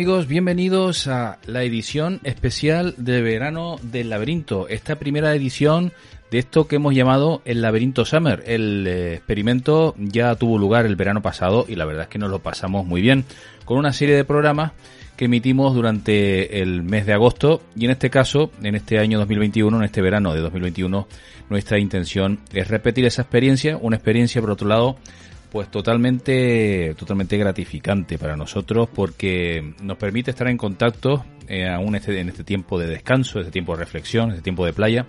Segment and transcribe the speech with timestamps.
[0.00, 4.66] Amigos, bienvenidos a la edición especial de verano del laberinto.
[4.66, 5.92] Esta primera edición
[6.30, 8.42] de esto que hemos llamado el laberinto Summer.
[8.46, 12.30] El eh, experimento ya tuvo lugar el verano pasado y la verdad es que nos
[12.30, 13.26] lo pasamos muy bien
[13.66, 14.72] con una serie de programas
[15.18, 19.76] que emitimos durante el mes de agosto y en este caso, en este año 2021,
[19.76, 21.08] en este verano de 2021,
[21.50, 24.96] nuestra intención es repetir esa experiencia, una experiencia por otro lado
[25.50, 32.18] pues totalmente, totalmente gratificante para nosotros porque nos permite estar en contacto eh, aún este,
[32.20, 35.06] en este tiempo de descanso, este tiempo de reflexión, este tiempo de playa,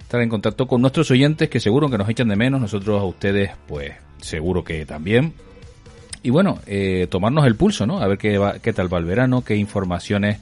[0.00, 3.04] estar en contacto con nuestros oyentes que seguro que nos echan de menos, nosotros a
[3.04, 5.32] ustedes pues seguro que también.
[6.22, 8.00] Y bueno, eh, tomarnos el pulso, ¿no?
[8.00, 10.40] A ver qué, va, qué tal va el verano, qué informaciones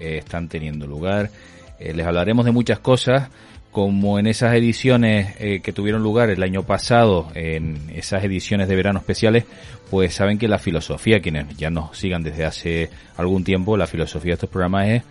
[0.00, 1.30] eh, están teniendo lugar.
[1.78, 3.30] Les hablaremos de muchas cosas
[3.70, 8.76] como en esas ediciones eh, que tuvieron lugar el año pasado, en esas ediciones de
[8.76, 9.44] verano especiales,
[9.90, 14.30] pues saben que la filosofía, quienes ya nos sigan desde hace algún tiempo, la filosofía
[14.30, 15.02] de estos programas es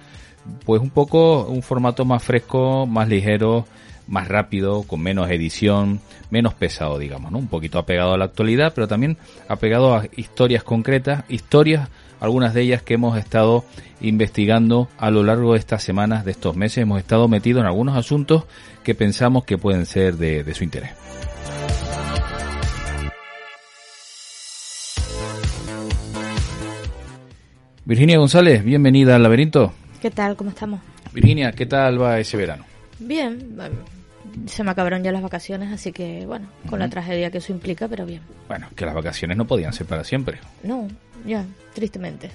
[0.65, 3.65] pues un poco un formato más fresco, más ligero,
[4.08, 5.99] más rápido, con menos edición,
[6.31, 7.37] menos pesado, digamos, ¿no?
[7.37, 9.17] Un poquito apegado a la actualidad, pero también
[9.48, 13.65] apegado a historias concretas, historias algunas de ellas que hemos estado
[14.02, 16.80] investigando a lo largo de estas semanas, de estos meses.
[16.80, 18.45] Hemos estado metidos en algunos asuntos
[18.83, 20.91] que pensamos que pueden ser de, de su interés.
[27.85, 29.73] Virginia González, bienvenida al laberinto.
[29.99, 30.36] ¿Qué tal?
[30.36, 30.80] ¿Cómo estamos?
[31.11, 32.63] Virginia, ¿qué tal va ese verano?
[32.99, 33.57] Bien,
[34.48, 36.80] se me acabaron ya las vacaciones, así que bueno, con uh -huh.
[36.80, 38.22] la tragedia que eso implica, pero bien.
[38.48, 40.39] Bueno, que las vacaciones no podían ser para siempre.
[40.64, 40.88] No,
[41.26, 42.32] ya, tristemente.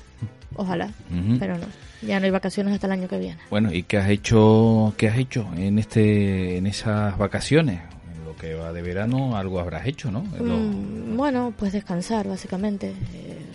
[0.56, 1.38] Ojalá, uh -huh.
[1.38, 1.66] pero no.
[2.02, 3.38] Ya no hay vacaciones hasta el año que viene.
[3.50, 7.80] Bueno, ¿y qué has hecho, qué has hecho en este, en esas vacaciones?
[8.14, 10.20] En lo que va de verano, algo habrás hecho, ¿no?
[10.20, 12.92] Mm, bueno, pues descansar, básicamente.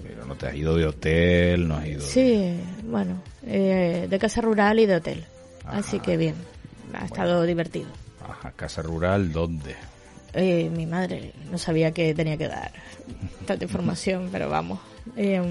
[0.03, 2.01] Pero no te has ido de hotel, no has ido.
[2.01, 2.57] Sí, de...
[2.85, 5.25] bueno, eh, de casa rural y de hotel.
[5.63, 5.77] Ajá.
[5.77, 6.35] Así que bien,
[6.87, 7.05] ha bueno.
[7.05, 7.87] estado divertido.
[8.29, 9.75] Ajá, casa rural, ¿dónde?
[10.33, 12.71] Eh, mi madre no sabía que tenía que dar
[13.45, 14.79] tanta información, pero vamos.
[15.15, 15.41] Eh,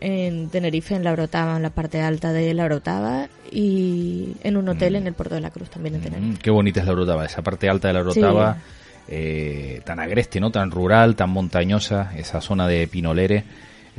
[0.00, 4.68] en Tenerife, en la Orotava, en la parte alta de la Orotava, y en un
[4.68, 4.96] hotel mm.
[4.96, 6.32] en el Puerto de la Cruz, también en Tenerife.
[6.32, 8.60] Mm, qué bonita es la Orotava, esa parte alta de la Orotava, sí.
[9.08, 10.50] eh, tan agreste, ¿no?
[10.50, 13.44] Tan rural, tan montañosa, esa zona de Pinolere,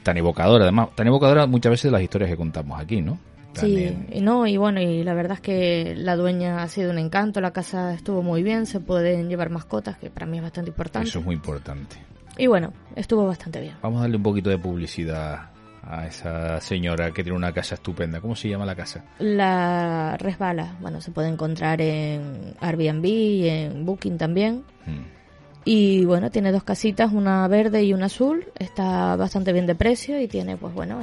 [0.04, 3.18] tan evocadora, además, tan evocadora muchas veces de las historias que contamos aquí, ¿no?
[3.60, 7.00] Sí, y no, y bueno, y la verdad es que la dueña ha sido un
[7.00, 10.70] encanto, la casa estuvo muy bien, se pueden llevar mascotas, que para mí es bastante
[10.70, 11.10] importante.
[11.10, 11.98] Eso es muy importante.
[12.38, 13.76] Y bueno, estuvo bastante bien.
[13.82, 15.50] Vamos a darle un poquito de publicidad
[15.84, 18.22] a esa señora que tiene una casa estupenda.
[18.22, 19.04] ¿Cómo se llama la casa?
[19.20, 20.78] La Resbala.
[20.80, 24.64] Bueno, se puede encontrar en Airbnb y en Booking también.
[24.86, 25.19] Hmm.
[25.66, 28.46] Y bueno, tiene dos casitas, una verde y una azul.
[28.58, 31.00] Está bastante bien de precio y tiene, pues bueno,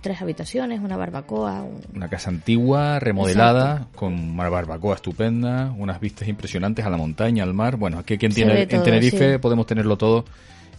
[0.00, 1.62] tres habitaciones, una barbacoa.
[1.62, 1.80] Un...
[1.94, 3.98] Una casa antigua, remodelada, Exacto.
[3.98, 7.76] con una barbacoa estupenda, unas vistas impresionantes a la montaña, al mar.
[7.76, 9.38] Bueno, aquí quien tiene todo, en Tenerife sí.
[9.38, 10.24] podemos tenerlo todo,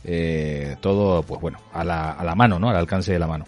[0.04, 2.70] eh, todo, pues bueno, a la, a la mano, ¿no?
[2.70, 3.46] Al alcance de la mano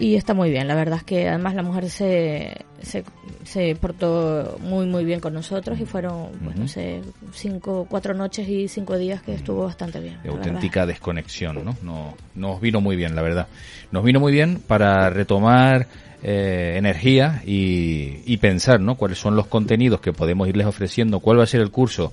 [0.00, 0.66] y está muy bien.
[0.66, 3.04] La verdad es que además la mujer se, se,
[3.44, 6.62] se portó muy, muy bien con nosotros y fueron, pues uh -huh.
[6.62, 7.02] no sé,
[7.32, 10.18] cinco, cuatro noches y cinco días que estuvo bastante bien.
[10.22, 10.94] De auténtica verdad.
[10.94, 11.76] desconexión, ¿no?
[11.82, 12.14] ¿no?
[12.34, 13.46] Nos vino muy bien, la verdad.
[13.92, 15.86] Nos vino muy bien para retomar
[16.22, 18.94] eh, energía y, y pensar, ¿no?
[18.96, 22.12] Cuáles son los contenidos que podemos irles ofreciendo, cuál va a ser el curso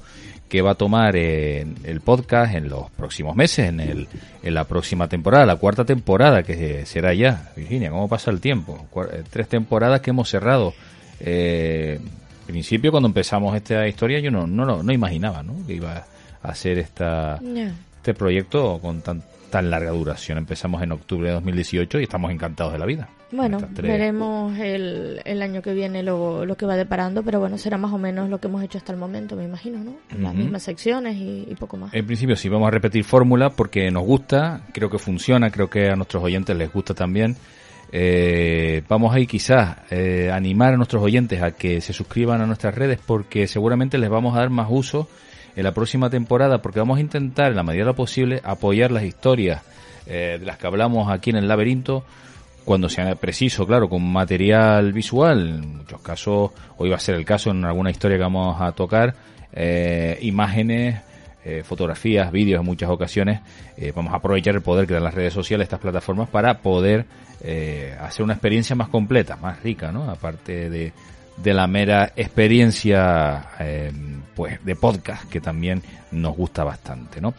[0.49, 4.07] que va a tomar en el podcast en los próximos meses, en, el,
[4.43, 7.51] en la próxima temporada, la cuarta temporada que será ya.
[7.55, 8.87] Virginia, ¿cómo pasa el tiempo?
[9.11, 10.73] Eh, tres temporadas que hemos cerrado.
[11.19, 11.99] Eh,
[12.45, 15.53] principio, cuando empezamos esta historia, yo no, no, no imaginaba ¿no?
[15.67, 16.05] que iba
[16.41, 17.39] a ser esta,
[17.97, 20.37] este proyecto con tan, tan larga duración.
[20.37, 23.09] Empezamos en octubre de 2018 y estamos encantados de la vida.
[23.31, 27.77] Bueno, veremos el, el, año que viene lo, lo, que va deparando, pero bueno, será
[27.77, 29.95] más o menos lo que hemos hecho hasta el momento, me imagino, ¿no?
[30.17, 31.93] Las mismas secciones y, poco más.
[31.93, 35.89] En principio sí, vamos a repetir fórmula porque nos gusta, creo que funciona, creo que
[35.89, 37.35] a nuestros oyentes les gusta también.
[37.91, 42.45] Eh, vamos a ir quizás eh, animar a nuestros oyentes a que se suscriban a
[42.45, 45.07] nuestras redes porque seguramente les vamos a dar más uso
[45.55, 48.91] en la próxima temporada porque vamos a intentar en la medida de lo posible apoyar
[48.91, 49.63] las historias
[50.05, 52.03] eh, de las que hablamos aquí en el laberinto
[52.67, 55.61] cuando sea preciso, claro, con material visual.
[55.63, 58.73] En muchos casos, hoy va a ser el caso en alguna historia que vamos a
[58.73, 59.15] tocar,
[59.53, 60.99] eh, imágenes,
[61.45, 63.39] eh, fotografías, vídeos en muchas ocasiones.
[63.77, 67.05] Eh, vamos a aprovechar el poder que dan las redes sociales, estas plataformas, para poder
[68.01, 70.09] hacer una experiencia más completa, más rica, ¿no?
[70.09, 70.91] Aparte de,
[71.37, 73.45] de la mera experiencia,
[74.35, 75.81] pues, de podcast, que también
[76.11, 77.33] nos gusta bastante, ¿no?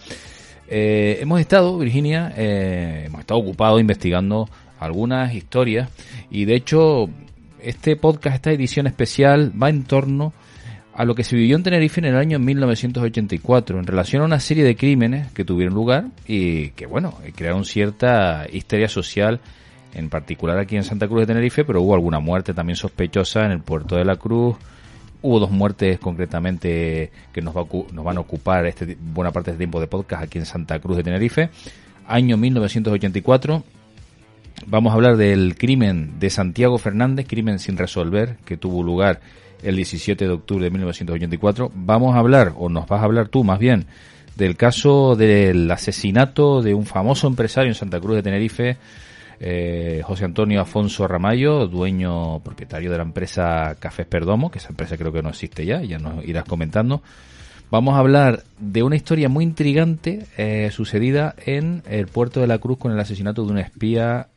[0.70, 4.48] hemos estado, Virginia, hemos estado ocupados investigando
[4.80, 5.90] algunas historias
[6.30, 7.08] y de hecho
[7.60, 10.32] este podcast, esta edición especial va en torno
[10.94, 14.40] a lo que se vivió en Tenerife en el año 1984 en relación a una
[14.40, 19.40] serie de crímenes que tuvieron lugar y que bueno, crearon cierta histeria social
[19.94, 23.52] en particular aquí en Santa Cruz de Tenerife, pero hubo alguna muerte también sospechosa en
[23.52, 24.56] el puerto de la Cruz.
[25.20, 29.58] Hubo dos muertes concretamente que nos, va nos van a ocupar este, buena parte del
[29.58, 31.50] tiempo de podcast aquí en Santa Cruz de Tenerife.
[32.06, 33.64] Año 1984,
[34.66, 39.20] Vamos a hablar del crimen de Santiago Fernández, crimen sin resolver, que tuvo lugar
[39.62, 41.72] el 17 de octubre de 1984.
[41.74, 43.86] Vamos a hablar, o nos vas a hablar tú más bien,
[44.36, 48.76] del caso del asesinato de un famoso empresario en Santa Cruz de Tenerife,
[49.40, 54.96] eh, José Antonio Afonso Ramallo, dueño, propietario de la empresa Cafés Perdomo, que esa empresa
[54.96, 57.02] creo que no existe ya, ya nos irás comentando.
[57.70, 62.58] Vamos a hablar de una historia muy intrigante eh, sucedida en el puerto de la
[62.58, 64.28] Cruz con el asesinato de un espía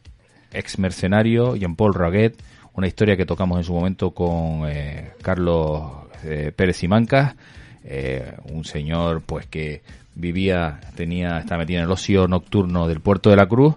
[0.53, 2.35] ex mercenario, Jean-Paul Raguet,
[2.73, 5.91] una historia que tocamos en su momento con eh, Carlos
[6.23, 7.35] eh, Pérez Simancas,
[7.83, 9.81] eh, un señor pues que
[10.15, 13.75] vivía, tenía, estaba metido en el ocio nocturno del puerto de la Cruz,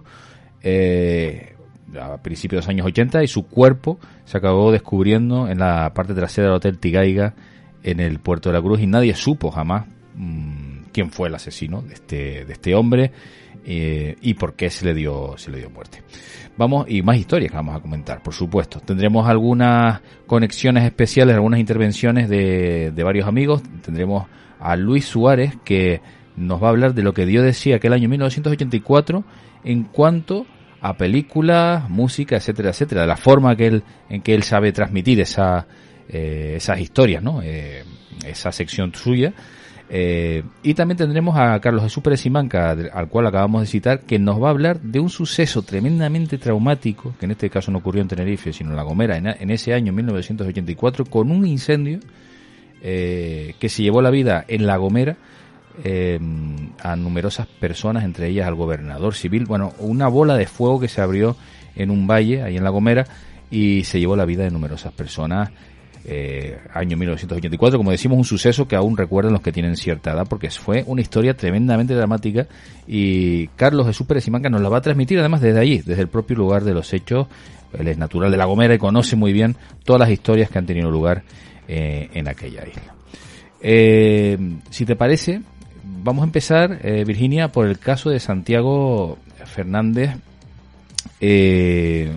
[2.01, 6.15] a principios de los años 80 y su cuerpo se acabó descubriendo en la parte
[6.15, 7.35] trasera del Hotel Tigaiga
[7.83, 9.85] en el puerto de la Cruz y nadie supo jamás
[10.15, 13.11] mm, quién fue el asesino de este, de este hombre
[13.67, 16.03] y por qué se le dio, se le dio muerte.
[16.57, 18.79] Vamos, y más historias que vamos a comentar, por supuesto.
[18.79, 23.61] Tendremos algunas conexiones especiales, algunas intervenciones de, de varios amigos.
[23.81, 24.27] Tendremos
[24.59, 26.01] a Luis Suárez, que
[26.37, 29.23] nos va a hablar de lo que Dios decía aquel año 1984
[29.63, 30.45] en cuanto
[30.81, 35.19] a películas, música, etcétera, etcétera, de la forma que él, en que él sabe transmitir
[35.19, 35.65] esa,
[36.07, 37.41] eh, esas historias, ¿no?
[37.41, 37.83] Eh,
[38.25, 39.33] esa sección suya
[39.89, 44.17] eh, y también tendremos a Carlos Jesús Pérez Simanca, al cual acabamos de citar, que
[44.17, 48.01] nos va a hablar de un suceso tremendamente traumático, que en este caso no ocurrió
[48.01, 51.99] en Tenerife, sino en La Gomera, en, ese año 1984, con un incendio
[52.81, 55.17] eh, que se llevó la vida en La Gomera
[55.83, 56.19] eh,
[56.81, 59.45] a numerosas personas, entre ellas al gobernador civil.
[59.45, 61.35] Bueno, una bola de fuego que se abrió
[61.75, 63.05] en un valle, ahí en La Gomera,
[63.51, 65.51] y se llevó la vida de numerosas personas
[66.07, 70.27] eh, año 1984, como decimos, un suceso que aún recuerdan los que tienen cierta edad,
[70.29, 72.47] porque fue una historia tremendamente dramática
[72.87, 76.07] y Carlos Jesús Pérez Simanca nos la va a transmitir además desde allí, desde el
[76.07, 77.27] propio lugar de los hechos.
[77.77, 80.65] Él es natural de La Gomera y conoce muy bien todas las historias que han
[80.65, 81.23] tenido lugar
[81.67, 82.95] eh, en aquella isla.
[83.59, 84.37] Eh,
[84.69, 85.41] si te parece,
[85.83, 90.11] vamos a empezar, Virginia, por el caso de Santiago Fernández.
[91.19, 92.11] Eh,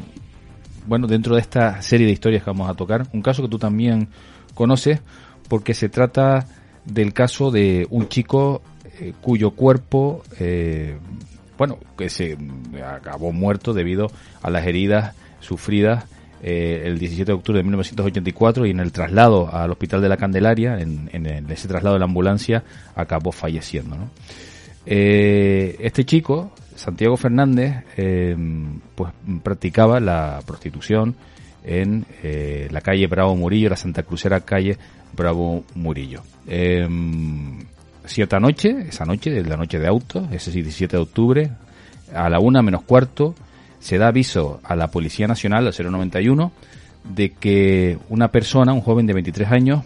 [0.88, 3.58] bueno, dentro de esta serie de historias que vamos a tocar, un caso que tú
[3.58, 4.08] también
[4.54, 5.00] conoces,
[5.48, 6.46] porque se trata
[6.86, 8.62] del caso de un chico
[8.98, 10.96] eh, cuyo cuerpo, eh,
[11.58, 12.38] bueno, que se
[12.84, 14.10] acabó muerto debido
[14.42, 16.06] a las heridas sufridas
[16.42, 20.16] eh, el 17 de octubre de 1984 y en el traslado al hospital de la
[20.16, 21.08] Candelaria, en,
[21.50, 22.64] ese traslado de la ambulancia,
[22.94, 23.96] acabó falleciendo.
[24.86, 28.36] este chico Santiago Fernández eh,
[28.94, 31.16] pues practicaba la prostitución
[31.64, 34.78] en eh, la calle Bravo Murillo, la Santa Crucera calle
[35.12, 36.22] Bravo Murillo.
[36.46, 36.88] Eh,
[38.06, 41.50] cierta noche, esa noche, de la noche de autos, ese 17 de octubre,
[42.14, 43.34] a la una menos cuarto,
[43.80, 46.52] se da aviso a la Policía Nacional, al 091,
[47.04, 49.84] de que una persona, un joven de 23 años,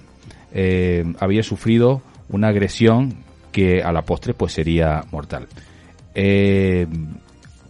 [0.53, 3.17] eh, había sufrido una agresión
[3.51, 5.49] que a la postre pues sería mortal.
[6.15, 6.87] Eh,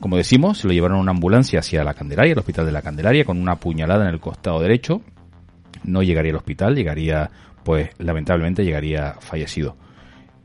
[0.03, 2.83] como decimos, se lo llevaron a una ambulancia hacia la Candelaria, el hospital de la
[2.83, 5.01] Candelaria, con una puñalada en el costado derecho.
[5.85, 7.31] No llegaría al hospital, llegaría,
[7.63, 9.77] pues lamentablemente llegaría fallecido.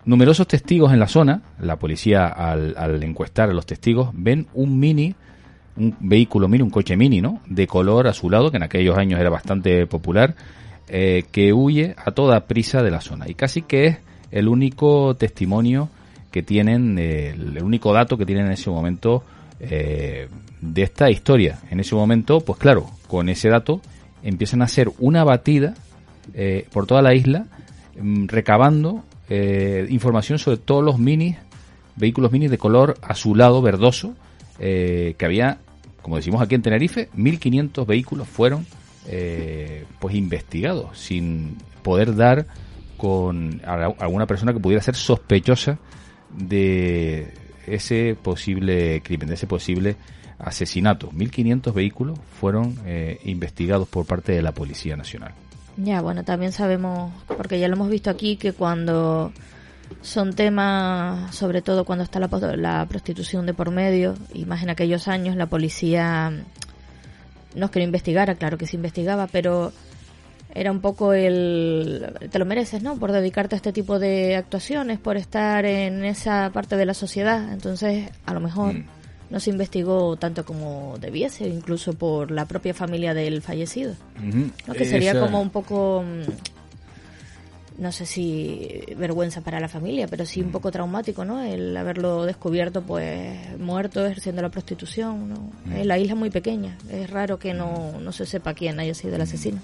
[0.05, 5.15] Numerosos testigos en la zona, la policía al, encuestar a los testigos, ven un mini,
[5.75, 7.41] un vehículo mini, un coche mini, ¿no?
[7.47, 10.35] De color azulado, que en aquellos años era bastante popular,
[10.87, 13.27] eh, que huye a toda prisa de la zona.
[13.27, 13.97] Y casi que es
[14.29, 15.89] el único testimonio
[16.31, 19.23] que tienen, el, único dato que tienen en ese momento
[19.59, 20.27] eh,
[20.61, 21.59] de esta historia.
[21.69, 23.81] En ese momento, pues claro, con ese dato
[24.23, 25.75] empiezan a hacer una batida
[26.33, 27.45] eh, por toda la isla,
[27.99, 31.37] mm, recabando eh, información sobre todos los minis,
[31.95, 34.15] vehículos minis de color azulado, verdoso,
[34.59, 35.59] eh, que había,
[36.01, 38.65] como decimos aquí en Tenerife, 1.500 vehículos fueron
[39.99, 42.45] pues investigados sin poder dar
[42.97, 45.79] con alguna persona que pudiera ser sospechosa
[46.37, 47.33] de
[47.65, 49.97] ese posible crimen, de ese posible
[50.39, 51.11] asesinato.
[51.11, 52.77] 1.500 vehículos fueron
[53.25, 55.33] investigados por parte de la Policía Nacional.
[55.77, 59.31] Ya, bueno, también sabemos, porque ya lo hemos visto aquí, que cuando
[60.01, 65.07] son temas, sobre todo cuando está la, prostitución de por medio, y más en aquellos
[65.07, 66.31] años, la policía
[67.55, 69.71] no es que investigara, claro que se investigaba, pero
[70.53, 72.97] era un poco el te lo mereces, ¿no?
[72.97, 77.53] Por dedicarte a este tipo de actuaciones, por estar en esa parte de la sociedad.
[77.53, 78.85] Entonces, a lo mejor mm
[79.29, 83.95] no se investigó tanto como debiese, incluso por la propia familia del fallecido.
[84.71, 90.41] Que sería como un poco, mm, no sé si vergüenza para la familia, pero sí
[90.41, 91.43] un poco traumático, ¿no?
[91.43, 95.51] El haberlo descubierto, pues, muerto, ejerciendo la prostitución, ¿no?
[95.83, 99.15] La isla es muy pequeña, es raro que no, no se sepa quién haya sido
[99.15, 99.59] el asesino.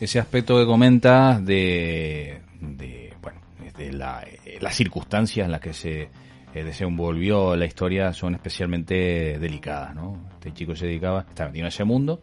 [0.00, 3.40] Ese aspecto que comentas de, de bueno,
[3.76, 6.08] de la, eh, las circunstancias en las que se
[6.52, 10.18] se desenvolvió la historia son especialmente delicadas, ¿no?
[10.34, 12.20] Este chico se dedicaba, estaba metido en ese mundo,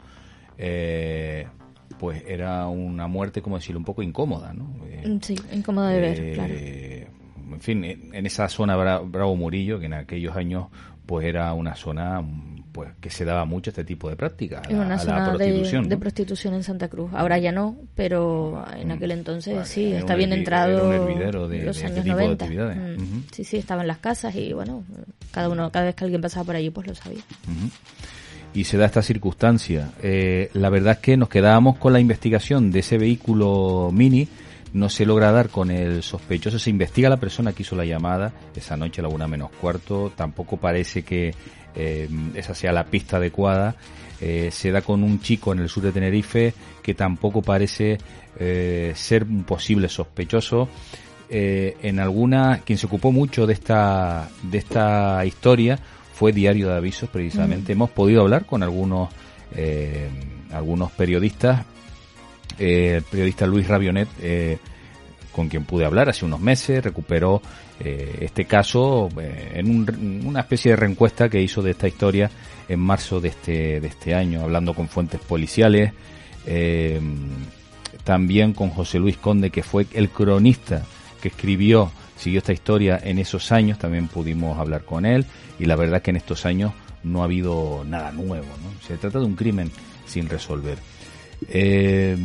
[0.57, 1.47] eh,
[1.99, 4.75] pues era una muerte, como decirlo, un poco incómoda, ¿no?
[4.87, 6.53] Eh, sí, incómoda de ver, claro.
[6.55, 7.07] Eh,
[7.51, 10.67] en fin, en esa zona Bravo Murillo, que en aquellos años
[11.05, 12.23] pues era una zona
[12.75, 14.69] pues que se daba mucho este tipo de prácticas.
[14.69, 17.09] En una zona de, prostitución en Santa Cruz.
[17.13, 20.89] Ahora ya no, pero en aquel entonces sí, está bien entrado.
[21.47, 22.45] de, los años este 90.
[22.47, 23.23] Mm.
[23.31, 24.83] Sí, sí, estaban las casas y bueno,
[25.31, 27.21] cada uno, cada vez que alguien pasaba por allí, pues lo sabía.
[28.53, 29.91] Y se da esta circunstancia.
[30.03, 34.27] Eh, la verdad es que nos quedábamos con la investigación de ese vehículo mini
[34.75, 38.33] no se logra dar con el sospechoso, se investiga la persona que hizo la llamada
[38.53, 41.33] esa noche a la una menos cuarto, tampoco parece que
[41.75, 43.75] eh, esa sea la pista adecuada,
[44.19, 46.53] eh, se da con un chico en el sur de Tenerife
[46.83, 47.97] que tampoco parece
[48.37, 50.67] eh, ser un posible sospechoso.
[51.29, 55.79] en alguna, quien se ocupó mucho de esta, de esta historia
[56.13, 57.71] fue Diario de Avisos, precisamente.
[57.71, 59.09] Hemos podido hablar con algunos,
[60.51, 61.65] algunos periodistas
[62.57, 64.57] el periodista Luis Rabionet, eh,
[65.31, 67.41] con quien pude hablar hace unos meses, recuperó
[67.79, 72.31] eh, este caso eh, en una especie de reencuesta que hizo de esta historia
[72.69, 75.91] en marzo de este, de este año, hablando con fuentes policiales,
[78.03, 80.83] también con José Luis Conde, que fue el cronista
[81.21, 85.25] que escribió, siguió esta historia en esos años, también pudimos hablar con él,
[85.59, 86.71] y la verdad que en estos años
[87.03, 88.47] no ha habido nada nuevo,
[88.85, 89.71] Se trata de un crimen
[90.05, 90.77] sin resolver.
[91.49, 92.17] Eh,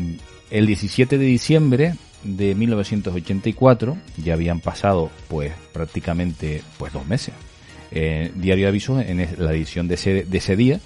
[0.50, 7.34] el 17 de diciembre de 1984, ya habían pasado pues prácticamente pues dos meses.
[7.92, 10.80] Eh, Diario de Avisos, en la edición de ese, día,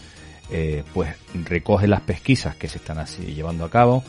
[0.50, 1.14] eh, pues
[1.44, 4.04] recoge las pesquisas que se están llevando a cabo.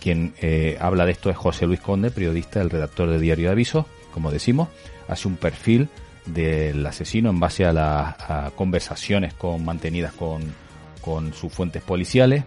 [0.00, 0.34] quien
[0.80, 4.30] habla de esto es José Luis Conde, periodista, el redactor de Diario de Avisos, como
[4.30, 4.68] decimos,
[5.08, 5.88] hace un perfil
[6.24, 10.42] del asesino en base a las conversaciones con, mantenidas con,
[11.06, 12.42] con sus fuentes policiales,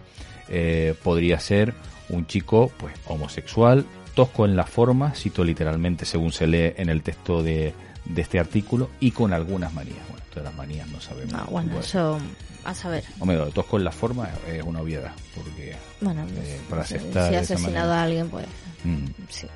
[0.50, 1.72] eh, podría ser
[2.10, 7.02] un chico pues homosexual, tosco en la forma, cito literalmente según se lee en el
[7.02, 7.72] texto de,
[8.04, 9.96] de este artículo, y con algunas manías.
[10.10, 11.32] Bueno, todas las manías no sabemos.
[11.34, 12.18] Ah, bueno, eso
[12.62, 13.02] a saber.
[13.18, 17.40] Hombre, tosco en la forma es una obviedad, porque bueno, eh, para aceptar si ha
[17.40, 18.44] asesinado a alguien, pues
[18.84, 19.06] mm.
[19.30, 19.46] sí.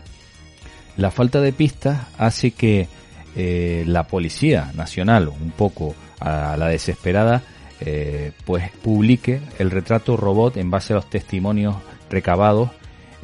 [0.97, 2.89] La falta de pistas hace que
[3.37, 7.43] eh, la Policía Nacional, un poco a la desesperada,
[7.87, 11.77] eh, pues publique el retrato robot en base a los testimonios
[12.09, 12.71] recabados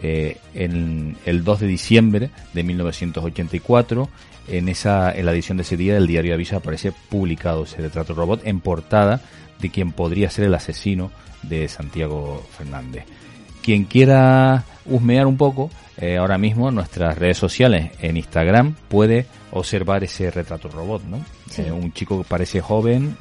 [0.02, 4.08] eh, en el 2 de diciembre de 1984.
[4.48, 8.14] En esa, en la edición de ese día del diario Avisa aparece publicado ese retrato
[8.14, 9.22] robot en portada
[9.60, 11.10] de quien podría ser el asesino
[11.42, 13.04] de Santiago Fernández.
[13.62, 19.26] Quien quiera husmear un poco, eh, ahora mismo en nuestras redes sociales, en Instagram, puede
[19.52, 21.24] observar ese retrato robot, ¿no?
[21.74, 23.16] un chico que parece joven,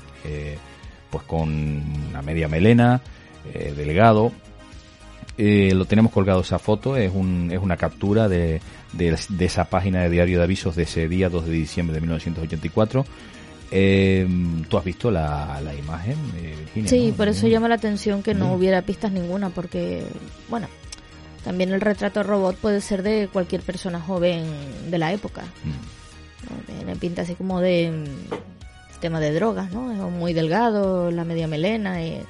[1.10, 1.50] pues con
[2.10, 3.01] una media melena,
[3.54, 4.32] eh, delgado.
[5.38, 8.62] Eh, lo tenemos colgado esa foto, es, un, es una captura de,
[8.92, 13.06] de, esa página de diario de avisos de ese día 2 de diciembre de 1984.
[13.72, 14.28] Eh,
[14.68, 16.89] ¿Tú has visto la, la imagen, Virginia?
[16.89, 20.04] Sí, por eso llama la atención que no hubiera pistas ninguna, porque,
[20.50, 20.68] bueno,
[21.44, 24.44] también el retrato robot puede ser de cualquier persona joven
[24.89, 25.44] de la época.
[26.66, 28.08] Tiene pinta así como de
[29.00, 29.91] tema de drogas, ¿no?
[29.91, 32.03] Es muy delgado, la media melena.
[32.03, 32.22] Y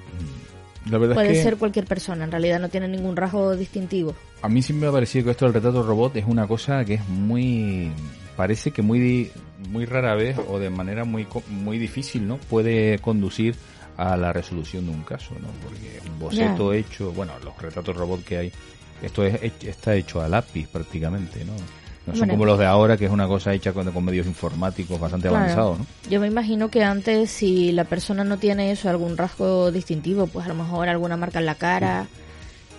[0.89, 4.15] puede ser cualquier persona, en realidad no tiene ningún rasgo distintivo.
[4.41, 6.95] A mí sí me ha parecido que esto del retrato robot es una cosa que
[6.95, 7.91] es muy
[8.35, 9.31] parece que muy
[9.69, 12.38] muy rara vez o de manera muy muy difícil, ¿no?
[12.38, 13.55] Puede conducir
[13.97, 15.49] a la resolución de un caso, ¿no?
[15.61, 18.51] Porque un boceto hecho, bueno, los retratos robot que hay,
[19.01, 21.53] esto es, está hecho a lápiz prácticamente, ¿no?
[22.09, 24.99] No son como los de ahora, que es una cosa hecha con, con medios informáticos
[24.99, 25.85] bastante avanzados, ¿no?
[26.09, 30.45] Yo me imagino que antes, si la persona no tiene eso, algún rasgo distintivo, pues
[30.45, 32.07] a lo mejor alguna marca en la cara,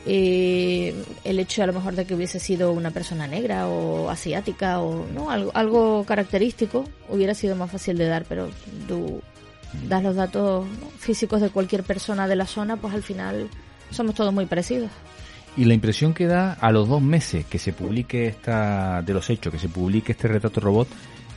[0.06, 0.94] eh,
[1.25, 5.06] el hecho a lo mejor de que hubiese sido una persona negra o asiática o
[5.12, 8.49] no algo, algo característico, hubiera sido más fácil de dar, pero
[8.88, 9.20] tú
[9.88, 10.66] das los datos
[10.99, 13.49] físicos de cualquier persona de la zona, pues al final
[13.90, 14.90] somos todos muy parecidos.
[15.57, 19.28] Y la impresión que da a los dos meses que se publique esta, de los
[19.30, 20.88] hechos, que se publique este retrato robot,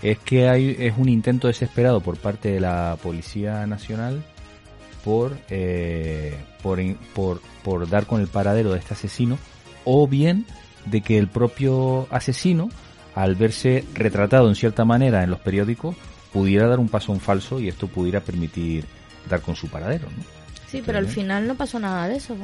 [0.02, 4.24] es que hay, es un intento desesperado por parte de la Policía Nacional
[5.04, 9.38] por, eh, por, dar con el paradero de este asesino,
[9.86, 10.46] o bien
[10.86, 12.70] de que el propio asesino,
[13.16, 15.96] al verse retratado en cierta manera en los periódicos,
[16.32, 18.86] pudiera dar un paso en falso y esto pudiera permitir
[19.30, 20.08] dar con su paradero.
[20.10, 20.43] ¿no?
[20.74, 22.36] Sí, pero al final no pasó nada de eso.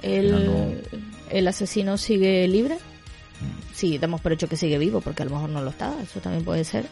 [0.00, 0.80] El,
[1.28, 2.76] el asesino sigue libre.
[2.76, 3.74] Mm.
[3.74, 6.18] Sí, damos por hecho que sigue vivo, porque a lo mejor no lo está, eso
[6.20, 6.86] también puede ser.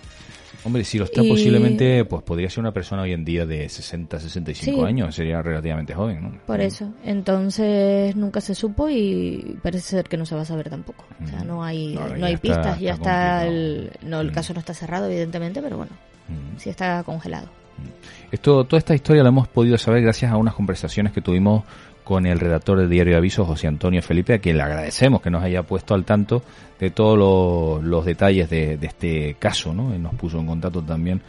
[0.65, 4.21] Hombre, si lo está posiblemente, pues podría ser una persona hoy en día de 60,
[4.21, 6.39] 65 años, sería relativamente joven, ¿no?
[6.47, 10.69] Por eso, entonces nunca se supo y parece ser que no se va a saber
[10.69, 11.07] tampoco.
[11.25, 11.47] O sea, mm.
[11.47, 14.35] no hay, no, hay pistas, ya está, el, no, el mm.
[14.35, 15.93] caso no está cerrado evidentemente, pero bueno,
[16.59, 17.49] sí está congelado.
[18.31, 21.65] Esto, toda esta historia la hemos podido saber gracias a unas conversaciones que tuvimos
[22.05, 25.31] con el redactor del diario de avisos, José Antonio Felipe, a quien le agradecemos que
[25.31, 26.43] nos haya puesto al tanto
[26.81, 29.91] de todos los, detalles de, este caso, ¿no?
[29.99, 31.21] nos puso en contacto también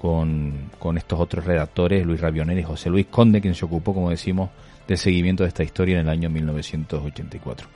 [0.00, 4.10] con, con estos otros redactores, Luis Rabionel y José Luis Conde, quien se ocupó, como
[4.10, 4.50] decimos,
[4.86, 7.68] del seguimiento de esta historia en el año 1984.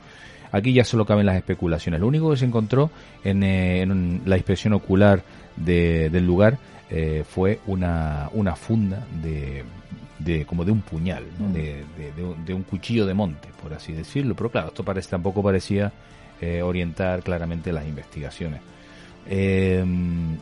[0.53, 2.01] Aquí ya solo caben las especulaciones.
[2.01, 2.91] Lo único que se encontró
[3.25, 3.87] en, eh,
[4.25, 5.23] la inspección ocular
[5.57, 6.59] del lugar
[6.95, 9.65] eh, fue una, una funda de,
[10.19, 11.53] de, como de un puñal, mm.
[11.55, 11.85] de,
[12.45, 14.35] de, un cuchillo de monte, por así decirlo.
[14.35, 15.91] Pero claro, esto parece, tampoco parecía
[16.39, 18.61] eh, orientar claramente las investigaciones.
[19.27, 19.83] Eh,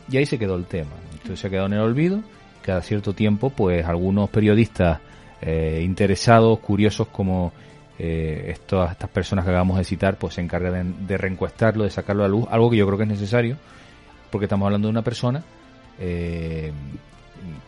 [0.09, 0.91] y ahí se quedó el tema.
[1.13, 2.19] Entonces se ha quedado en el olvido.
[2.61, 4.99] Cada cierto tiempo, pues algunos periodistas
[5.81, 7.51] interesados, curiosos como
[7.97, 12.27] estas personas que acabamos de citar, pues se encargan de, de reencuestarlo, de sacarlo a
[12.27, 13.57] luz, algo que yo creo que es necesario,
[14.29, 15.43] porque estamos hablando de una persona
[16.01, 16.71] eh,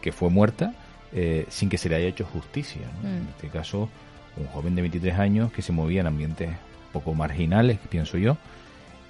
[0.02, 0.74] que fue muerta
[1.14, 2.82] eh, sin que se le haya hecho justicia.
[3.04, 3.06] Mm.
[3.06, 3.88] En este caso,
[4.36, 6.50] un joven de 23 años que se movía en ambientes
[6.92, 8.38] poco marginales, pienso yo,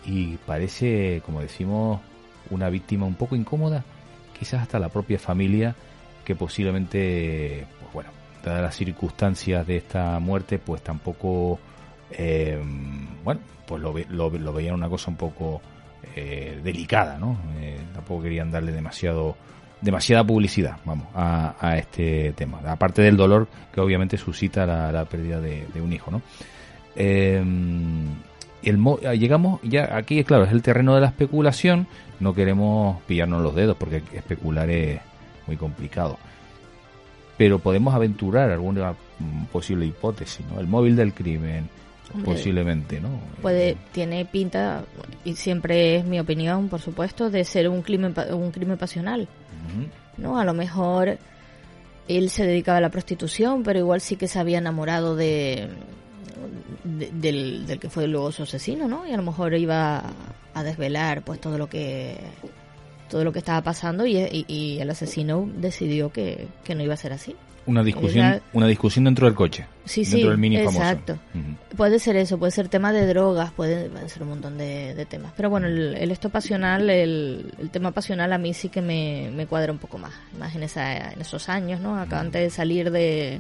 [0.05, 2.01] y parece, como decimos,
[2.49, 3.85] una víctima un poco incómoda,
[4.37, 5.75] quizás hasta la propia familia,
[6.25, 8.09] que posiblemente, pues bueno,
[8.43, 11.59] dadas las circunstancias de esta muerte, pues tampoco,
[12.11, 12.61] eh,
[13.23, 15.61] bueno, pues lo, lo, lo veían una cosa un poco
[16.15, 17.37] eh, delicada, ¿no?
[17.59, 19.35] Eh, tampoco querían darle demasiado
[19.83, 22.59] demasiada publicidad, vamos, a, este tema.
[22.65, 26.21] Aparte del dolor que obviamente suscita la, pérdida de, un hijo, ¿no?
[26.95, 28.05] Em,
[28.63, 28.79] el,
[29.19, 31.87] llegamos ya aquí, es claro, es el terreno de la especulación.
[32.21, 35.01] No queremos pillarnos los dedos porque especular es
[35.47, 36.17] muy complicado.
[37.37, 38.93] Pero podemos aventurar alguna
[39.51, 40.61] posible hipótesis, ¿no?
[40.61, 41.67] El móvil del crimen,
[42.23, 43.09] posiblemente, ¿no?
[43.41, 44.83] Puede, tiene pinta,
[45.25, 49.27] y siempre es mi opinión, por supuesto, de ser un crimen, un crimen pasional,
[50.17, 50.39] ¿no?
[50.39, 51.17] A lo mejor
[52.07, 55.69] él se dedicaba a la prostitución, pero igual sí que se había enamorado de,
[56.83, 59.07] del, del, que fue luego su asesino, ¿no?
[59.07, 60.03] Y a lo mejor iba
[60.53, 62.17] a desvelar, pues, todo lo que
[63.09, 66.97] todo lo que estaba pasando y, y el asesino decidió que, que no iba a
[66.97, 67.35] ser así.
[67.65, 69.65] Una discusión, una discusión dentro del coche.
[69.85, 71.17] Sí, dentro del mini exacto.
[71.77, 75.31] Puede ser eso, puede ser tema de drogas, puede, ser un montón de, temas.
[75.35, 79.71] Pero bueno, el, esto pasional, el, tema pasional a mí sí que me, me cuadra
[79.71, 81.97] un poco más, más en, esa, en esos años, ¿no?
[81.97, 83.39] Acaban de salir de,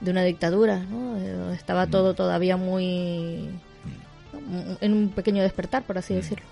[0.00, 1.52] de una dictadura, ¿no?
[1.52, 3.48] Estaba todo todavía muy...
[4.80, 6.44] en un pequeño despertar, por así decirlo.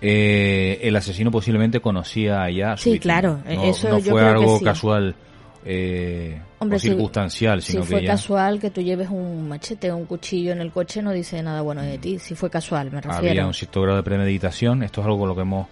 [0.00, 3.40] Eh, el asesino posiblemente conocía ya sí, claro.
[3.44, 5.16] No, eso no fue algo casual
[5.64, 10.60] eh, o circunstancial, si, fue casual que tú lleves un machete o un cuchillo en
[10.60, 13.28] el coche no dice nada bueno de ti, si fue casual, me refiero.
[13.28, 15.66] Había un cierto grado de premeditación, esto es algo con lo que hemos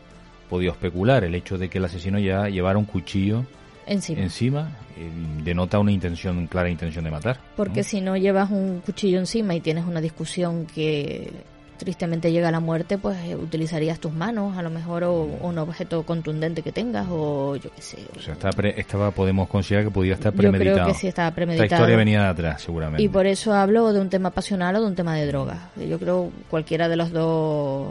[0.49, 3.45] podido especular, el hecho de que el asesino ya llevara un cuchillo
[3.87, 5.11] encima, encima eh,
[5.45, 7.39] denota una intención, clara intención de matar.
[7.57, 11.31] Porque si no llevas un cuchillo encima y tienes una discusión que
[11.77, 16.03] tristemente llega la muerte, pues eh, utilizarías tus manos, a lo mejor, o, un objeto
[16.05, 17.99] contundente que tengas, o yo qué sé.
[18.17, 18.35] O sea,
[18.77, 20.77] estaba, podemos considerar que podía estar premeditado.
[20.77, 21.65] Yo creo que sí estaba premeditado.
[21.65, 23.03] Esta historia venía de atrás, seguramente.
[23.03, 25.59] Y por eso hablo de un tema pasional o de un tema de drogas.
[25.77, 27.89] Yo creo cualquiera de los dos,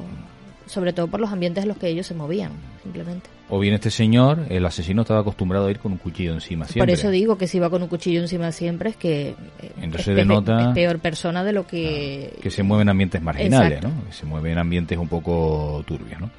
[0.65, 2.51] sobre todo por los ambientes en los que ellos se movían,
[2.83, 3.29] simplemente.
[3.49, 6.91] O bien este señor, el asesino, estaba acostumbrado a ir con un cuchillo encima siempre.
[6.91, 10.09] Por eso digo que si va con un cuchillo encima siempre es que eh, Entonces
[10.09, 12.37] es, denota, peor persona de lo que...
[12.41, 13.91] que se mueve en ambientes marginales, ¿no?
[14.07, 16.31] Que se mueve en ambientes un poco turbios, ¿no?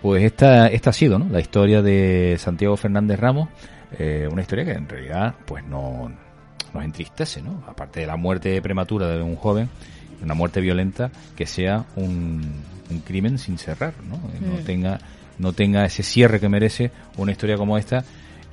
[0.00, 1.28] Pues esta, esta ha sido ¿no?
[1.30, 3.48] la historia de Santiago Fernández Ramos,
[3.96, 6.10] eh, una historia que en realidad pues no
[6.74, 7.62] nos entristece, ¿no?
[7.68, 9.68] Aparte de la muerte prematura de un joven,
[10.20, 14.16] una muerte violenta, que sea un, un crimen sin cerrar, ¿no?
[14.46, 14.64] No mm.
[14.64, 15.00] tenga
[15.38, 18.04] no tenga ese cierre que merece una historia como esta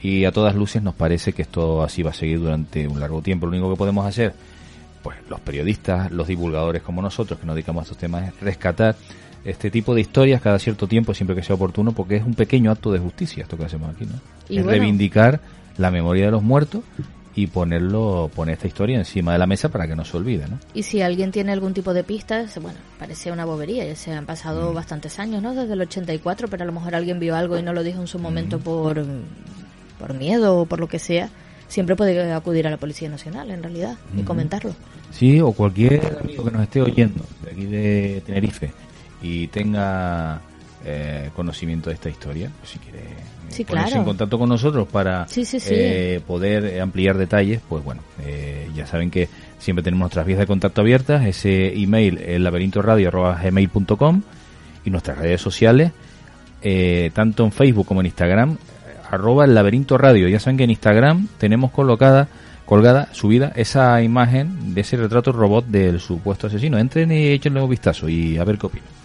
[0.01, 3.21] y a todas luces nos parece que esto así va a seguir durante un largo
[3.21, 3.45] tiempo.
[3.45, 4.33] Lo único que podemos hacer,
[5.03, 8.95] pues los periodistas, los divulgadores como nosotros que nos dedicamos a estos temas es rescatar
[9.43, 12.71] este tipo de historias cada cierto tiempo, siempre que sea oportuno, porque es un pequeño
[12.71, 14.19] acto de justicia esto que hacemos aquí, ¿no?
[14.49, 15.39] Y es reivindicar
[15.77, 16.83] la memoria de los muertos
[17.39, 20.59] y ponerlo, poner esta historia encima de la mesa para que no se olvide, ¿no?
[20.73, 24.25] Y si alguien tiene algún tipo de pistas, bueno, parece una bobería, ya se han
[24.25, 24.75] pasado mm.
[24.75, 25.55] bastantes años, ¿no?
[25.55, 28.07] Desde el 84, pero a lo mejor alguien vio algo y no lo dijo en
[28.07, 28.61] su momento mm.
[28.61, 29.05] por,
[29.99, 31.29] por miedo o por lo que sea,
[31.69, 34.75] siempre puede acudir a la Policía Nacional, en realidad, y comentarlo.
[35.11, 38.73] Sí, o cualquier amigo que nos esté oyendo de aquí de Tenerife
[39.21, 40.41] y tenga
[40.83, 43.05] eh, conocimiento de esta historia, pues si quiere
[43.49, 45.27] sí, ponerse en contacto con nosotros para
[45.67, 50.47] eh, poder ampliar detalles, pues bueno, eh, ya saben que siempre tenemos nuestras vías de
[50.47, 54.21] contacto abiertas, ese email el laberintoradio.gmail.com
[54.85, 55.91] y nuestras redes sociales,
[56.61, 58.57] eh, tanto en Facebook como en Instagram,
[59.09, 60.27] arroba el laberinto radio.
[60.27, 62.27] Ya saben que en Instagram tenemos colocada
[62.69, 66.77] colgada, subida, esa imagen de ese retrato robot del supuesto asesino.
[66.77, 68.98] Entren y échenle un vistazo y a ver qué opinan.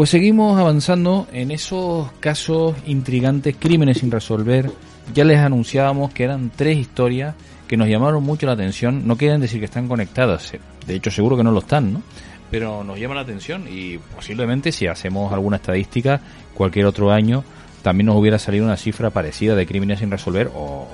[0.00, 4.70] Pues seguimos avanzando en esos casos intrigantes, crímenes sin resolver.
[5.12, 7.34] Ya les anunciábamos que eran tres historias
[7.68, 9.06] que nos llamaron mucho la atención.
[9.06, 10.54] No quieren decir que están conectadas,
[10.86, 12.02] de hecho seguro que no lo están, ¿no?
[12.50, 16.18] Pero nos llama la atención y posiblemente si hacemos alguna estadística,
[16.54, 17.44] cualquier otro año
[17.82, 20.88] también nos hubiera salido una cifra parecida de crímenes sin resolver o,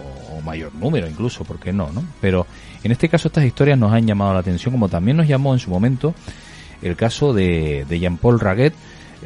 [0.45, 2.03] mayor número incluso, ¿por qué no, no?
[2.21, 2.45] Pero
[2.83, 5.61] en este caso estas historias nos han llamado la atención, como también nos llamó en
[5.61, 6.12] su momento
[6.83, 8.75] el caso de, de Jean-Paul Raguet,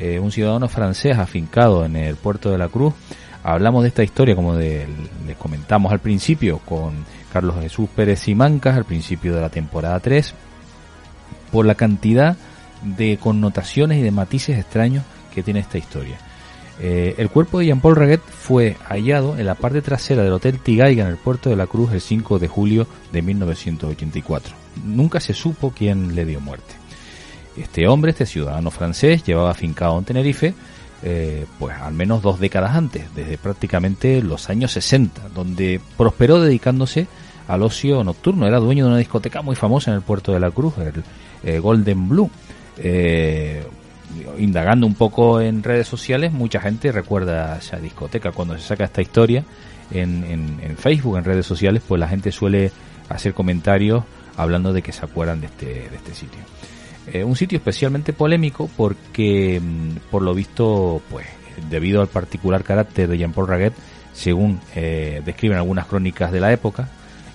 [0.00, 2.94] eh, un ciudadano francés afincado en el puerto de la Cruz.
[3.42, 4.86] Hablamos de esta historia, como les
[5.38, 10.34] comentamos al principio, con Carlos Jesús Pérez Simancas, al principio de la temporada 3,
[11.52, 12.36] por la cantidad
[12.82, 16.18] de connotaciones y de matices extraños que tiene esta historia.
[16.80, 21.04] Eh, el cuerpo de Jean-Paul Raguet fue hallado en la parte trasera del Hotel Tigaiga
[21.04, 24.54] en el puerto de la Cruz el 5 de julio de 1984.
[24.86, 26.79] Nunca se supo quién le dio muerte.
[27.56, 30.54] Este hombre, este ciudadano francés, llevaba afincado en Tenerife
[31.02, 37.06] eh, pues al menos dos décadas antes, desde prácticamente los años 60, donde prosperó dedicándose
[37.48, 38.46] al ocio nocturno.
[38.46, 41.02] Era dueño de una discoteca muy famosa en el puerto de la Cruz, el
[41.42, 42.30] eh, Golden Blue.
[42.76, 43.64] Eh,
[44.38, 48.32] indagando un poco en redes sociales, mucha gente recuerda esa discoteca.
[48.32, 49.44] Cuando se saca esta historia
[49.90, 50.24] en,
[50.60, 52.72] en Facebook, en redes sociales, pues la gente suele
[53.08, 54.04] hacer comentarios
[54.36, 56.40] hablando de que se acuerdan de este, de este sitio.
[57.06, 61.26] Eh, un sitio especialmente polémico porque, mm, por lo visto, pues
[61.68, 63.74] debido al particular carácter de Jean-Paul Raguet,
[64.12, 66.88] según eh, describen algunas crónicas de la época,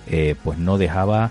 [0.06, 1.30] eh, pues no dejaba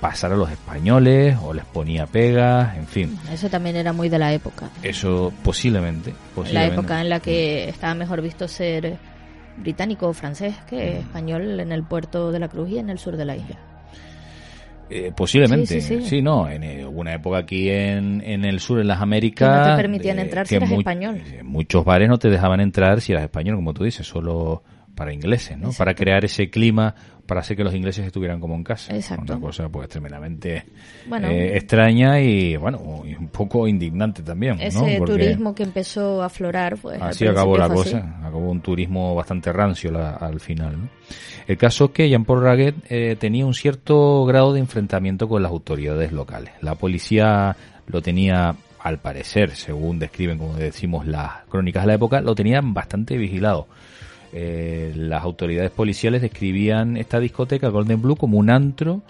[0.00, 3.18] pasar a los españoles o les ponía pegas, en fin.
[3.30, 4.70] Eso también era muy de la época.
[4.82, 6.14] Eso posiblemente.
[6.34, 6.74] posiblemente.
[6.74, 8.96] La época en la que estaba mejor visto ser
[9.58, 10.96] británico o francés que mm.
[11.00, 13.69] español en el puerto de la Cruz y en el sur de la isla.
[14.90, 19.00] Eh, posiblemente, sí, no, en eh, una época aquí en, en el sur, en las
[19.00, 19.62] Américas...
[19.62, 21.22] Que no te permitían entrar si eras español.
[21.44, 24.64] Muchos bares no te dejaban entrar si eras español, como tú dices, solo
[24.96, 25.70] para ingleses, ¿no?
[25.72, 26.94] Para crear ese clima
[27.30, 28.92] para hacer que los ingleses estuvieran como en casa.
[28.92, 29.34] Exacto.
[29.34, 30.64] Una cosa pues tremendamente
[31.22, 34.60] eh, extraña y bueno, un poco indignante también.
[34.60, 37.00] Ese turismo que empezó a aflorar, pues...
[37.00, 40.90] Así acabó la cosa, acabó un turismo bastante rancio al final.
[41.46, 45.52] El caso es que Jean-Paul Raguet eh, tenía un cierto grado de enfrentamiento con las
[45.52, 46.52] autoridades locales.
[46.62, 52.22] La policía lo tenía al parecer, según describen, como decimos, las crónicas de la época,
[52.22, 53.68] lo tenían bastante vigilado.
[54.32, 59.02] Eh, las autoridades policiales describían esta discoteca Golden Blue como un antro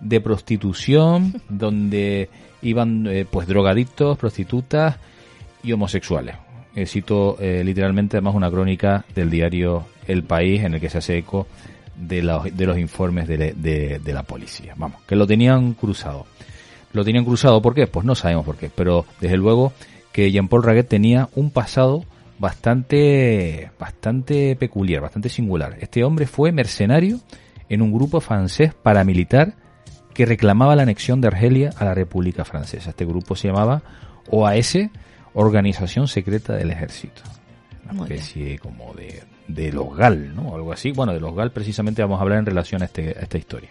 [0.00, 2.28] de prostitución donde
[2.62, 4.96] iban eh, pues drogadictos, prostitutas
[5.62, 6.36] y homosexuales.
[6.74, 11.18] Eh, cito literalmente además una crónica del diario El País en el que se hace
[11.18, 11.46] eco
[11.96, 12.22] de,
[12.54, 14.74] de los informes de, de, la policía.
[14.76, 16.24] Vamos, que lo tenían cruzado.
[16.92, 17.86] Lo tenían cruzado, ¿por qué?
[17.86, 19.72] Pues no sabemos por qué, pero desde luego
[20.12, 22.04] que Jean-Paul Raguet tenía un pasado
[22.42, 25.76] bastante, bastante peculiar, bastante singular.
[25.80, 27.20] Este hombre fue mercenario
[27.68, 29.54] en un grupo francés paramilitar
[30.12, 32.90] que reclamaba la anexión de Argelia a la República Francesa.
[32.90, 33.82] Este grupo se llamaba
[34.28, 34.76] OAS,
[35.34, 37.22] Organización Secreta del Ejército.
[37.88, 40.56] Una especie como de, de los GAL, ¿no?
[40.56, 40.90] Algo así.
[40.90, 43.68] Bueno, de los GAL precisamente vamos a hablar en relación a, este, a esta historia.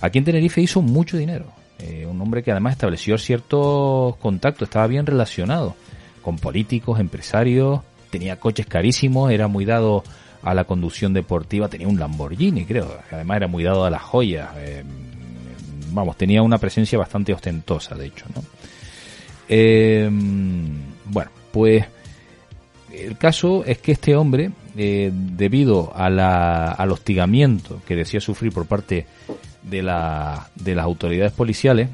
[0.00, 1.46] Aquí en Tenerife hizo mucho dinero.
[1.80, 5.74] Eh, un hombre que además estableció ciertos contactos, estaba bien relacionado
[6.24, 10.02] con políticos, empresarios, tenía coches carísimos, era muy dado
[10.42, 14.48] a la conducción deportiva, tenía un Lamborghini, creo, además era muy dado a las joyas,
[14.56, 14.82] eh,
[15.90, 18.42] vamos, tenía una presencia bastante ostentosa, de hecho, ¿no?
[19.48, 20.08] Eh,
[21.04, 21.84] bueno, pues
[22.92, 28.52] el caso es que este hombre, eh, debido a la, al hostigamiento que decía sufrir
[28.52, 29.06] por parte
[29.62, 31.88] de, la, de las autoridades policiales,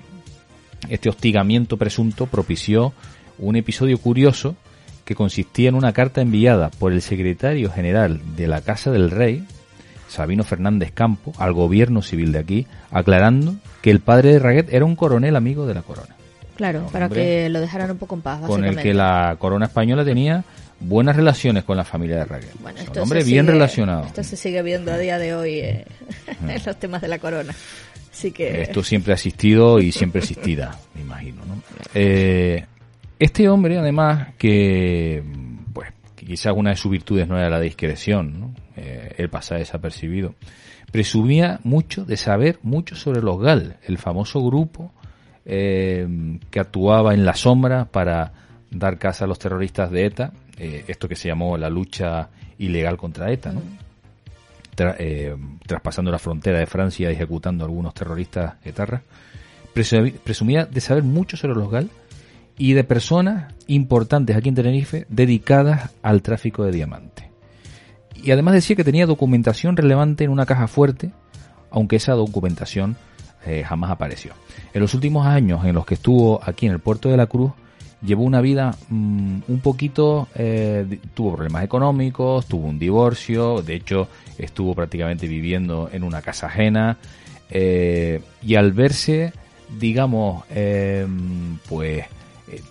[0.88, 2.92] este hostigamiento presunto propició
[3.40, 4.56] un episodio curioso
[5.04, 9.44] que consistía en una carta enviada por el secretario general de la Casa del Rey,
[10.08, 14.84] Sabino Fernández Campo, al gobierno civil de aquí, aclarando que el padre de Raguet era
[14.84, 16.14] un coronel amigo de la corona.
[16.56, 18.40] Claro, para que lo dejaran un poco en paz.
[18.46, 20.44] Con el que la corona española tenía
[20.78, 22.52] buenas relaciones con la familia de Raguet.
[22.60, 24.04] Bueno, un hombre bien relacionado.
[24.04, 25.86] Esto se sigue viendo a día de hoy eh,
[26.48, 27.54] en los temas de la corona.
[28.12, 28.62] Así que...
[28.62, 31.44] Esto siempre ha existido y siempre existirá, me imagino.
[31.46, 31.62] ¿no?
[31.94, 32.66] Eh,
[33.20, 35.22] este hombre, además, que
[35.74, 38.54] pues quizás una de sus virtudes no era la discreción, ¿no?
[38.76, 40.34] Eh, él desapercibido,
[40.90, 44.90] presumía mucho de saber mucho sobre los GAL, el famoso grupo
[45.44, 48.32] eh, que actuaba en la sombra para
[48.70, 52.96] dar caza a los terroristas de ETA, eh, esto que se llamó la lucha ilegal
[52.96, 53.62] contra ETA, ¿no?
[55.66, 59.02] traspasando la frontera de Francia y ejecutando a algunos terroristas etarras,
[59.74, 61.90] presumía de saber mucho sobre los GAL
[62.60, 67.24] y de personas importantes aquí en Tenerife dedicadas al tráfico de diamantes.
[68.22, 71.10] Y además decía que tenía documentación relevante en una caja fuerte,
[71.70, 72.98] aunque esa documentación
[73.46, 74.32] eh, jamás apareció.
[74.74, 77.52] En los últimos años en los que estuvo aquí en el puerto de la Cruz,
[78.02, 84.08] llevó una vida mm, un poquito, eh, tuvo problemas económicos, tuvo un divorcio, de hecho
[84.36, 86.98] estuvo prácticamente viviendo en una casa ajena,
[87.48, 89.32] eh, y al verse,
[89.78, 90.44] digamos,
[91.66, 92.04] pues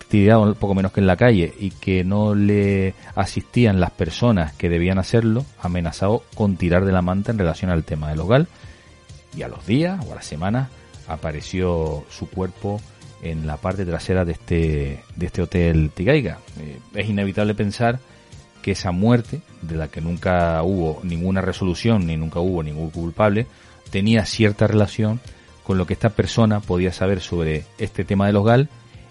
[0.08, 4.54] tirado un poco menos que en la calle y que no le asistían las personas
[4.54, 8.48] que debían hacerlo, amenazado con tirar de la manta en relación al tema del hogar.
[9.36, 10.70] Y a los días o a las semanas
[11.08, 12.82] apareció su cuerpo
[13.22, 16.40] en la parte trasera de este, de este hotel Tigaiga.
[16.60, 18.00] Eh, es inevitable pensar
[18.62, 23.48] que esa muerte, de la que nunca hubo ninguna resolución ni nunca hubo ningún culpable,
[23.90, 25.20] tenía cierta relación
[25.64, 28.68] con lo que esta persona podía saber sobre este tema del hogar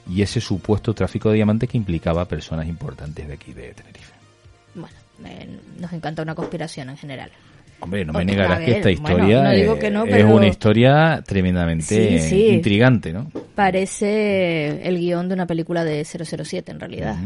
[0.09, 4.12] y ese supuesto tráfico de diamantes que implicaba personas importantes de aquí de Tenerife.
[4.75, 4.94] Bueno,
[5.79, 7.31] nos encanta una conspiración en general.
[7.81, 13.31] Hombre, no me negarás que esta historia es una historia tremendamente intrigante, ¿no?
[13.55, 17.16] Parece el guion de una película de 007 en realidad.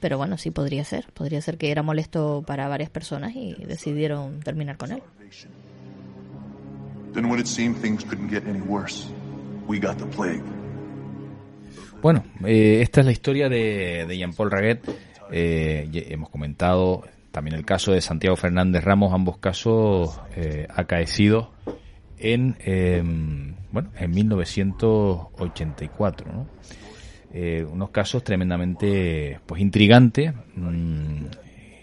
[0.00, 1.06] Pero bueno, sí podría ser.
[1.12, 5.02] Podría ser que era molesto para varias personas y decidieron terminar con él.
[7.12, 9.06] Then when it seemed things couldn't get any worse,
[9.68, 10.42] we got the plague.
[12.02, 14.80] Bueno, eh, esta es la historia de, Jean-Paul Raguet.
[15.30, 21.50] Eh, hemos comentado también el caso de Santiago Fernández Ramos, ambos casos eh, acaecidos
[22.18, 26.32] en, em, bueno, en 1984.
[26.32, 26.48] ¿no?
[27.32, 30.34] Eh, unos casos tremendamente pues intrigantes.
[30.56, 31.26] Mm,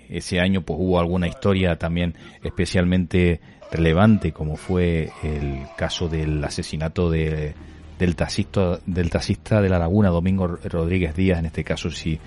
[0.10, 3.40] ese año pues hubo alguna historia también especialmente
[3.72, 7.54] relevante como fue el caso del asesinato de
[8.00, 12.18] del taxista, del taxista de la laguna, Domingo Rodríguez Díaz, en este caso sí,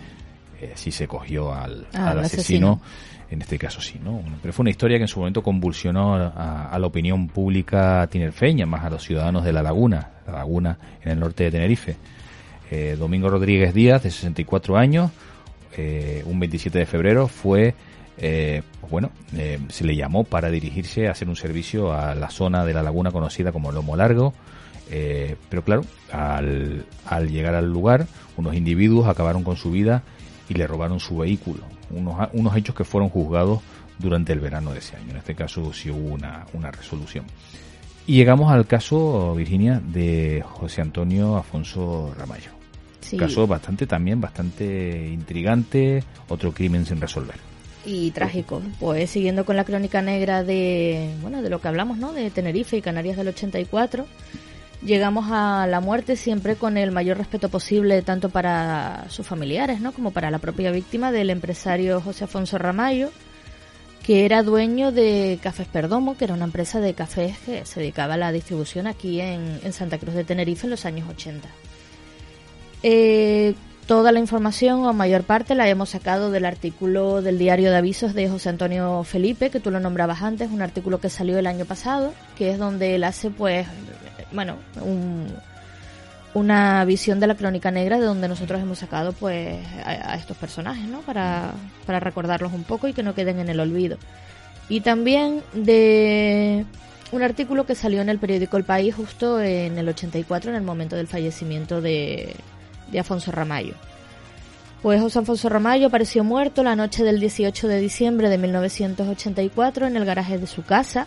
[0.60, 2.82] eh, sí se cogió al, ah, asesino.
[3.30, 4.22] en este caso sí, ¿no?
[4.42, 8.84] Pero fue una historia que en su momento convulsionó a, la opinión pública tinerfeña, más
[8.84, 11.96] a los ciudadanos de La Laguna, La Laguna en el norte de Tenerife.
[12.70, 15.10] Eh, Domingo Rodríguez Díaz, de 64 años,
[15.76, 17.74] eh, un 27 de febrero, fue,
[18.18, 19.10] eh, pues bueno,
[19.68, 23.10] se le llamó para dirigirse a hacer un servicio a la zona de La Laguna
[23.10, 24.34] conocida como Lomo Largo,
[24.88, 30.02] pero claro, al, al llegar al lugar, unos individuos acabaron con su vida
[30.48, 31.62] y le robaron su vehículo.
[31.90, 33.60] Unos, unos hechos que fueron juzgados
[33.98, 35.10] durante el verano de ese año.
[35.10, 37.24] En este caso sí hubo una, una resolución.
[38.06, 42.50] Y llegamos al caso, Virginia, de José Antonio Afonso Ramallo.
[43.00, 43.16] Sí.
[43.16, 47.36] Caso bastante también, bastante intrigante, otro crimen sin resolver.
[47.84, 48.62] Y trágico.
[48.80, 52.12] Pues siguiendo con la crónica negra de, bueno, de lo que hablamos, ¿no?
[52.12, 54.06] De Tenerife y Canarias del 84
[54.84, 59.92] llegamos a la muerte siempre con el mayor respeto posible, tanto para sus familiares, ¿no?
[59.92, 63.10] Como para la propia víctima del empresario José Afonso Ramallo,
[64.02, 68.14] que era dueño de Cafés Perdomo, que era una empresa de cafés que se dedicaba
[68.14, 71.48] a la distribución aquí en, Santa Cruz de Tenerife en los años 80.
[72.82, 73.54] Eh,
[73.86, 78.12] toda la información, o mayor parte, la hemos sacado del artículo del diario de avisos
[78.12, 81.64] de José Antonio Felipe, que tú lo nombrabas antes, un artículo que salió el año
[81.64, 83.68] pasado, que es donde él hace, pues,
[84.32, 84.56] bueno,
[86.34, 90.84] una visión de la crónica negra de donde nosotros hemos sacado pues a, estos personajes,
[90.84, 91.00] ¿no?
[91.00, 91.52] Para,
[91.86, 93.98] para recordarlos un poco y que no queden en el olvido.
[94.68, 96.64] Y también de
[97.12, 100.62] un artículo que salió en el periódico El País justo en el 84, en el
[100.62, 102.34] momento del fallecimiento de,
[102.90, 103.74] de Afonso Ramallo.
[104.82, 109.96] Pues José Afonso Ramallo apareció muerto la noche del 18 de diciembre de 1984 en
[109.96, 111.06] el garaje de su casa,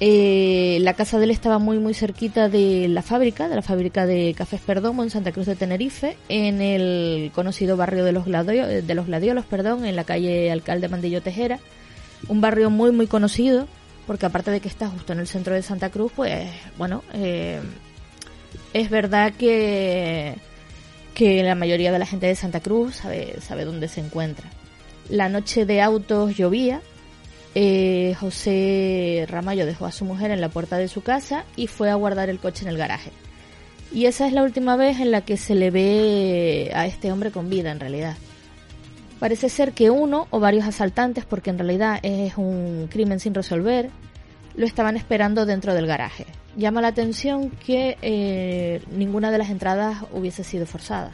[0.00, 4.06] eh, la casa de él estaba muy muy cerquita de la fábrica, de la fábrica
[4.06, 8.86] de Cafés Perdomo en Santa Cruz de Tenerife, en el conocido barrio de los, Gladiolos,
[8.86, 11.58] de los Gladiolos, perdón, en la calle Alcalde Mandillo Tejera,
[12.28, 13.66] un barrio muy muy conocido,
[14.06, 17.60] porque aparte de que está justo en el centro de Santa Cruz, pues bueno, eh,
[18.72, 20.36] es verdad que,
[21.14, 24.48] que la mayoría de la gente de Santa Cruz sabe, sabe dónde se encuentra.
[25.08, 26.82] La noche de autos llovía,
[27.60, 31.90] eh, José Ramallo dejó a su mujer en la puerta de su casa y fue
[31.90, 33.10] a guardar el coche en el garaje.
[33.92, 37.32] Y esa es la última vez en la que se le ve a este hombre
[37.32, 38.16] con vida en realidad.
[39.18, 43.90] Parece ser que uno o varios asaltantes, porque en realidad es un crimen sin resolver,
[44.54, 46.26] lo estaban esperando dentro del garaje.
[46.56, 51.10] Llama la atención que eh, ninguna de las entradas hubiese sido forzada.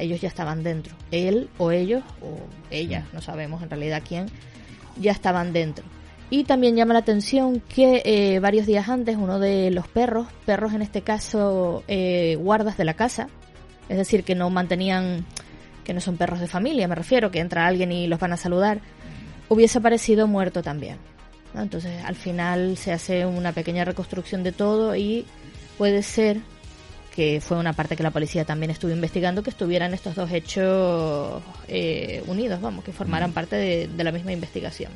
[0.00, 0.96] ellos ya estaban dentro.
[1.12, 2.40] Él o ellos o
[2.72, 4.26] ella, no sabemos en realidad quién,
[4.96, 5.84] ya estaban dentro.
[6.30, 10.72] Y también llama la atención que eh, varios días antes uno de los perros, perros
[10.72, 13.28] en este caso eh, guardas de la casa,
[13.88, 15.26] es decir, que no mantenían,
[15.82, 18.36] que no son perros de familia, me refiero, que entra alguien y los van a
[18.36, 18.80] saludar,
[19.48, 20.98] hubiese aparecido muerto también.
[21.52, 25.26] Entonces al final se hace una pequeña reconstrucción de todo y
[25.78, 26.38] puede ser
[27.14, 31.42] que fue una parte que la policía también estuvo investigando, que estuvieran estos dos hechos
[31.68, 33.56] eh, unidos, vamos, que formaran parte
[33.88, 34.92] de, la misma investigación.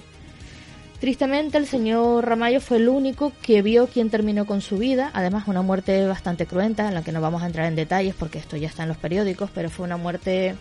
[1.01, 5.11] Tristemente, el señor Ramallo fue el único que vio quién terminó con su vida.
[5.13, 8.39] Además, una muerte bastante cruenta, en la que no vamos a entrar en detalles porque
[8.39, 10.55] esto ya está en los periódicos, pero fue una muerte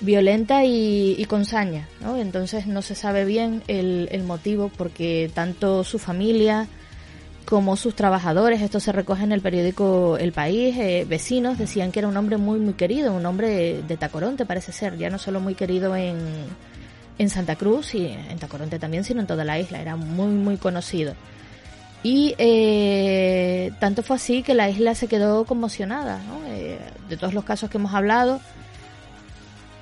[0.00, 1.88] violenta y, con saña.
[2.02, 2.18] ¿no?
[2.18, 6.68] Entonces, no se sabe bien el, el motivo porque tanto su familia
[7.46, 12.00] como sus trabajadores, esto se recoge en el periódico El País, eh, vecinos decían que
[12.00, 15.40] era un hombre muy muy querido, un hombre de, Tacoronte parece ser, ya no solo
[15.40, 16.18] muy querido en,
[17.18, 20.56] en Santa Cruz y en Tacoronte también, sino en toda la isla, era muy muy
[20.56, 21.14] conocido.
[22.02, 26.78] Y eh, tanto fue así que la isla se quedó conmocionada, eh,
[27.08, 28.40] de todos los casos que hemos hablado,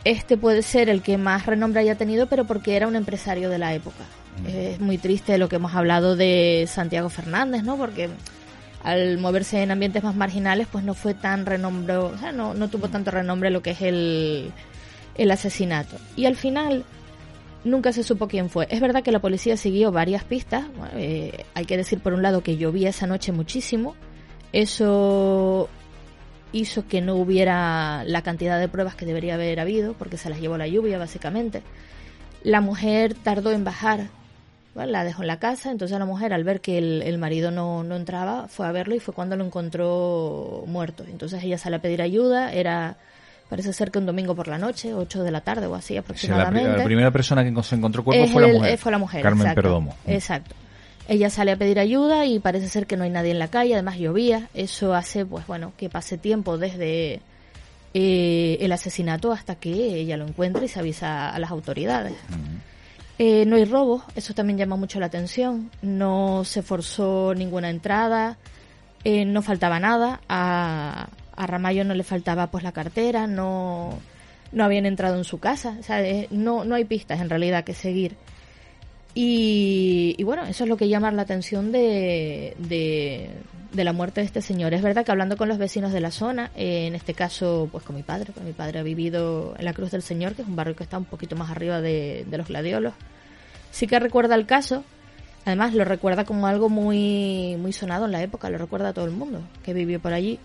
[0.04, 3.58] este puede ser el que más renombre haya tenido, pero porque era un empresario de
[3.58, 4.04] la época.
[4.46, 7.76] Es muy triste lo que hemos hablado de Santiago Fernández, ¿no?
[7.76, 8.10] Porque
[8.82, 12.68] al moverse en ambientes más marginales, pues no fue tan renombre, o sea, no, no
[12.68, 14.52] tuvo tanto renombre lo que es el,
[15.14, 15.96] el asesinato.
[16.16, 16.84] Y al final
[17.64, 18.66] nunca se supo quién fue.
[18.70, 20.66] Es verdad que la policía siguió varias pistas.
[20.94, 23.96] Eh, hay que decir por un lado que llovía esa noche muchísimo.
[24.52, 25.68] Eso
[26.52, 30.40] hizo que no hubiera la cantidad de pruebas que debería haber habido, porque se las
[30.40, 31.62] llevó la lluvia básicamente.
[32.42, 34.08] La mujer tardó en bajar
[34.74, 37.96] la dejó en la casa, entonces la mujer al ver que el, marido no, no,
[37.96, 41.04] entraba fue a verlo y fue cuando lo encontró muerto.
[41.08, 42.96] Entonces ella sale a pedir ayuda, era
[43.48, 46.76] parece ser que un domingo por la noche, 8 de la tarde o así aproximadamente.
[46.76, 49.22] la, primera persona que se encontró cuerpo fue, la mujer, fue la mujer.
[49.22, 49.94] Carmen Perdomo.
[50.06, 50.54] Exacto.
[51.06, 53.74] Ella sale a pedir ayuda y parece ser que no hay nadie en la calle,
[53.74, 57.20] además llovía, eso hace pues bueno que pase tiempo desde
[57.92, 62.14] eh, el asesinato hasta que ella lo encuentre y se avisa a las autoridades.
[63.18, 65.70] Eh, no hay robos, eso también llama mucho la atención.
[65.82, 68.38] No se forzó ninguna entrada,
[69.04, 70.20] eh, no faltaba nada.
[70.28, 73.98] A, a Ramallo no le faltaba pues la cartera, no,
[74.52, 75.76] no habían entrado en su casa.
[75.78, 78.16] O sea, no, no hay pistas en realidad que seguir.
[79.14, 83.30] Y, bueno, eso es lo que llama la atención de, de,
[83.82, 84.72] la muerte de este señor.
[84.74, 87.82] Es verdad que hablando con los vecinos de la zona, eh, en este caso, pues
[87.82, 90.54] con mi padre, mi padre ha vivido en la Cruz del Señor, que es un
[90.54, 92.94] barrio que está un poquito más arriba de, los gladiolos,
[93.72, 94.84] sí que recuerda el caso.
[95.44, 99.06] Además, lo recuerda como algo muy, muy sonado en la época, lo recuerda a todo
[99.06, 100.38] el mundo que vivió por allí.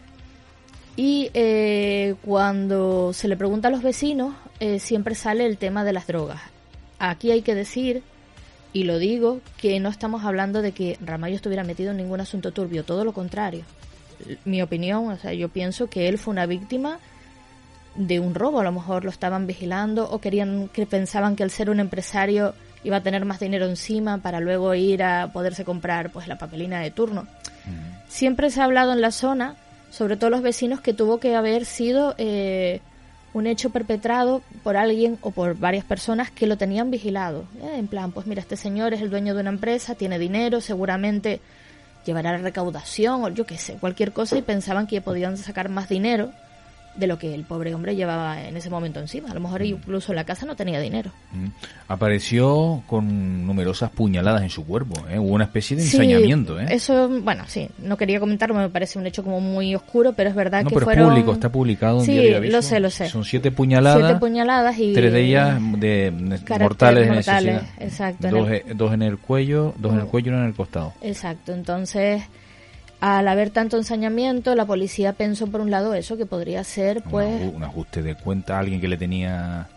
[0.95, 5.93] Y eh, cuando se le pregunta a los vecinos, eh, siempre sale el tema de
[5.93, 6.41] las drogas.
[6.97, 8.03] Aquí hay que decir
[8.74, 12.51] y lo digo que no estamos hablando de que Ramallo estuviera metido en ningún asunto
[12.51, 13.63] turbio, todo lo contrario.
[14.45, 16.99] Mi opinión, o sea, yo pienso que él fue una víctima
[17.95, 21.51] de un robo, a lo mejor lo estaban vigilando o querían que pensaban que al
[21.51, 22.53] ser un empresario
[22.84, 26.80] iba a tener más dinero encima para luego ir a poderse comprar pues la papelina
[26.80, 27.28] de turno.
[28.07, 29.55] Siempre se ha hablado en la zona,
[29.91, 32.82] sobre todo los vecinos, que tuvo que haber sido eh,
[33.39, 37.45] un hecho perpetrado por alguien o por varias personas que lo tenían vigilado.
[37.61, 40.61] Eh, en plan, pues mira, este señor es el dueño de una empresa, tiene dinero,
[40.61, 41.41] seguramente
[42.05, 45.89] llevará la recaudación o yo qué sé, cualquier cosa y pensaban que podían sacar más
[45.89, 46.31] dinero
[46.99, 49.31] de lo que el pobre hombre llevaba en ese momento encima.
[49.31, 51.11] A lo mejor incluso en la casa no tenía dinero.
[51.31, 51.47] Mm.
[51.87, 55.17] Apareció con numerosas puñaladas en su cuerpo, ¿eh?
[55.17, 56.59] hubo una especie de ensañamiento.
[56.59, 56.67] ¿eh?
[56.69, 60.35] Eso, bueno, sí, no quería comentarlo, me parece un hecho como muy oscuro, pero es
[60.35, 61.05] verdad no, que pero fueron...
[61.05, 63.07] es público, está publicado en sí, Diario de lo sé, lo sé.
[63.07, 64.93] Son siete puñaladas, siete puñaladas y...
[64.93, 66.11] tres de ellas de
[66.59, 68.29] mortales, mortales exacto.
[68.29, 68.77] Dos en, el...
[68.77, 70.93] dos en el cuello, dos en el cuello y una en el costado.
[71.01, 72.23] Exacto, entonces
[73.01, 77.53] al haber tanto ensañamiento, la policía pensó por un lado eso, que podría ser pues...
[77.53, 79.67] Un, ajuste de cuenta, alguien que le tenía...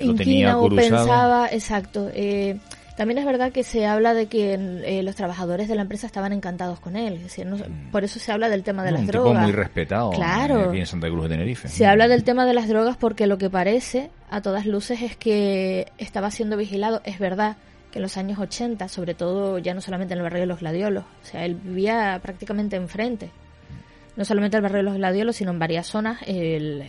[0.00, 2.08] Lo tenía o pensaba, exacto.
[2.14, 2.56] Eh,
[2.98, 6.32] también es verdad que se habla de que eh, los trabajadores de la empresa estaban
[6.32, 7.20] encantados con él.
[7.36, 7.90] Mm.
[7.90, 9.32] Por eso se habla del tema de las un drogas.
[9.32, 10.68] Tipo muy respetado claro.
[10.68, 11.68] aquí en Santa Cruz de Tenerife.
[11.68, 15.16] Se habla del tema de las drogas porque lo que parece, a todas luces, es
[15.16, 17.00] que estaba siendo vigilado.
[17.04, 17.56] Es verdad
[17.98, 20.60] que en los años 80, sobre todo ya no solamente en el barrio de los
[20.60, 23.30] Gladiolos, o sea, él vivía prácticamente enfrente.
[24.16, 26.84] No solamente en el barrio de los Gladiolos, sino en varias zonas, el,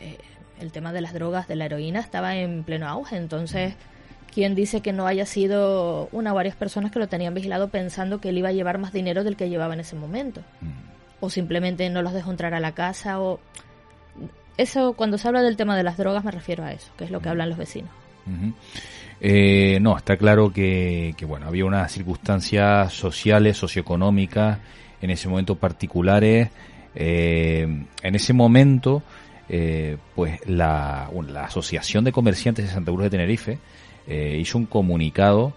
[0.59, 3.17] el tema de las drogas, de la heroína, estaba en pleno auge.
[3.17, 3.73] Entonces,
[4.31, 8.21] ¿quién dice que no haya sido una o varias personas que lo tenían vigilado pensando
[8.21, 10.41] que él iba a llevar más dinero del que llevaba en ese momento?
[10.61, 11.21] Mm.
[11.21, 13.39] O simplemente no los dejó entrar a la casa o...
[14.57, 17.11] Eso, cuando se habla del tema de las drogas, me refiero a eso, que es
[17.11, 17.31] lo que mm.
[17.31, 17.91] hablan los vecinos.
[19.21, 24.59] Eh, no, está claro que, bueno, había unas circunstancias sociales, socioeconómicas,
[25.01, 26.49] en ese momento particulares.
[26.95, 29.03] Eh, en ese momento,
[29.47, 33.59] eh, pues la, la, Asociación de Comerciantes de Santa Cruz de Tenerife
[34.07, 35.53] hizo un comunicado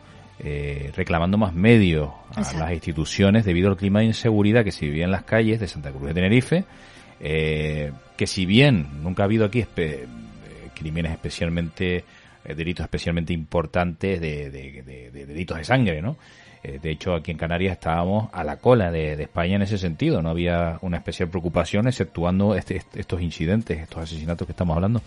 [0.94, 5.10] reclamando más medios a las instituciones debido al clima de inseguridad que se vivía en
[5.10, 6.64] las calles de Santa Cruz de Tenerife.
[7.18, 9.64] que si bien nunca ha habido aquí
[10.74, 12.04] crímenes especialmente
[12.44, 16.16] eh, delitos especialmente importantes de, delitos de sangre, ¿no?
[16.64, 20.22] Eh, de hecho, aquí en Canarias estábamos a la cola de, España en ese sentido.
[20.22, 25.02] No había una especial preocupación, exceptuando este, estos incidentes, estos asesinatos que estamos hablando.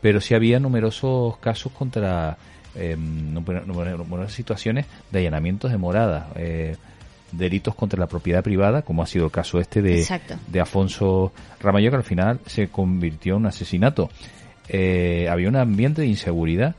[0.00, 2.36] Pero sí había numerosos casos contra
[2.74, 6.30] eh, numerosas situaciones de allanamientos de morada.
[6.36, 6.76] Eh,
[7.32, 10.06] delitos contra la propiedad privada, como ha sido el caso este de,
[10.48, 14.10] de Afonso Ramayo, que al final se convirtió en un asesinato
[14.72, 16.74] eh, había un ambiente de inseguridad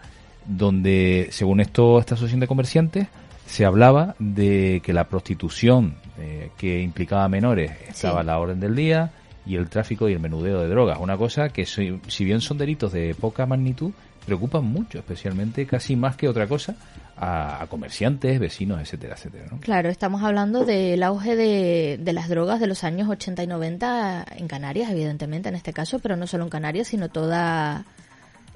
[0.45, 3.07] donde, según esto, esta asociación de comerciantes,
[3.45, 8.75] se hablaba de que la prostitución eh, que implicaba menores estaba a la orden del
[8.75, 9.11] día
[9.45, 10.97] y el tráfico y el menudeo de drogas.
[10.99, 13.91] Una cosa que, si, si bien son delitos de poca magnitud,
[14.25, 16.75] preocupan mucho, especialmente casi más que otra cosa,
[17.17, 19.45] a, comerciantes, vecinos, etcétera, etcétera.
[19.61, 24.25] Claro, estamos hablando del auge de, de, las drogas de los años 80 y 90
[24.37, 27.85] en Canarias, evidentemente en este caso, pero no solo en Canarias, sino toda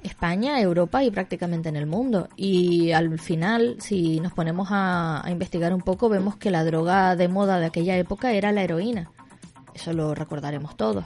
[0.02, 2.28] España, Europa y prácticamente en el mundo.
[2.36, 7.16] Y al final, si nos ponemos a, a investigar un poco, vemos que la droga
[7.16, 9.10] de moda de aquella época era la heroína.
[9.74, 11.04] Eso lo recordaremos todos.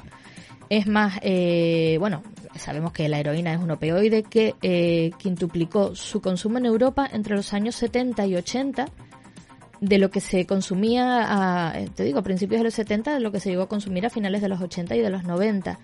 [0.72, 2.22] Es más, eh, bueno,
[2.54, 7.36] sabemos que la heroína es un opioide que eh, quintuplicó su consumo en Europa entre
[7.36, 8.86] los años 70 y 80
[9.82, 13.20] de lo que se consumía, a, eh, te digo, a principios de los 70, de
[13.20, 15.78] lo que se llegó a consumir a finales de los 80 y de los 90.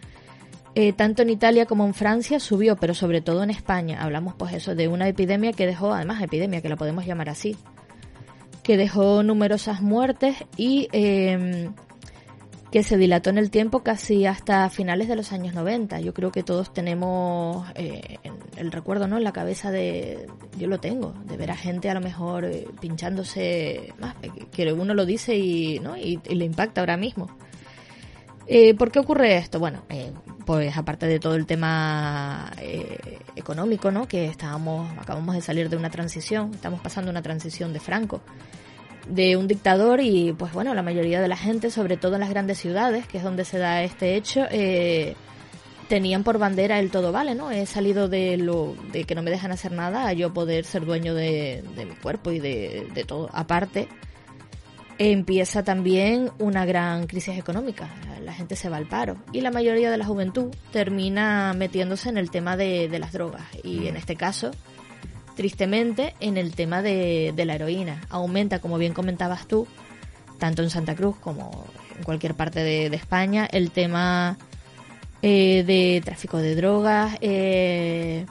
[0.74, 4.02] Eh, tanto en Italia como en Francia subió, pero sobre todo en España.
[4.02, 7.58] Hablamos pues eso de una epidemia que dejó, además epidemia que la podemos llamar así,
[8.62, 10.88] que dejó numerosas muertes y
[12.70, 16.00] que se dilató en el tiempo casi hasta finales de los años 90.
[16.00, 18.18] Yo creo que todos tenemos eh,
[18.56, 19.16] el recuerdo, ¿no?
[19.16, 20.26] En la cabeza de,
[20.58, 24.16] yo lo tengo, de ver a gente a lo mejor eh, pinchándose, más,
[24.52, 25.96] que uno lo dice y, ¿no?
[25.96, 27.28] y, le impacta ahora mismo.
[28.46, 29.58] Eh, ¿Por qué ocurre esto?
[29.58, 30.12] Bueno, eh,
[30.46, 32.50] pues aparte de todo el tema
[33.36, 34.08] económico, ¿no?
[34.08, 38.22] Que estábamos, acabamos de salir de una transición, estamos pasando una transición de Franco
[39.08, 42.30] de un dictador y pues bueno, la mayoría de la gente, sobre todo en las
[42.30, 45.16] grandes ciudades, que es donde se da este hecho, eh,
[45.88, 47.50] tenían por bandera el todo vale, ¿no?
[47.50, 50.84] He salido de lo de que no me dejan hacer nada a yo poder ser
[50.84, 53.30] dueño de, mi cuerpo y de, de, todo.
[53.32, 53.88] Aparte,
[54.98, 57.88] empieza también una gran crisis económica.
[58.22, 62.18] La gente se va al paro y la mayoría de la juventud termina metiéndose en
[62.18, 64.50] el tema de, de las drogas y en este caso
[65.38, 68.00] tristemente en el tema de, la heroína.
[68.10, 69.68] Aumenta, como bien comentabas tú,
[70.36, 71.64] tanto en Santa Cruz como
[71.96, 74.36] en cualquier parte de, España, el tema
[75.22, 78.26] eh, de tráfico de drogas, eh,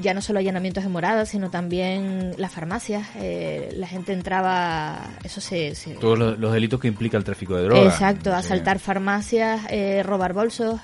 [0.00, 3.06] ya no solo allanamientos de moradas, sino también las farmacias.
[3.16, 5.74] Eh, la gente entraba, eso se...
[6.00, 7.92] Todos los, delitos que implica el tráfico de drogas.
[7.92, 9.60] Exacto, asaltar farmacias,
[10.06, 10.80] robar bolsos,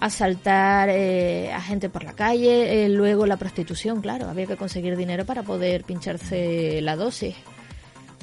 [0.00, 4.96] asaltar eh, a gente por la calle, eh, luego la prostitución, claro, había que conseguir
[4.96, 7.34] dinero para poder pincharse la dosis.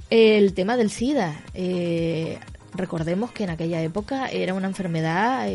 [0.10, 2.38] El tema del SIDA, eh,
[2.74, 5.48] recordemos que en aquella época era una enfermedad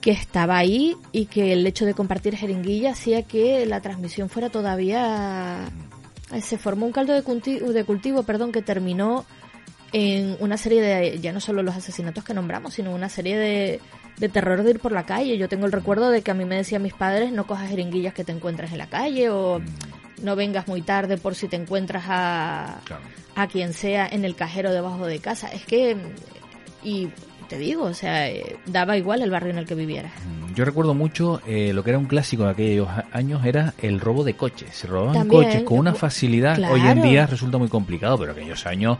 [0.00, 4.50] que estaba ahí y que el hecho de compartir jeringuilla hacía que la transmisión fuera
[4.50, 5.70] todavía...
[6.40, 9.26] Se formó un caldo de cultivo, de cultivo perdón, que terminó
[9.92, 13.80] en una serie de, ya no solo los asesinatos que nombramos, sino una serie de,
[14.18, 15.38] de terror de ir por la calle.
[15.38, 18.14] Yo tengo el recuerdo de que a mí me decían mis padres, no cojas jeringuillas
[18.14, 20.24] que te encuentras en la calle o mm.
[20.24, 22.80] no vengas muy tarde por si te encuentras a,
[23.34, 25.48] a quien sea en el cajero debajo de casa.
[25.48, 25.96] Es que,
[26.82, 27.08] y
[27.52, 30.12] te digo, o sea, eh, daba igual el barrio en el que vivieras.
[30.24, 34.00] Mm, yo recuerdo mucho eh, lo que era un clásico de aquellos años, era el
[34.00, 34.70] robo de coches.
[34.74, 36.58] Se robaban coches con una facilidad.
[36.70, 38.96] Hoy en día resulta muy complicado, pero aquellos años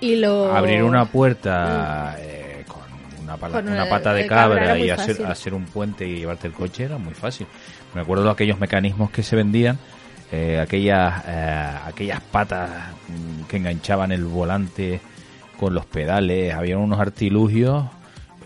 [0.52, 2.20] abrir una puerta mm.
[2.20, 2.51] eh,
[3.38, 6.98] con una, pata de cabra, y hacer, hacer un puente y llevarte el coche era
[6.98, 7.46] muy fácil.
[7.94, 9.78] Me acuerdo de aquellos mecanismos que se vendían.
[10.60, 11.24] aquellas
[11.86, 12.70] aquellas patas
[13.08, 15.00] mm, que enganchaban el volante
[15.58, 17.84] con los pedales, había unos artilugios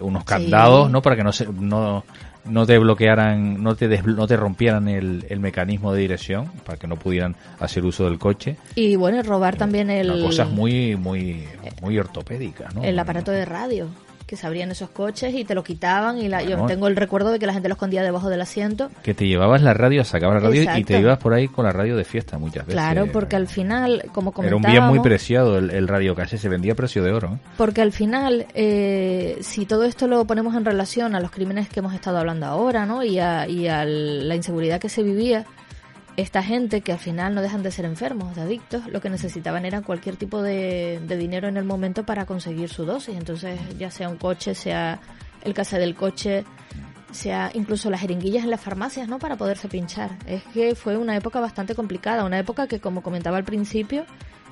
[0.01, 1.03] unos candados, ¿no?
[1.03, 2.05] Para que no se, no,
[2.45, 6.87] no te bloquearan, no te, no te rompieran el, el, mecanismo de dirección, para que
[6.87, 8.57] no pudieran hacer uso del coche.
[8.75, 10.23] Y bueno, robar también el...
[10.23, 11.45] Cosas muy, muy,
[11.81, 12.83] muy ortopédicas, ¿no?
[12.83, 13.89] El aparato de radio
[14.27, 17.31] que se abrían esos coches y te lo quitaban y la, yo tengo el recuerdo
[17.31, 18.91] de que la gente lo escondía debajo del asiento.
[19.03, 21.73] Que te llevabas la radio, sacabas la radio y te ibas por ahí con la
[21.73, 22.75] radio de fiesta muchas veces.
[22.75, 24.69] Claro, porque al final, como comentábamos...
[24.69, 27.35] Era un bien muy preciado el, radio casi, se vendía a precio de oro.
[27.35, 27.49] ¿eh?
[27.57, 31.81] Porque al final, eh, si todo esto lo ponemos en relación a los crímenes que
[31.81, 33.05] hemos estado hablando ahora, ¿no?
[33.05, 35.47] Y a, y a la inseguridad que se vivía,
[36.17, 39.65] esta gente que al final no dejan de ser enfermos, de adictos, lo que necesitaban
[39.65, 43.17] era cualquier tipo de, dinero en el momento para conseguir su dosis.
[43.17, 45.01] Entonces, ya sea un coche, sea
[45.43, 46.45] el casa del coche,
[47.11, 49.19] sea incluso las jeringuillas en las farmacias, ¿no?
[49.19, 50.17] Para poderse pinchar.
[50.27, 54.07] Es que fue una época bastante complicada, una época que, como comentaba al principio,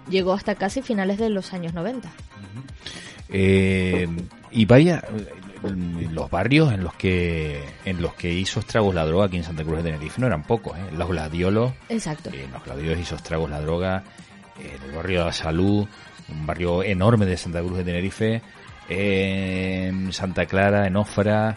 [0.09, 2.13] llegó hasta casi finales de los años 90.
[3.31, 4.07] Eh,
[4.51, 5.03] y vaya,
[5.71, 9.65] los barrios en los que en los que hizo estragos la droga aquí en Santa
[9.65, 10.83] Cruz de Tenerife no eran pocos, ¿eh?
[10.97, 11.73] Los gladiolos.
[11.89, 12.31] Exacto.
[12.33, 14.05] Eh, los gladiolos hizo estragos la droga.
[14.61, 15.87] Eh, el barrio de la Salud,
[16.29, 18.43] un barrio enorme de Santa Cruz de Tenerife.
[18.89, 21.57] en Santa Clara, en Ofra.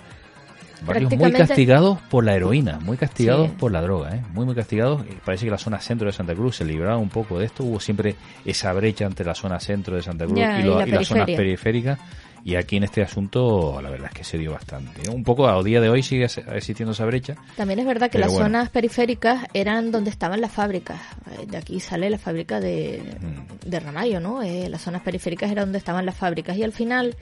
[0.86, 4.22] Barrios muy castigados por la heroína, muy castigados por la droga, ¿eh?
[4.34, 5.04] muy muy castigados.
[5.26, 7.64] Parece que la zona centro de Santa Cruz se libraba un poco de esto.
[7.64, 11.08] Hubo siempre esa brecha entre la zona centro de Santa Cruz y, la y las
[11.08, 12.00] zonas periféricas
[12.48, 15.10] y aquí en este asunto, la verdad es que se dio bastante.
[15.10, 17.36] Un poco a día de hoy sigue existiendo esa brecha.
[17.58, 20.98] También es verdad que las zonas periféricas eran donde estaban las fábricas.
[21.30, 23.70] Eh, de aquí sale la fábrica de, mm.
[23.70, 24.44] de Ramallo, ¿no?
[24.44, 26.56] Eh, las zonas periféricas eran donde estaban las fábricas.
[26.56, 27.18] Y al final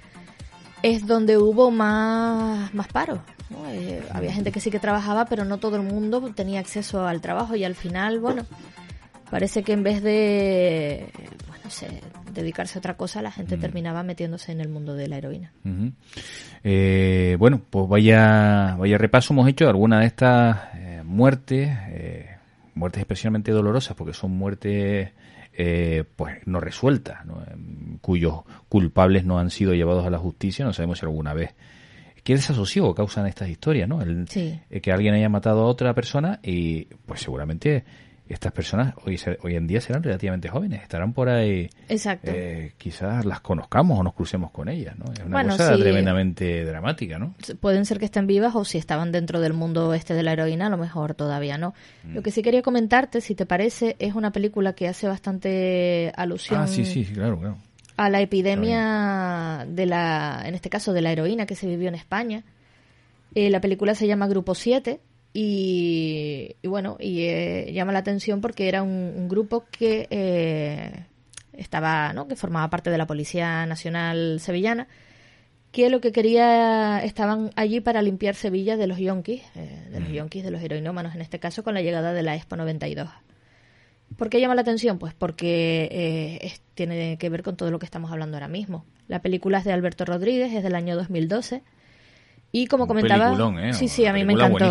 [0.84, 3.24] es donde hubo más, más paro.
[3.70, 7.22] Eh, había gente que sí que trabajaba, pero no todo el mundo tenía acceso al
[7.22, 7.56] trabajo.
[7.56, 8.46] Y al final, bueno,
[9.32, 11.12] parece que en vez de,
[11.70, 12.02] sé,
[12.34, 15.52] dedicarse a otra cosa, la gente terminaba metiéndose en el mundo de la heroína.
[16.64, 19.34] Eh, bueno, pues vaya, vaya repaso.
[19.34, 22.38] Hemos hecho algunas de estas eh, muertes, eh,
[22.74, 25.12] muertes especialmente dolorosas, porque son muertes
[26.18, 27.20] pues no resueltas,
[28.02, 31.56] cuyos culpables no han sido llevados a la justicia, no sabemos si alguna vez
[32.26, 34.02] qué desasosiego causan estas historias, ¿no?
[34.02, 37.86] El, que alguien haya matado a otra persona y pues seguramente
[38.28, 41.70] estas personas hoy, hoy en día serán relativamente jóvenes, estarán por ahí.
[41.88, 42.32] Exacto.
[42.34, 45.12] Eh, quizás las conozcamos o nos crucemos con ellas, ¿no?
[45.14, 47.36] Es una cosa tremendamente dramática, ¿no?
[47.60, 50.68] Pueden ser que estén vivas o si estaban dentro del mundo este de la heroína,
[50.68, 51.76] a lo mejor todavía no.
[52.04, 56.62] Lo que sí quería comentarte, si te parece, es una película que hace bastante alusión.
[56.62, 57.58] Ah, sí, sí, claro, claro.
[57.98, 61.96] A la epidemia de la, en este caso, de la heroína que se vivió en
[61.96, 62.44] España.
[63.36, 65.00] Eh, la película se llama Grupo 7
[65.38, 71.08] y, bueno, y eh, llama la atención porque era un, grupo que eh,
[71.52, 72.26] estaba, ¿no?
[72.30, 74.88] que formaba parte de la Policía Nacional Sevillana,
[75.74, 80.10] que lo que quería, estaban allí para limpiar Sevilla de los yonkis, eh, de los
[80.10, 83.10] yonkis, de los heroinómanos en este caso, con la llegada de la Expo 92.
[84.16, 85.00] ¿Por qué llama la atención?
[85.00, 88.86] Pues porque tiene que ver con todo lo que estamos hablando ahora mismo.
[89.10, 91.62] La película es de Alberto Rodríguez, es del año 2012
[92.52, 93.74] y como comentaba, ¿eh?
[93.74, 94.66] sí, sí, a mí me encantó.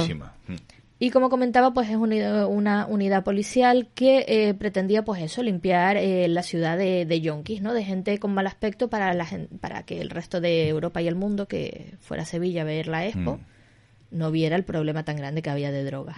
[0.47, 0.55] Mm.
[0.99, 5.97] Y como comentaba, pues es una, una unidad policial que eh, pretendía, pues eso, limpiar
[5.97, 7.75] eh, la ciudad de, de yonkis, ¿no?
[7.75, 9.27] De gente con mal aspecto para, la,
[9.61, 12.87] para que el resto de Europa y el mundo que fuera a Sevilla a ver
[12.87, 14.17] la Expo mm.
[14.17, 16.17] no viera el problema tan grande que había de drogas.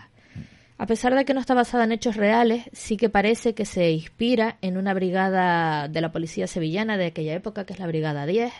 [0.78, 3.90] A pesar de que no está basada en hechos reales, sí que parece que se
[3.92, 8.26] inspira en una brigada de la policía sevillana de aquella época, que es la Brigada
[8.26, 8.52] 10,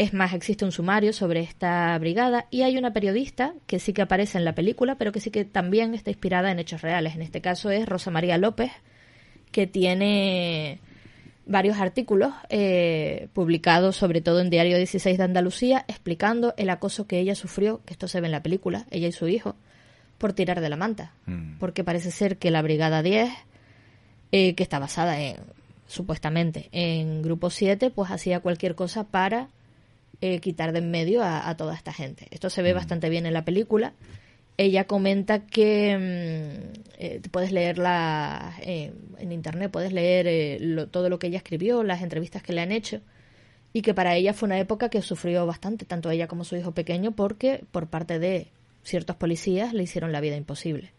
[0.00, 4.00] es más, existe un sumario sobre esta brigada y hay una periodista que sí que
[4.00, 7.16] aparece en la película, pero que sí que también está inspirada en hechos reales.
[7.16, 8.72] En este caso es Rosa María López,
[9.52, 10.80] que tiene
[11.44, 17.18] varios artículos eh, publicados sobre todo en Diario 16 de Andalucía explicando el acoso que
[17.18, 19.54] ella sufrió, que esto se ve en la película, ella y su hijo,
[20.16, 21.12] por tirar de la manta.
[21.26, 21.58] Mm.
[21.58, 23.30] Porque parece ser que la Brigada 10,
[24.32, 25.36] eh, que está basada en,
[25.86, 29.50] supuestamente en Grupo 7, pues hacía cualquier cosa para
[30.20, 32.26] eh, quitar de en medio a, toda esta gente.
[32.30, 32.76] Esto se ve mm.
[32.76, 33.94] bastante bien en la película.
[34.56, 41.28] Ella comenta que mm, eh, puedes leerla eh, en internet, puedes leer todo lo que
[41.28, 43.00] ella escribió, las entrevistas que le han hecho,
[43.72, 46.72] y que para ella fue una época que sufrió bastante, tanto ella como su hijo
[46.72, 48.48] pequeño, porque por parte de
[48.82, 50.92] ciertos policías le hicieron la vida imposible.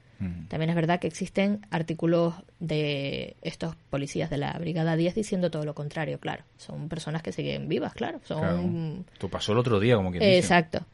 [0.50, 5.66] También es verdad que existen artículos de estos policías de la Brigada 10 diciendo todo
[5.66, 6.44] lo contrario, claro.
[6.58, 8.20] Son personas que siguen vivas, claro.
[8.24, 9.06] Son...
[9.18, 10.86] Tú pasó el otro día, como que Exacto.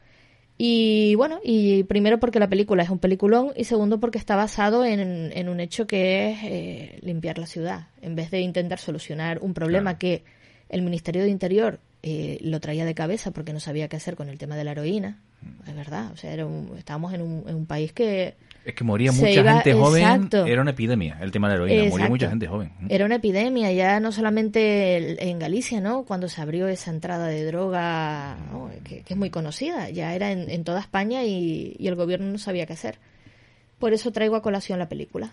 [0.60, 4.84] Y bueno, y primero porque la película es un peliculón y segundo porque está basado
[4.84, 7.88] en, un hecho que es eh, limpiar la ciudad.
[8.02, 10.24] En vez de intentar solucionar un problema que
[10.68, 14.28] el Ministerio de Interior eh, lo traía de cabeza porque no sabía qué hacer con
[14.28, 15.20] el tema de la heroína.
[15.68, 16.34] Es verdad, o sea,
[16.76, 18.34] estábamos en un, en un país que
[18.68, 20.28] es que moría mucha gente joven.
[20.46, 21.88] Era una epidemia el tema de la heroína.
[21.88, 22.70] Moría mucha gente joven.
[22.90, 26.04] Era una epidemia, ya no solamente en Galicia, ¿no?
[26.04, 28.36] Cuando se abrió esa entrada de droga,
[28.84, 32.66] que, es muy conocida, ya era en, toda España y, y, el gobierno no sabía
[32.66, 32.98] qué hacer.
[33.78, 35.30] Por eso traigo a colación la película.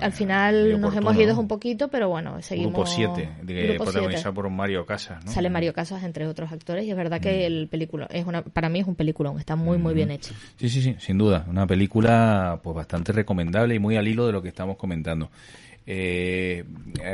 [0.00, 2.72] al final nos hemos ido un poquito, pero bueno, seguimos.
[2.72, 5.24] Grupo 7, protagonizado por Mario Casas.
[5.24, 5.32] ¿no?
[5.32, 7.52] Sale Mario Casas, entre otros actores, y es verdad que mm.
[7.52, 10.34] el película, es una, para mí es un película, está muy, muy bien hecho.
[10.56, 11.46] Sí, sí, sí, sin duda.
[11.48, 15.30] Una película pues bastante recomendable y muy al hilo de lo que estamos comentando.
[15.90, 16.64] Eh,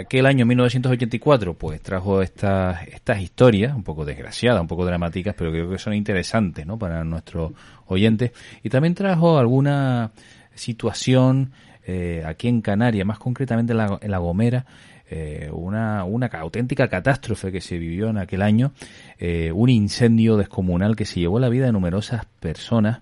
[0.00, 5.52] aquel año 1984 pues trajo estas estas historias un poco desgraciadas, un poco dramáticas, pero
[5.52, 6.76] creo que son interesantes ¿no?
[6.76, 7.52] para nuestros
[7.86, 8.32] oyentes.
[8.64, 10.10] Y también trajo alguna
[10.54, 11.52] situación
[11.86, 14.64] eh, aquí en Canarias, más concretamente en La, en la Gomera,
[15.10, 18.72] eh, una, auténtica catástrofe que se vivió en aquel año,
[19.18, 23.00] eh, un incendio descomunal que se llevó la vida de numerosas personas,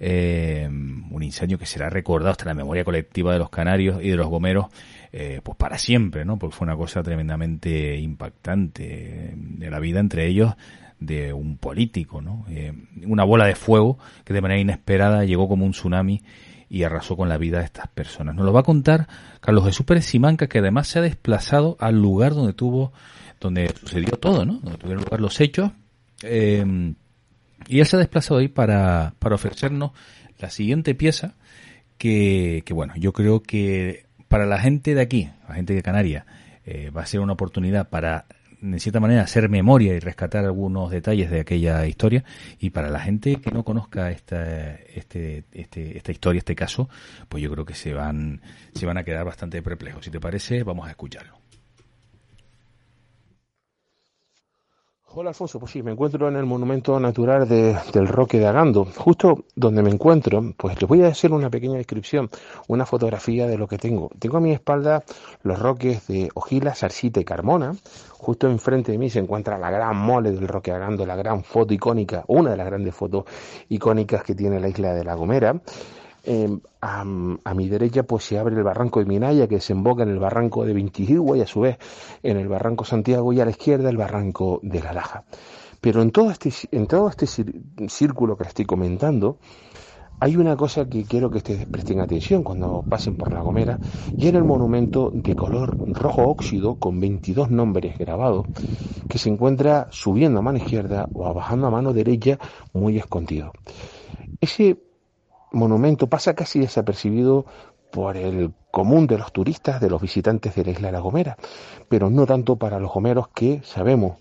[0.00, 4.26] un incendio que será recordado hasta la memoria colectiva de los canarios y de los
[4.26, 4.66] gomeros,
[5.12, 6.40] pues para siempre, ¿no?
[6.40, 10.56] Porque fue una cosa tremendamente impactante de la vida entre ellos
[10.98, 12.44] de un político, ¿no?
[13.06, 16.20] una bola de fuego que de manera inesperada llegó como un tsunami
[16.72, 18.34] y arrasó con la vida de estas personas.
[18.34, 19.06] Nos lo va a contar
[19.42, 22.94] Carlos Jesús Pérez Simanca, que además se ha desplazado al lugar donde tuvo,
[23.38, 24.54] donde sucedió todo, ¿no?
[24.54, 25.70] Donde tuvieron lugar los hechos.
[26.22, 26.94] Eh,
[27.68, 29.90] y él se ha desplazado ahí para, para ofrecernos
[30.38, 31.34] la siguiente pieza,
[31.98, 36.24] que, que, bueno, yo creo que para la gente de aquí, la gente de Canarias,
[36.64, 38.24] eh, va a ser una oportunidad para
[38.62, 42.24] de cierta manera hacer memoria y rescatar algunos detalles de aquella historia.
[42.58, 46.88] Y para la gente que no conozca esta este, este, esta historia este caso
[47.28, 48.40] pues yo creo que se van
[48.74, 50.04] se van a quedar bastante perplejos.
[50.04, 51.41] Si te parece vamos a escucharlo
[55.14, 58.86] Hola Alfonso, pues sí, me encuentro en el Monumento Natural del Roque de Agando.
[58.96, 62.30] Justo donde me encuentro, pues les voy a hacer una pequeña descripción,
[62.68, 64.10] una fotografía de lo que tengo.
[64.18, 65.04] Tengo a mi espalda
[65.42, 67.74] los roques de Ojila, Sarsita y Carmona.
[68.12, 71.44] Justo enfrente de mí se encuentra la gran mole del Roque de Agando, la gran
[71.44, 73.24] foto icónica, una de las grandes fotos
[73.68, 75.60] icónicas que tiene la isla de La Gomera.
[76.24, 80.20] Em, a, mi derecha pues se abre el barranco de Minaya que desemboca en el
[80.20, 81.78] barranco de Vintigua y a su vez
[82.22, 85.24] en el barranco Santiago y a la izquierda el barranco de la Laja.
[85.80, 87.26] Pero en todo este, en todo este
[87.88, 89.38] círculo que estoy comentando,
[90.20, 93.80] hay una cosa que quiero que ustedes presten atención cuando pasen por La Gomera,
[94.16, 98.46] y en el monumento de color rojo óxido con 22 nombres grabados,
[99.08, 102.38] que se encuentra subiendo a mano izquierda o bajando a mano derecha
[102.72, 103.50] muy escondido.
[104.40, 104.78] Ese
[105.52, 107.46] monumento pasa casi desapercibido
[107.90, 111.36] por el común de los turistas, de los visitantes de la isla de La Gomera,
[111.88, 114.18] pero no tanto para los gomeros que sabemos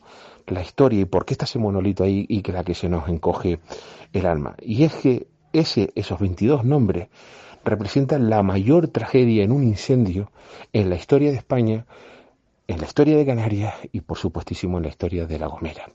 [0.48, 3.08] la historia y por qué está ese monolito ahí y que la que se nos
[3.08, 3.60] encoge
[4.12, 4.56] el alma.
[4.62, 7.08] Y es que ese, esos 22 nombres
[7.64, 10.32] representan la mayor tragedia en un incendio
[10.74, 11.86] en la historia de España,
[12.68, 15.92] en la historia de Canarias y por supuestísimo en la historia de La Gomera.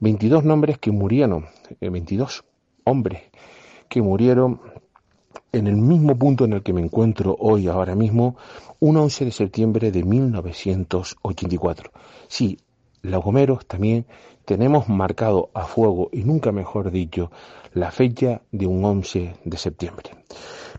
[0.00, 1.46] 22 nombres que murieron,
[1.80, 2.42] 22 eh,
[2.84, 3.22] hombres
[3.92, 4.58] que murieron
[5.52, 8.36] en el mismo punto en el que me encuentro hoy, ahora mismo,
[8.80, 11.92] un 11 de septiembre de 1984.
[12.26, 12.56] Sí,
[13.02, 14.06] los gomeros también
[14.46, 17.30] tenemos marcado a fuego, y nunca mejor dicho,
[17.74, 20.12] la fecha de un 11 de septiembre.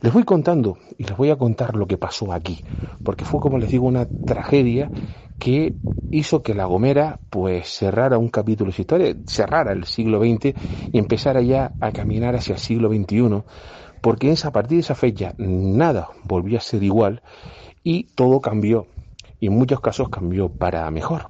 [0.03, 2.61] Les voy contando y les voy a contar lo que pasó aquí,
[3.03, 4.91] porque fue, como les digo, una tragedia
[5.39, 5.77] que
[6.11, 10.55] hizo que La Gomera pues cerrara un capítulo de su historia, cerrara el siglo XX
[10.91, 13.43] y empezara ya a caminar hacia el siglo XXI,
[14.01, 17.23] porque a partir de esa fecha nada volvió a ser igual
[17.81, 18.87] y todo cambió,
[19.39, 21.29] y en muchos casos cambió para mejor.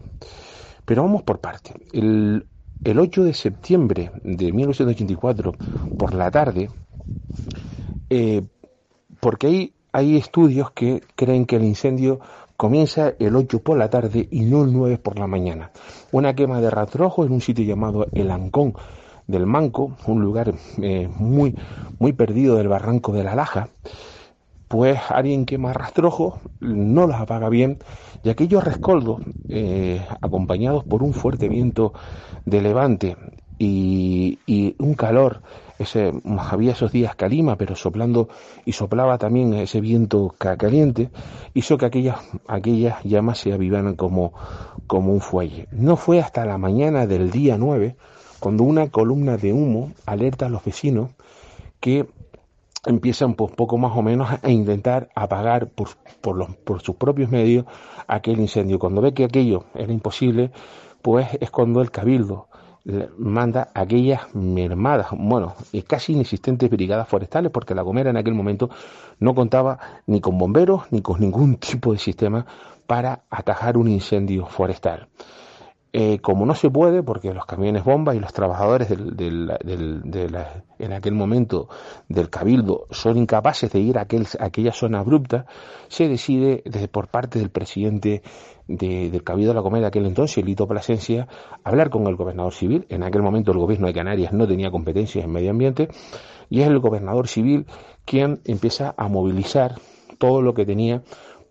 [0.84, 1.76] Pero vamos por parte.
[1.91, 2.47] El,
[2.84, 5.53] 8 de septiembre de 1984,
[5.95, 6.71] por la tarde,
[8.09, 8.41] eh,
[9.24, 12.19] porque hay, hay estudios que creen que el incendio
[12.57, 15.71] comienza el 8 por la tarde y no el 9 por la mañana.
[16.11, 18.74] Una quema de ratrojo en un sitio llamado El Ancón
[19.26, 21.55] del Manco, un lugar eh, muy,
[21.99, 23.69] muy perdido del barranco de la Laja,
[24.67, 27.78] pues alguien quema rastrojos, no los apaga bien
[28.24, 31.93] y aquellos rescoldos, eh, acompañados por un fuerte viento
[32.43, 33.15] de levante
[33.57, 35.41] y, un calor,
[35.80, 38.30] ese, había esos días calima, pero soplando
[38.65, 41.09] y soplaba también ese viento caliente,
[41.53, 42.17] hizo que aquellas,
[42.47, 44.34] aquellas llamas se avivaran como,
[44.88, 45.67] como un fuelle.
[45.71, 47.95] No fue hasta la mañana del día 9
[48.39, 51.11] cuando una columna de humo alerta a los vecinos
[51.80, 52.05] que
[52.86, 55.89] empiezan pues poco más o menos a intentar apagar por,
[56.21, 57.65] por, los, por sus propios medios
[58.07, 58.80] aquel incendio.
[58.80, 60.51] Cuando ve que aquello era imposible,
[61.01, 62.47] pues es cuando el cabildo
[63.17, 65.55] manda aquellas mermadas, bueno,
[65.88, 68.69] casi inexistentes brigadas forestales, porque la Gomera en aquel momento
[69.19, 72.45] no contaba ni con bomberos ni con ningún tipo de sistema
[72.88, 75.07] para atajar un incendio forestal.
[75.95, 79.51] Eh, como no se puede, porque los camiones bombas y los trabajadores del,
[80.79, 81.69] en aquel momento
[82.09, 85.45] del cabildo son incapaces de ir a, aquel, aquella zona abrupta,
[85.89, 88.23] se decide por parte del presidente
[88.68, 91.28] del cabildo de la Comedia de aquel entonces, Lito Plasencia,
[91.64, 92.86] hablar con el gobernador civil.
[92.89, 95.89] En aquel momento el gobierno de Canarias no tenía competencias en medio ambiente
[96.49, 97.66] y es el gobernador civil
[98.05, 99.76] quien empieza a movilizar
[100.18, 101.03] todo lo que tenía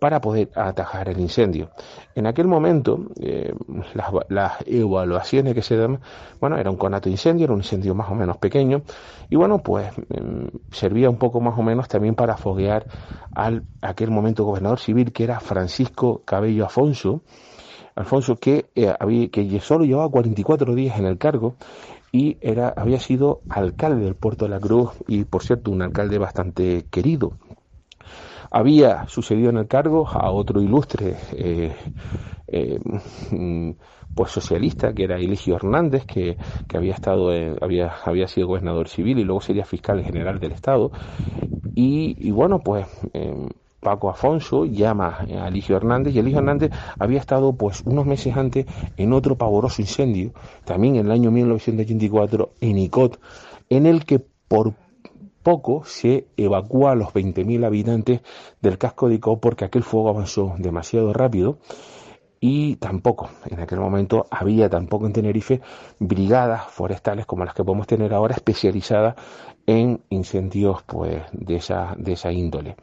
[0.03, 1.69] para poder atajar el incendio.
[2.13, 3.53] En aquel momento, eh,
[4.27, 6.01] las, evaluaciones que se dan,
[6.41, 8.81] bueno, era un conato de incendio, era un incendio más o menos pequeño,
[9.29, 12.85] y bueno, pues em, servía un poco más o menos también para foguear
[13.33, 17.21] al aquel momento gobernador civil que era Francisco Cabello Afonso,
[17.95, 21.55] Alfonso que, eh, había, que solo llevaba 44 días en el cargo
[22.11, 26.17] y era, había sido alcalde del puerto de la Cruz y por cierto un alcalde
[26.17, 27.37] bastante querido
[28.53, 31.75] había sucedido en el cargo a otro ilustre eh,
[32.47, 32.79] eh,
[34.13, 36.37] pues socialista que era Eligio Hernández que,
[36.67, 37.31] que había estado
[37.61, 40.91] había había sido gobernador civil y luego sería fiscal general del estado.
[41.73, 43.49] Y, y bueno pues em,
[43.79, 48.67] Paco Afonso llama a Eligio Hernández y Eligio Hernández había estado pues unos meses antes
[48.97, 50.31] en otro pavoroso incendio,
[50.63, 53.19] también en el año 1984 en Icot,
[53.69, 54.75] en el que por
[55.43, 58.21] poco se evacúa a los 20.000 habitantes
[58.61, 61.57] del casco de Ico porque aquel fuego avanzó demasiado rápido
[62.45, 65.61] y tampoco, en aquel momento había tampoco en Tenerife
[65.99, 69.15] brigadas forestales como las que podemos tener ahora especializadas
[69.65, 72.75] en incendios pues de esa, de esa índole.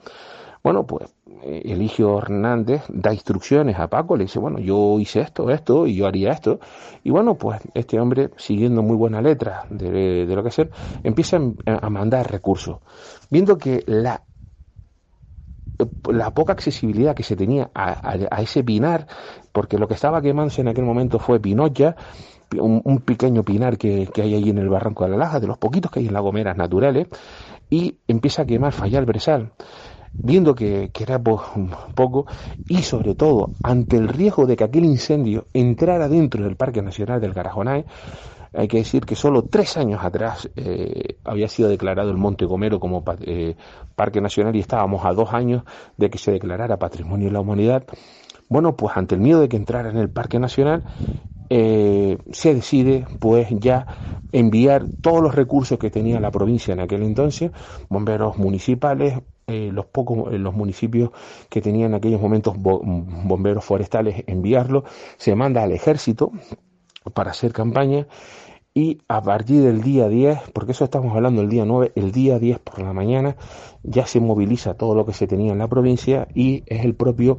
[0.62, 5.50] Bueno, pues eh, Eligio Hernández da instrucciones a Paco, le dice, bueno, yo hice esto,
[5.50, 6.60] esto, y yo haría esto.
[7.02, 10.70] Y bueno, pues este hombre, siguiendo muy buena letra de, lo que hacer,
[11.02, 12.78] empieza a mandar recursos.
[13.30, 14.22] Viendo que la,
[16.10, 19.06] la poca accesibilidad que se tenía a, ese pinar,
[19.52, 21.96] porque lo que estaba quemándose en aquel momento fue Pinocha,
[22.52, 25.56] un, pequeño pinar que, que, hay ahí en el barranco de la Laja, de los
[25.56, 27.06] poquitos que hay en las gomeras naturales,
[27.70, 29.52] y empieza a quemar, fallar el brezal
[30.12, 32.26] viendo que, que, era poco
[32.68, 37.20] y sobre todo ante el riesgo de que aquel incendio entrara dentro del Parque Nacional
[37.20, 37.84] del Garajonay,
[38.52, 42.80] hay que decir que solo tres años atrás eh, había sido declarado el Monte Gomero
[42.80, 43.54] como eh,
[43.94, 45.62] Parque Nacional y estábamos a dos años
[45.96, 47.84] de que se declarara Patrimonio de la Humanidad.
[48.48, 50.82] Bueno, pues ante el miedo de que entrara en el Parque Nacional,
[51.48, 53.86] eh, se decide pues ya
[54.32, 57.52] enviar todos los recursos que tenía la provincia en aquel entonces,
[57.88, 61.10] bomberos municipales, los pocos los municipios
[61.48, 64.84] que tenían en aquellos momentos bomberos forestales enviarlo,
[65.16, 66.32] se manda al ejército
[67.14, 68.06] para hacer campaña
[68.72, 72.38] y a partir del día 10, porque eso estamos hablando el día 9, el día
[72.38, 73.36] 10 por la mañana
[73.82, 77.38] ya se moviliza todo lo que se tenía en la provincia y es el propio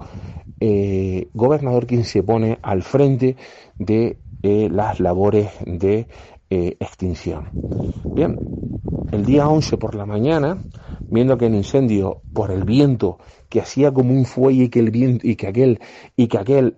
[0.59, 3.37] eh, gobernador quien se pone al frente
[3.75, 6.07] de eh, las labores de
[6.51, 7.49] eh, extinción.
[8.13, 8.37] Bien,
[9.11, 10.61] el día 11 por la mañana,
[11.09, 13.17] viendo que el incendio por el viento
[13.49, 15.79] que hacía como un fuelle y que el viento y que aquel
[16.15, 16.77] y que aquel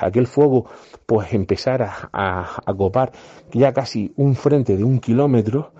[0.00, 0.64] aquel fuego
[1.06, 3.12] pues empezara a, a, copar
[3.52, 5.72] ya casi un frente de un kilómetro,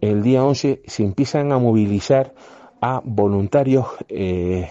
[0.00, 2.32] el día 11 se empiezan a movilizar
[2.80, 4.68] a voluntarios eh,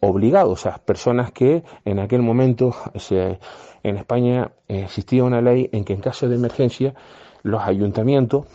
[0.00, 3.38] obligados, a personas que en aquel momento se,
[3.82, 6.94] en España existía una ley en que en caso de emergencia
[7.42, 8.46] los ayuntamientos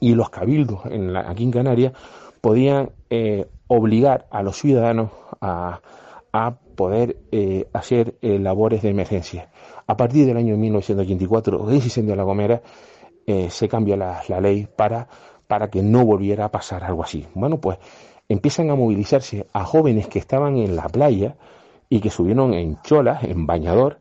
[0.00, 1.92] y los cabildos en aquí en Canarias
[2.40, 5.10] podían eh, obligar a los ciudadanos
[5.40, 5.80] a,
[6.32, 9.48] a poder eh, hacer eh, labores de emergencia.
[9.86, 12.62] A partir del año 1984, ese incendio de La Gomera,
[13.26, 15.08] eh, se cambia la, ley para,
[15.48, 17.26] para que no volviera a pasar algo así.
[17.34, 17.78] Bueno, pues
[18.28, 21.36] empiezan a movilizarse a jóvenes que estaban en la playa
[21.88, 23.98] y que subieron en cholas, en bañador,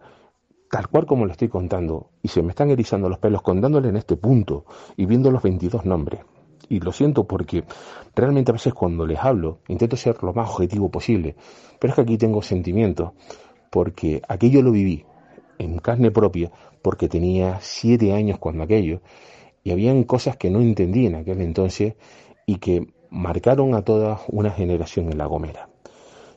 [0.75, 3.95] tal cual como le estoy contando, y se me están erizando los pelos contándole en
[3.95, 4.65] este punto
[4.97, 6.19] y viendo los 22 nombres.
[6.67, 7.63] Y lo siento porque
[8.13, 11.37] realmente a veces cuando les hablo intento ser lo más objetivo posible,
[11.79, 13.11] pero es que aquí tengo sentimientos,
[13.69, 15.05] porque aquello lo viví
[15.59, 16.51] en carne propia,
[16.81, 18.99] porque tenía siete años cuando aquello,
[19.63, 21.93] y habían cosas que no entendí en aquel entonces
[22.45, 25.69] y que marcaron a toda una generación en La Gomera.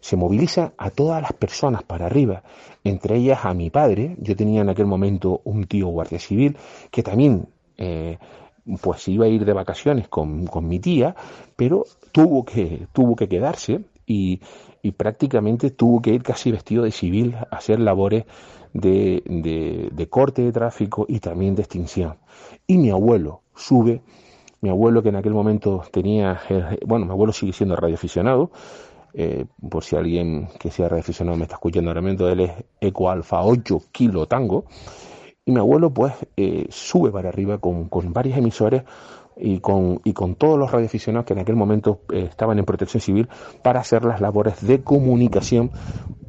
[0.00, 2.42] Se moviliza a todas las personas para arriba,
[2.84, 4.16] entre ellas a mi padre.
[4.20, 6.56] Yo tenía en aquel momento un tío guardia civil
[6.90, 8.18] que también eh,
[8.80, 11.14] pues iba a ir de vacaciones con, con, mi tía,
[11.56, 14.40] pero tuvo que, tuvo que quedarse y,
[14.82, 18.24] y prácticamente tuvo que ir casi vestido de civil a hacer labores
[18.72, 22.16] de, de, de, corte de tráfico y también de extinción.
[22.66, 24.02] Y mi abuelo sube,
[24.60, 28.50] mi abuelo que en aquel momento tenía, eh, bueno, mi abuelo sigue siendo radioaficionado,
[29.14, 33.10] eh, por si alguien que sea radioaficionado me está escuchando ahora mismo, él es Eco
[33.10, 34.64] Alfa 8 Kilo Tango,
[35.44, 38.82] y mi abuelo pues eh, sube para arriba con, con varios emisores
[39.36, 43.00] y con, y con todos los radioaficionados que en aquel momento eh, estaban en protección
[43.00, 43.28] civil
[43.62, 45.70] para hacer las labores de comunicación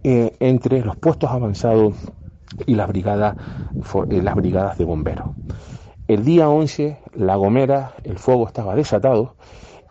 [0.01, 1.93] entre los puestos avanzados
[2.65, 3.35] y las brigadas,
[4.09, 5.29] eh, las brigadas de bomberos.
[6.07, 9.35] El día 11, La Gomera, el fuego estaba desatado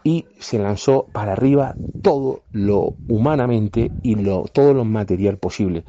[0.09, 5.85] y se lanzó para arriba todo lo humanamente y lo, todo lo material posible.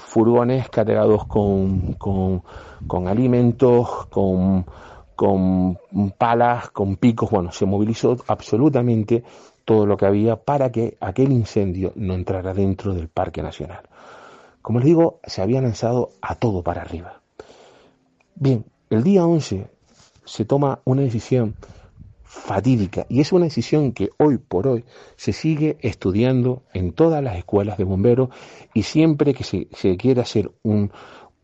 [0.00, 2.42] furgones cargados con, con,
[2.88, 4.66] con alimentos, con
[5.14, 5.78] con
[6.18, 9.22] palas, con picos, bueno, se movilizó absolutamente
[9.64, 13.88] todo lo que había para que aquel incendio no entrara dentro del Parque Nacional.
[14.60, 17.20] Como les digo, se había lanzado a todo para arriba.
[18.34, 19.68] Bien, el día 11
[20.24, 21.54] se toma una decisión
[22.34, 24.84] fatídica y es una decisión que hoy por hoy
[25.16, 28.28] se sigue estudiando en todas las escuelas de bomberos
[28.74, 30.90] y siempre que se, quiere hacer un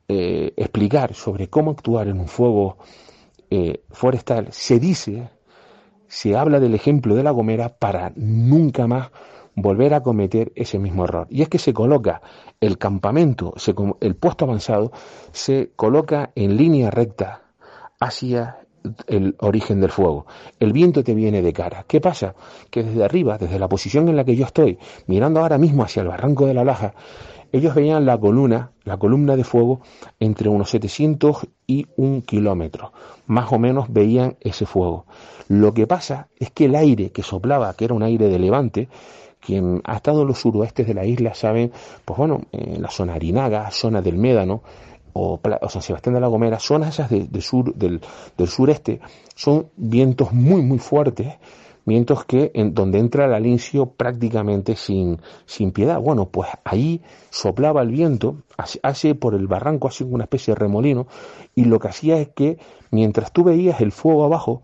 [0.09, 2.77] eh, explicar sobre cómo actuar en un fuego
[3.51, 5.31] eh, forestal, se dice,
[6.09, 9.11] se habla del ejemplo de la Gomera para nunca más
[9.55, 11.29] volver a cometer ese mismo error.
[11.31, 12.21] Y es que se coloca
[12.61, 13.55] el campamento,
[14.01, 14.93] el puesto avanzado,
[15.33, 17.43] se coloca en línea recta
[18.01, 18.61] hacia
[19.07, 20.27] el origen del fuego.
[20.59, 21.85] El viento te viene de cara.
[21.87, 22.35] ¿Qué pasa?
[22.71, 26.03] Que desde arriba, desde la posición en la que yo estoy, mirando ahora mismo hacia
[26.03, 26.95] el barranco de la Laja,
[27.53, 29.81] ellos veían la columna, la columna de fuego
[30.21, 32.93] entre unos 700 y un kilómetro.
[33.27, 35.07] Más o menos veían ese fuego.
[35.49, 38.89] Lo que pasa es que el aire que soplaba, que era un aire de levante,
[39.41, 41.73] quien ha estado en los suroestes de la isla saben,
[42.05, 44.63] pues bueno, en la zona Arinaga, zona del Médano,
[45.13, 48.01] o, San Sebastián de la Gomera, zonas esas de, sur, del,
[48.37, 49.01] del sureste,
[49.35, 51.35] son vientos muy, muy fuertes
[51.85, 56.01] vientos que en donde entra el alincio prácticamente sin, sin piedad.
[56.01, 61.07] Bueno, pues ahí soplaba el viento, hace, por el barranco, hace una especie de remolino,
[61.55, 62.59] y lo que hacía es que
[62.91, 64.63] mientras tú veías el fuego abajo,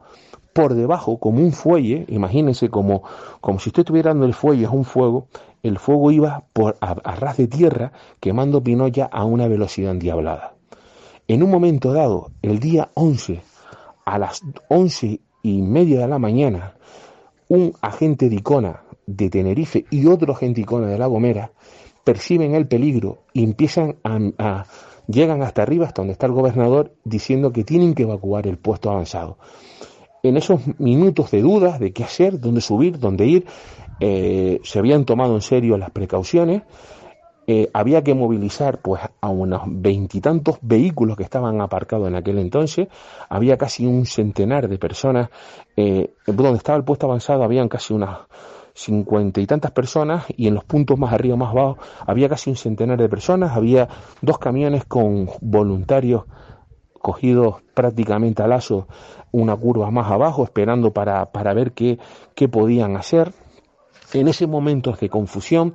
[0.52, 3.02] por debajo, como un fuelle, imagínense como,
[3.42, 5.26] como si usted estuviera dando el fuelle a un fuego,
[5.66, 10.54] el fuego iba por a, ras de tierra quemando Pinoya a una velocidad endiablada.
[11.28, 13.42] En un momento dado, el día 11,
[14.04, 16.76] a las once y media de la mañana,
[17.48, 21.50] un agente de Icona de Tenerife y otro agente de Icona de La Gomera
[22.04, 24.64] perciben el peligro y empiezan a,
[25.08, 28.90] llegan hasta arriba, hasta donde está el gobernador, diciendo que tienen que evacuar el puesto
[28.90, 29.38] avanzado.
[30.22, 33.46] En esos minutos de dudas de qué hacer, dónde subir, dónde ir,
[34.00, 36.62] eh, se habían tomado en serio las precauciones,
[37.48, 42.88] eh, había que movilizar pues a unos veintitantos vehículos que estaban aparcados en aquel entonces,
[43.28, 45.30] había casi un centenar de personas,
[45.76, 48.18] eh, donde estaba el puesto avanzado habían casi unas
[48.74, 52.56] cincuenta y tantas personas y en los puntos más arriba, más abajo, había casi un
[52.56, 53.88] centenar de personas, había
[54.20, 56.24] dos camiones con voluntarios
[57.00, 58.88] cogidos prácticamente a lazo
[59.30, 61.98] una curva más abajo, esperando para, para ver qué,
[62.34, 63.32] qué podían hacer.
[64.12, 65.74] En ese momento de confusión,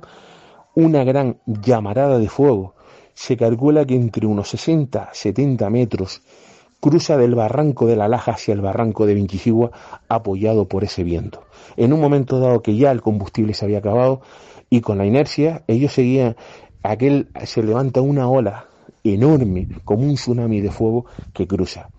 [0.74, 2.74] una gran llamarada de fuego.
[3.14, 6.22] Se calcula que entre unos 60, 70 metros
[6.80, 9.70] cruza del barranco de la Laja hacia el barranco de Vinchijigua
[10.08, 11.44] apoyado por ese viento.
[11.76, 14.22] En un momento dado que ya el combustible se había acabado
[14.68, 16.34] y con la inercia ellos seguían,
[16.82, 18.66] aquel se levanta una ola
[19.04, 21.90] enorme como un tsunami de fuego que cruza.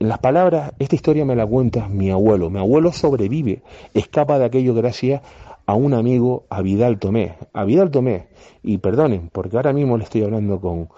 [0.00, 2.48] En las palabras, esta historia me la cuenta mi abuelo.
[2.48, 5.20] Mi abuelo sobrevive, escapa de aquello gracias
[5.66, 7.34] a un amigo, a Vidal Tomé.
[7.52, 8.28] A Vidal Tomé,
[8.62, 10.88] y perdonen, porque ahora mismo le estoy hablando con,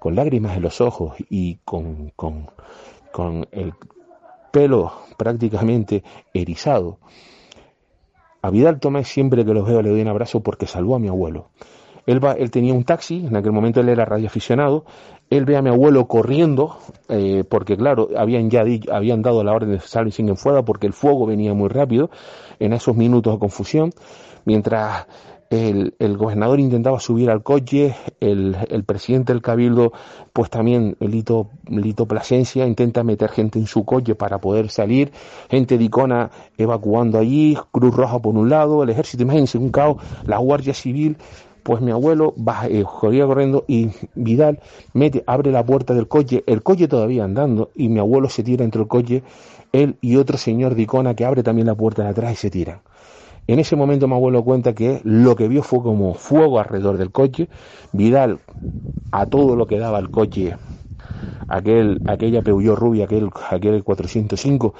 [0.00, 2.50] con lágrimas en los ojos y con, con,
[3.12, 3.74] con el
[4.50, 6.02] pelo prácticamente
[6.34, 6.98] erizado.
[8.42, 11.06] A Vidal Tomé siempre que los veo le doy un abrazo porque salvó a mi
[11.06, 11.50] abuelo.
[12.06, 14.84] Él, va, él tenía un taxi, en aquel momento él era radioaficionado,
[15.30, 19.72] él ve a mi abuelo corriendo, eh, porque claro, habían ya habían dado la orden
[19.72, 22.10] de salir sin fuego porque el fuego venía muy rápido
[22.58, 23.92] en esos minutos de confusión,
[24.44, 25.06] mientras
[25.50, 29.92] el, gobernador intentaba subir al coche, el, presidente del cabildo,
[30.32, 35.10] pues también Lito, Lito Plasencia, intenta meter gente en su coche para poder salir,
[35.48, 39.96] gente de Icona evacuando allí, Cruz Roja por un lado, el ejército, imagínense, un caos,
[40.26, 41.16] la Guardia Civil,
[41.62, 44.60] pues mi abuelo va, eh, corriendo y Vidal
[44.92, 48.64] mete, abre la puerta del coche, el coche todavía andando, y mi abuelo se tira
[48.64, 49.22] entre el coche,
[49.72, 52.50] él y otro señor de Icona que abre también la puerta de atrás y se
[52.50, 52.80] tiran.
[53.46, 57.10] En ese momento mi abuelo cuenta que lo que vio fue como fuego alrededor del
[57.10, 57.48] coche.
[57.92, 58.40] Vidal,
[59.10, 60.54] a todo lo que daba el coche,
[61.48, 64.74] aquel, aquella Peugeot rubia, aquel, aquel 405,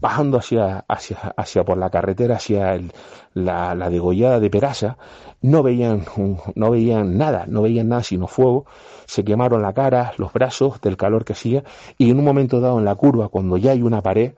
[0.00, 2.80] bajando hacia, hacia, hacia por la carretera, hacia
[3.34, 4.96] la, la, degollada de Peraza,
[5.44, 6.06] no veían,
[6.54, 8.64] no veían nada, no veían nada sino fuego,
[9.04, 11.64] se quemaron la cara, los brazos del calor que hacía,
[11.98, 14.32] y en un momento dado en la curva, cuando ya hay una pared,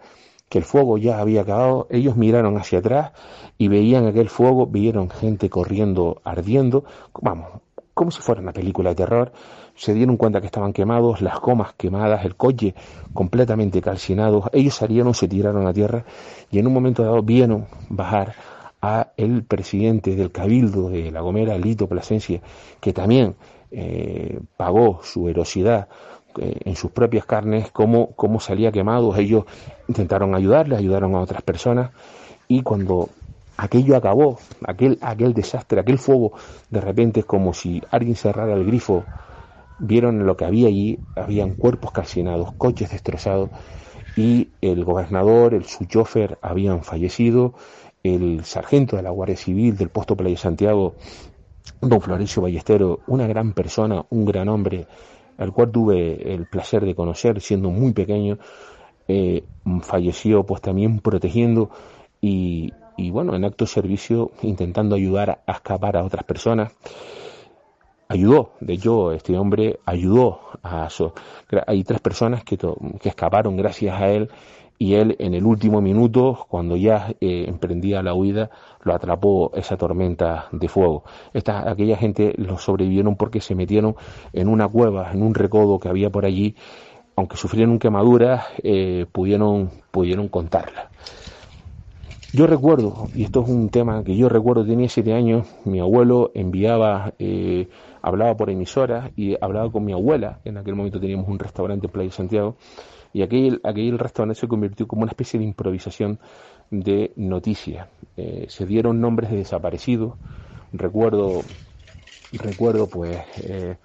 [0.48, 3.12] que el fuego ya había acabado, ellos miraron hacia atrás
[3.56, 6.82] y veían aquel fuego, vieron gente corriendo, ardiendo,
[7.22, 7.50] vamos,
[7.94, 9.32] como si fuera una película de terror,
[9.76, 12.74] se dieron cuenta que estaban quemados, las gomas quemadas, el coche
[13.14, 16.04] completamente calcinado, ellos salieron, se tiraron a tierra
[16.50, 18.34] y en un momento dado vieron bajar
[18.86, 22.40] a el presidente del cabildo de La Gomera, Lito Plasencia,
[22.80, 23.34] que también
[23.72, 25.88] eh, pagó su herosidad
[26.38, 29.14] eh, en sus propias carnes cómo, cómo salía quemado.
[29.16, 29.44] Ellos
[29.88, 31.90] intentaron ayudarle, ayudaron a otras personas.
[32.46, 33.08] Y cuando
[33.56, 36.32] aquello acabó, aquel, aquel desastre, aquel fuego,
[36.70, 39.04] de repente es como si alguien cerrara el grifo,
[39.78, 43.50] vieron lo que había allí, habían cuerpos calcinados, coches destrozados
[44.16, 47.54] y el gobernador, el su chofer habían fallecido,
[48.14, 50.94] el sargento de la Guardia Civil del puesto Playa Santiago,
[51.80, 54.86] don Florencio Ballestero, una gran persona, un gran hombre,
[55.38, 58.38] al cual tuve el placer de conocer siendo muy pequeño,
[59.08, 59.44] eh,
[59.82, 61.70] falleció pues también protegiendo
[62.20, 62.72] y,
[63.10, 66.72] bueno, en acto de servicio intentando ayudar a escapar a otras personas.
[68.08, 70.88] Ayudó, de hecho, este hombre ayudó a...
[70.90, 71.12] So,
[71.66, 74.30] hay tres personas que, que escaparon gracias a él
[74.78, 78.50] y él en el último minuto, cuando ya eh, emprendía la huida,
[78.82, 81.04] lo atrapó esa tormenta de fuego.
[81.32, 83.96] Esta, aquella gente lo sobrevivieron porque se metieron
[84.32, 86.54] en una cueva, en un recodo que había por allí,
[87.16, 90.90] aunque sufrieron quemaduras, eh, pudieron, pudieron contarla.
[92.32, 96.32] Yo recuerdo, y esto es un tema que yo recuerdo, tenía siete años, mi abuelo
[96.34, 97.68] enviaba, eh,
[98.02, 101.92] hablaba por emisora y hablaba con mi abuela, en aquel momento teníamos un restaurante en
[101.92, 102.56] Playa Santiago,
[103.16, 106.18] y aquel, aquel restaurante se convirtió como una especie de improvisación
[106.70, 107.88] de noticias.
[108.18, 110.16] Eh, se dieron nombres de desaparecidos.
[110.74, 111.40] Recuerdo,
[112.32, 113.76] recuerdo pues, eh,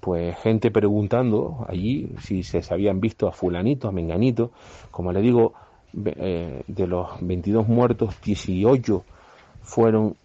[0.00, 4.50] pues gente preguntando allí si se habían visto a fulanito, a menganito.
[4.90, 5.52] Como le digo,
[6.04, 9.04] eh, de los 22 muertos, 18
[9.60, 10.16] fueron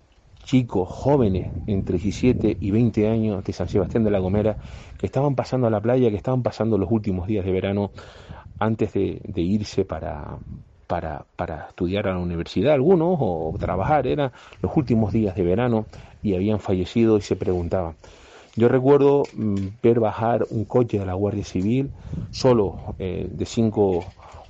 [0.44, 4.58] chicos jóvenes entre 17 y 20 años de San Sebastián de la Gomera
[4.98, 7.92] que estaban pasando a la playa, que estaban pasando los últimos días de verano
[8.60, 10.38] antes de, irse para,
[10.88, 14.32] para, para, estudiar a la universidad, algunos, o trabajar, eran
[14.62, 15.86] los últimos días de verano
[16.24, 17.96] y habían fallecido y se preguntaban.
[18.56, 21.92] Yo recuerdo mm, ver bajar un coche de la Guardia Civil,
[22.32, 24.04] solo eh, de cinco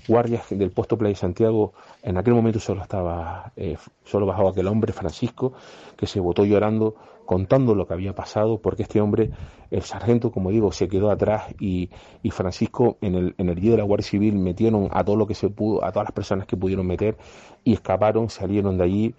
[0.07, 4.93] guardias del puesto Playa Santiago, en aquel momento solo estaba, eh, solo bajaba aquel hombre,
[4.93, 5.51] Francisco,
[5.97, 6.95] que se botó llorando,
[7.27, 9.29] contando lo que había pasado, porque este hombre,
[9.69, 11.91] el sargento, como digo, se quedó atrás y,
[12.23, 15.27] y Francisco en el, en el día de la Guardia Civil metieron a todo lo
[15.27, 17.17] que se pudo, a todas las personas que pudieron meter
[17.63, 19.15] y escaparon, salieron de allí.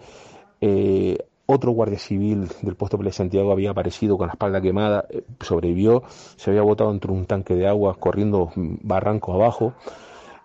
[0.61, 1.19] Eh,
[1.51, 6.03] otro guardia civil del puesto de Santiago había aparecido con la espalda quemada, eh, sobrevivió,
[6.37, 9.73] se había botado entre un tanque de agua corriendo barranco abajo.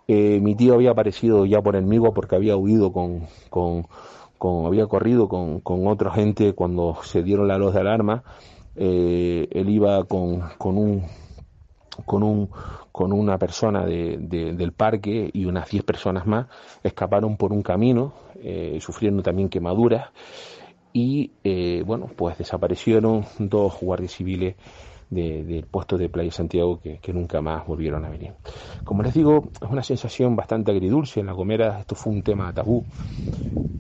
[0.07, 3.85] Eh, mi tío había aparecido ya por Migua porque había huido con, con,
[4.43, 8.25] con había corrido con, con, otra gente cuando se dieron la luz de alarma.
[8.75, 11.05] Eh, él iba con, con un
[12.05, 12.49] con un
[12.91, 16.47] con una persona de, del parque y unas 10 personas más
[16.83, 18.11] escaparon por un camino,
[18.79, 20.09] sufriendo también quemaduras
[20.91, 24.55] y eh, bueno, pues desaparecieron dos guardias civiles
[25.13, 28.33] del puesto de Playa Santiago que, nunca más volvieron a venir.
[28.83, 31.19] Como les digo, es una sensación bastante agridulce.
[31.19, 32.83] En La Gomera esto fue un tema tabú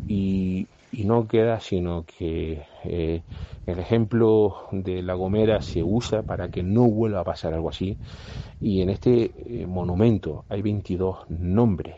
[0.07, 0.67] y,
[1.05, 3.23] no queda sino que eh,
[3.65, 7.97] el ejemplo de La Gomera se usa para que no vuelva a pasar algo así.
[8.61, 11.95] Y en este eh, monumento hay 22 nombres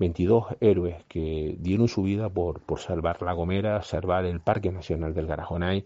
[0.00, 5.12] 22 héroes que dieron su vida por, por salvar La Gomera, salvar el Parque Nacional
[5.12, 5.84] del Garajonay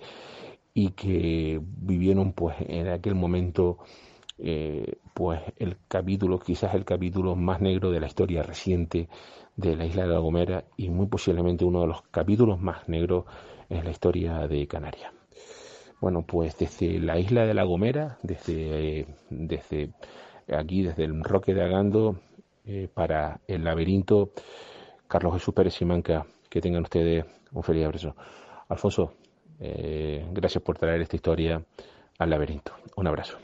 [0.75, 3.79] y que vivieron pues en aquel momento
[4.39, 9.09] eh, pues el capítulo, quizás el capítulo más negro de la historia reciente
[9.57, 13.25] de la isla de La Gomera y muy posiblemente uno de los capítulos más negros
[13.69, 15.13] en la historia de Canarias.
[16.01, 19.93] Bueno, pues desde la isla de La Gomera, desde, eh, desde
[20.53, 22.19] aquí, desde el Roque de Agando,
[22.67, 24.33] eh, para el laberinto.
[25.07, 28.17] Carlos Jesús Pérez Simanca, que tengan ustedes un feliz abrazo.
[28.69, 29.13] Alfonso,
[29.61, 31.63] eh, gracias por traer esta historia
[32.19, 32.73] al laberinto.
[32.97, 33.39] Un abrazo.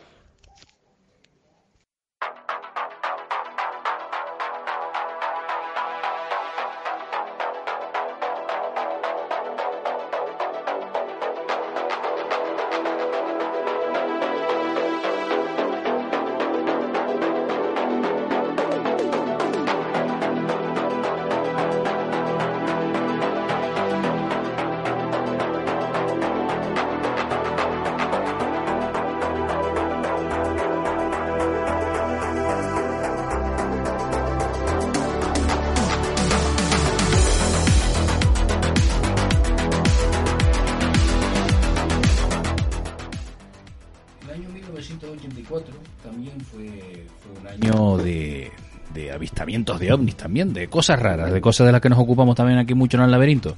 [50.33, 53.11] De cosas raras, de cosas de las que nos ocupamos también aquí mucho en el
[53.11, 53.57] laberinto.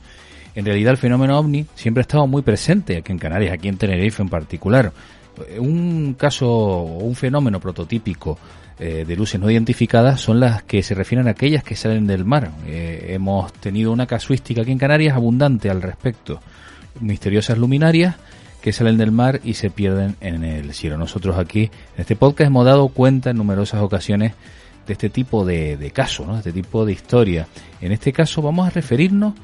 [0.54, 3.76] En realidad el fenómeno ovni siempre ha estado muy presente aquí en Canarias, aquí en
[3.76, 4.92] Tenerife en particular.
[5.58, 8.38] Un caso, un fenómeno prototípico
[8.78, 12.24] eh, de luces no identificadas son las que se refieren a aquellas que salen del
[12.24, 12.50] mar.
[12.66, 16.40] Eh, hemos tenido una casuística aquí en Canarias abundante al respecto.
[17.00, 18.16] Misteriosas luminarias
[18.60, 20.96] que salen del mar y se pierden en el cielo.
[20.96, 24.34] Nosotros aquí en este podcast hemos dado cuenta en numerosas ocasiones
[24.86, 26.32] de este tipo de, de caso, ¿no?
[26.34, 27.46] de este tipo de historia.
[27.80, 29.34] En este caso vamos a referirnos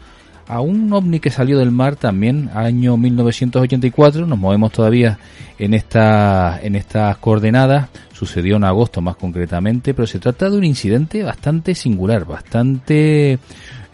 [0.48, 5.18] a un ovni que salió del mar también año 1984, nos movemos todavía
[5.58, 10.64] en esta en estas coordenadas, sucedió en agosto más concretamente, pero se trata de un
[10.64, 13.38] incidente bastante singular, bastante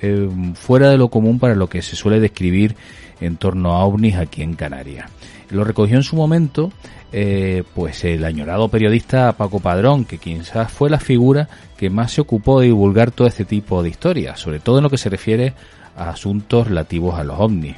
[0.01, 2.77] eh, fuera de lo común para lo que se suele describir
[3.21, 5.11] en torno a ovnis aquí en Canarias.
[5.51, 6.73] Lo recogió en su momento
[7.17, 12.21] eh, pues el añorado periodista Paco Padrón, que quizás fue la figura que más se
[12.21, 15.55] ocupó de divulgar todo este tipo de historias, sobre todo en lo que se refiere
[15.97, 17.77] a asuntos relativos a los ovnis.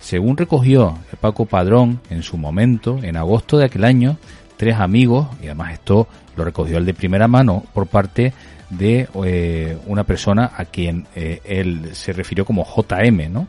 [0.00, 4.18] Según recogió Paco Padrón en su momento, en agosto de aquel año,
[4.58, 8.34] tres amigos, y además esto lo recogió el de primera mano por parte
[8.68, 13.48] de eh, una persona a quien eh, él se refirió como JM, ¿no?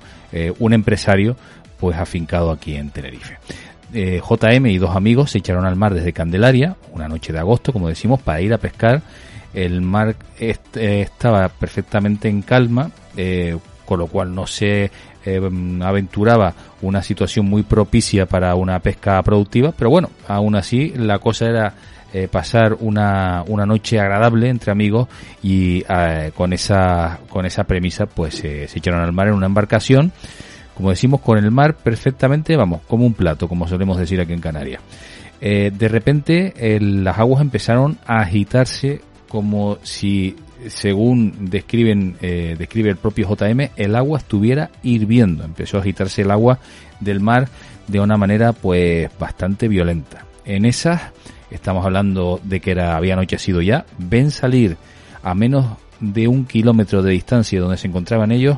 [0.59, 1.35] un empresario
[1.79, 3.37] pues afincado aquí en Tenerife.
[3.93, 7.71] Eh, JM y dos amigos se echaron al mar desde Candelaria, una noche de agosto,
[7.71, 9.01] como decimos, para ir a pescar.
[9.53, 14.91] El mar eh, estaba perfectamente en calma, eh, con lo cual no se
[15.81, 16.53] aventuraba
[16.83, 21.73] una situación muy propicia para una pesca productiva, pero bueno, aún así la cosa era
[22.29, 25.07] pasar una, una noche agradable entre amigos
[25.41, 25.83] y
[26.35, 30.13] con esa con esa premisa pues se echaron al mar en una embarcación
[30.75, 34.41] como decimos con el mar perfectamente vamos como un plato como solemos decir aquí en
[34.41, 34.81] Canarias
[35.39, 40.35] de repente las aguas empezaron a agitarse como si
[40.67, 45.43] según describen, eh, describe el propio JM, el agua estuviera hirviendo.
[45.43, 46.59] Empezó a agitarse el agua
[46.99, 47.47] del mar
[47.87, 50.25] de una manera pues bastante violenta.
[50.45, 51.01] En esas,
[51.51, 54.77] estamos hablando de que era, había anochecido ya, ven salir
[55.23, 55.65] a menos
[55.99, 58.57] de un kilómetro de distancia donde se encontraban ellos,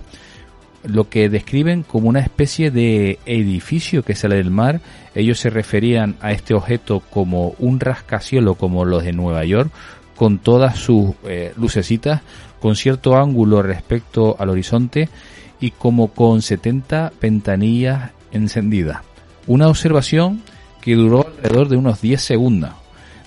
[0.83, 4.81] lo que describen como una especie de edificio que sale del mar.
[5.15, 9.71] Ellos se referían a este objeto como un rascacielos como los de Nueva York,
[10.15, 12.21] con todas sus eh, lucecitas,
[12.59, 15.09] con cierto ángulo respecto al horizonte
[15.59, 19.01] y como con 70 ventanillas encendidas.
[19.45, 20.41] Una observación
[20.81, 22.71] que duró alrededor de unos 10 segundos.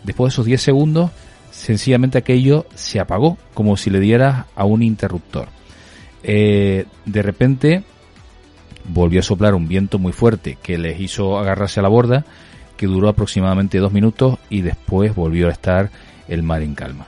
[0.05, 1.11] Después de esos 10 segundos,
[1.51, 5.49] sencillamente aquello se apagó, como si le diera a un interruptor.
[6.23, 7.83] Eh, de repente
[8.85, 12.25] volvió a soplar un viento muy fuerte que les hizo agarrarse a la borda,
[12.77, 15.91] que duró aproximadamente dos minutos y después volvió a estar
[16.29, 17.07] el mar en calma.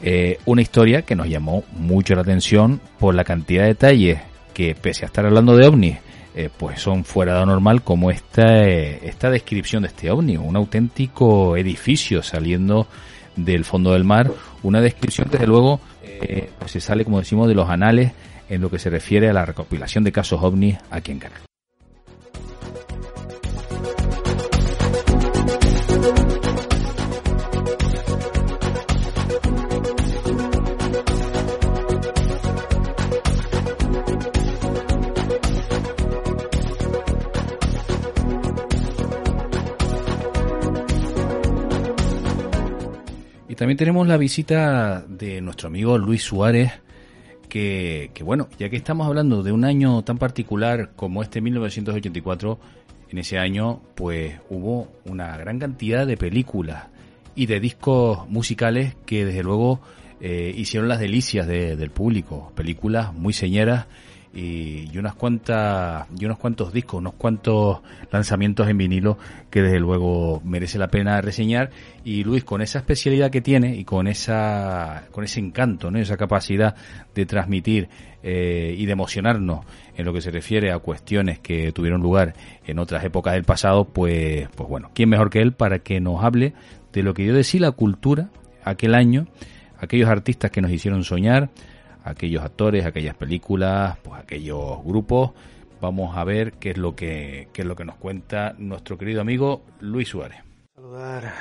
[0.00, 4.18] Eh, una historia que nos llamó mucho la atención por la cantidad de detalles
[4.52, 5.98] que, pese a estar hablando de ovnis,
[6.34, 10.56] eh, pues son fuera de lo normal, como esta, esta descripción de este ovni, un
[10.56, 12.88] auténtico edificio saliendo
[13.36, 14.30] del fondo del mar,
[14.62, 15.80] una descripción desde luego
[16.58, 18.12] pues se sale, como decimos, de los anales
[18.52, 21.42] en lo que se refiere a la recopilación de casos ovnis aquí en Canadá.
[43.62, 46.72] También tenemos la visita de nuestro amigo Luis Suárez,
[47.52, 52.58] que, bueno, ya que estamos hablando de un año tan particular como este 1984,
[53.10, 56.86] en ese año pues hubo una gran cantidad de películas
[57.34, 59.82] y de discos musicales que desde luego
[60.22, 63.86] eh, hicieron las delicias del público, películas muy señeras
[64.34, 67.80] y, unas cuantas y unos cuantos discos, unos cuantos
[68.10, 69.18] lanzamientos en vinilo
[69.50, 71.70] que desde luego merece la pena reseñar
[72.04, 75.98] y Luis con esa especialidad que tiene y con esa con ese encanto, ¿no?
[75.98, 76.74] esa capacidad
[77.14, 77.88] de transmitir
[78.22, 79.64] eh, y de emocionarnos
[79.96, 82.34] en lo que se refiere a cuestiones que tuvieron lugar
[82.66, 86.22] en otras épocas del pasado, pues pues bueno, quién mejor que él para que nos
[86.24, 86.54] hable
[86.92, 88.30] de lo que yo decía la cultura
[88.64, 89.26] aquel año,
[89.78, 91.50] aquellos artistas que nos hicieron soñar,
[92.04, 95.32] aquellos actores, aquellas películas, pues aquellos grupos.
[95.80, 99.20] Vamos a ver qué es lo que, qué es lo que nos cuenta nuestro querido
[99.20, 100.38] amigo Luis Suárez.
[100.74, 101.32] Saludar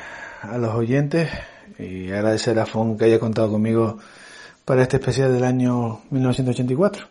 [0.41, 1.29] a los oyentes
[1.77, 3.99] y agradecer a FON que haya contado conmigo
[4.65, 7.05] para este especial del año 1984.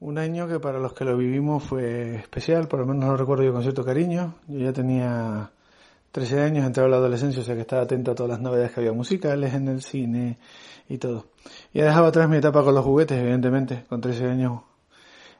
[0.00, 3.44] Un año que para los que lo vivimos fue especial, por lo menos lo recuerdo
[3.44, 4.34] yo con cierto cariño.
[4.46, 5.50] Yo ya tenía
[6.12, 8.72] 13 años, entré a la adolescencia, o sea que estaba atento a todas las novedades
[8.72, 10.38] que había musicales en el cine,
[10.88, 11.26] y todo.
[11.74, 14.62] Ya dejaba atrás mi etapa con los juguetes, evidentemente, con 13 años.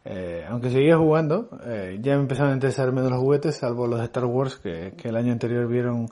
[0.04, 4.04] Eh, aunque seguía jugando, eh, ya empezaron a interesarme de los juguetes, salvo los de
[4.06, 6.08] Star Wars, que, el año anterior vieron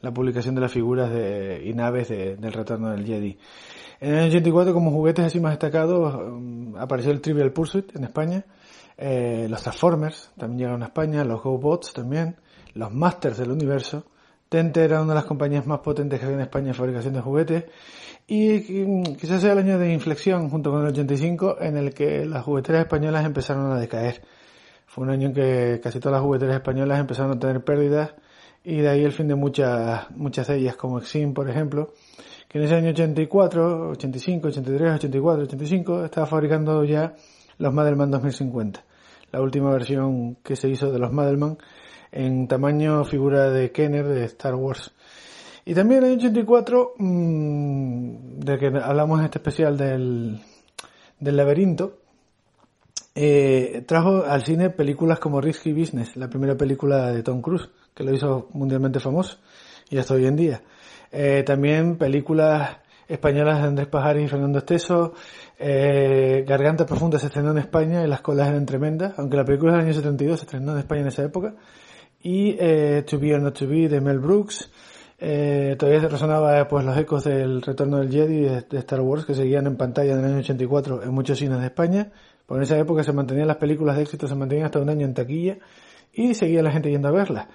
[0.00, 3.38] la publicación de las figuras de, y naves del retorno del Jedi.
[4.00, 8.04] En el año 84, como juguetes así más destacados, um, apareció el Trivial Pursuit en
[8.04, 8.44] España,
[8.96, 12.36] eh, los Transformers también llegaron a España, los GoBots también,
[12.74, 14.04] los Masters del Universo,
[14.48, 17.20] Tente era una de las compañías más potentes que había en España en fabricación de
[17.20, 17.64] juguetes
[18.30, 18.60] y
[19.16, 22.82] quizás sea el año de inflexión junto con el 85 en el que las jugueteras
[22.82, 24.20] españolas empezaron a decaer.
[24.86, 28.10] Fue un año en que casi todas las jugueteras españolas empezaron a tener pérdidas
[28.62, 31.94] y de ahí el fin de muchas, muchas de ellas, como Exim, por ejemplo,
[32.48, 37.14] que en ese año 84, 85, 83, 84, 85 estaba fabricando ya
[37.56, 38.84] los Madelman 2050.
[39.32, 41.56] La última versión que se hizo de los Madelman
[42.12, 44.92] en tamaño figura de Kenner de Star Wars.
[45.68, 50.40] Y también en el año 84, mmm, de que hablamos en este especial del,
[51.20, 51.98] del laberinto,
[53.14, 58.02] eh, trajo al cine películas como Risky Business, la primera película de Tom Cruise, que
[58.02, 59.40] lo hizo mundialmente famoso
[59.90, 60.62] y hasta hoy en día.
[61.12, 65.12] Eh, también películas españolas de Andrés Pajares y Fernando Esteso,
[65.58, 69.72] eh, Garganta Profunda se estrenó en España y las colas eran tremendas, aunque la película
[69.72, 71.56] del año 72 se estrenó en España en esa época,
[72.22, 74.70] y eh, To Be or Not To Be de Mel Brooks,
[75.20, 79.66] eh, todavía resonaba pues los ecos del retorno del Jedi de, Star Wars que seguían
[79.66, 82.12] en pantalla en el año 84 en muchos cines de España.
[82.46, 85.04] Porque en esa época se mantenían las películas de éxito, se mantenían hasta un año
[85.04, 85.58] en taquilla
[86.12, 87.48] y seguía la gente yendo a verlas.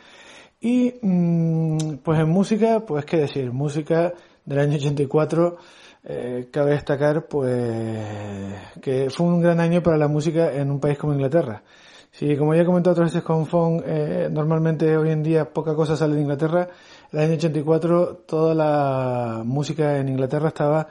[0.59, 4.13] Y mm, pues en música, pues qué decir, música
[4.45, 5.57] del año 84,
[6.05, 10.97] eh, cabe destacar pues que fue un gran año para la música en un país
[10.97, 11.63] como Inglaterra.
[12.11, 15.73] Si como ya he comentado otras veces con Fon, eh, normalmente hoy en día poca
[15.73, 16.69] cosa sale de Inglaterra,
[17.13, 20.87] el año 84 toda la música en Inglaterra estaba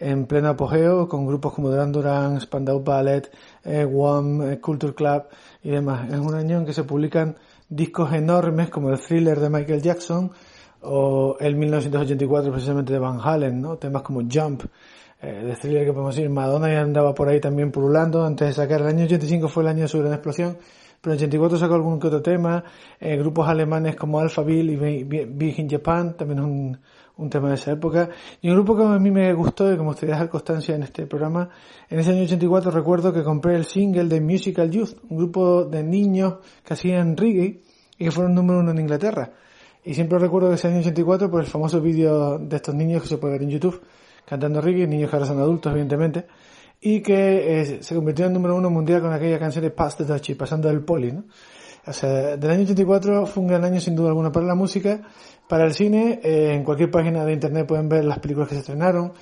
[0.00, 3.30] en pleno apogeo con grupos como Duran Duran, Spandau Ballet,
[3.64, 5.24] eh, One, Culture Club
[5.62, 6.10] y demás.
[6.10, 7.36] Es un año en que se publican
[7.68, 10.32] discos enormes como el thriller de Michael Jackson
[10.82, 13.76] o el 1984 precisamente de Van Halen, ¿no?
[13.76, 14.64] Temas como Jump,
[15.22, 18.54] eh, de thriller que podemos decir, Madonna ya andaba por ahí también pululando antes de
[18.54, 20.56] sacar, el año 85 fue el año de su gran explosión,
[21.00, 22.62] pero en 84 sacó algún otro tema,
[22.98, 26.78] eh, grupos alemanes como Alphaville y Big in Japan, también es un,
[27.16, 28.08] un tema de esa época,
[28.40, 30.82] y un grupo que a mí me gustó y que me gustaría dejar constancia en
[30.82, 31.48] este programa,
[31.88, 35.82] en ese año 84 recuerdo que compré el single de Musical Youth, un grupo de
[35.82, 37.62] niños que hacían reggae
[37.98, 39.32] y que fueron número uno en Inglaterra.
[39.84, 43.08] Y siempre recuerdo que ese año 84 por el famoso vídeo de estos niños que
[43.08, 43.80] se puede ver en YouTube,
[44.26, 46.26] cantando reggae, niños que ahora son adultos, evidentemente,
[46.80, 50.04] y que eh, se convirtió en número uno mundial con aquella canción de Past the
[50.04, 51.24] Dutchie, pasando del poli, ¿no?
[51.86, 55.00] O sea, del año 84 fue un gran año sin duda alguna para la música,
[55.48, 58.60] para el cine, eh, en cualquier página de internet pueden ver las películas que se
[58.60, 59.12] estrenaron,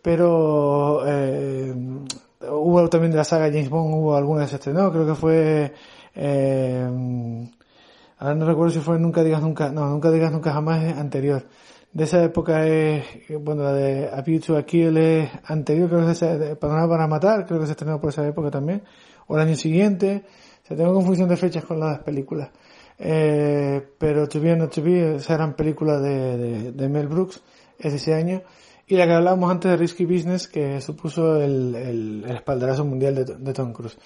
[0.00, 1.74] pero eh,
[2.50, 5.72] hubo también de la saga James Bond, hubo algunas que se estrenó, creo que fue...
[6.14, 6.88] Eh,
[8.18, 11.44] ahora no recuerdo si fue Nunca digas nunca, no, Nunca digas nunca jamás es anterior.
[11.94, 13.04] De esa época es,
[13.40, 17.06] bueno, la de A View to Kill es anterior, creo que es de Panorama para
[17.06, 18.82] Matar, creo que se estrenó por esa época también,
[19.28, 20.24] o el año siguiente,
[20.64, 22.50] o sea, tengo confusión de fechas con las películas.
[22.98, 27.40] Eh, pero To Be or Not To Be, esa eran películas de, de, Mel Brooks,
[27.78, 28.42] es ese año.
[28.88, 33.14] Y la que hablábamos antes de Risky Business, que supuso el, el, el espaldarazo mundial
[33.14, 33.96] de, de Tom Cruise.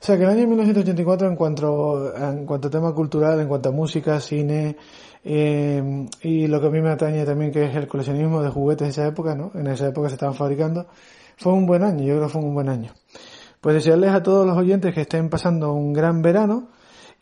[0.00, 3.68] O sea que el año 1984 en cuanto, en cuanto a tema cultural, en cuanto
[3.68, 4.76] a música, cine,
[5.24, 8.88] eh, y lo que a mí me atañe también que es el coleccionismo de juguetes
[8.88, 9.50] de esa época, ¿no?
[9.54, 10.86] En esa época se estaban fabricando,
[11.36, 12.92] fue un buen año, yo creo que fue un buen año.
[13.60, 16.68] Pues desearles a todos los oyentes que estén pasando un gran verano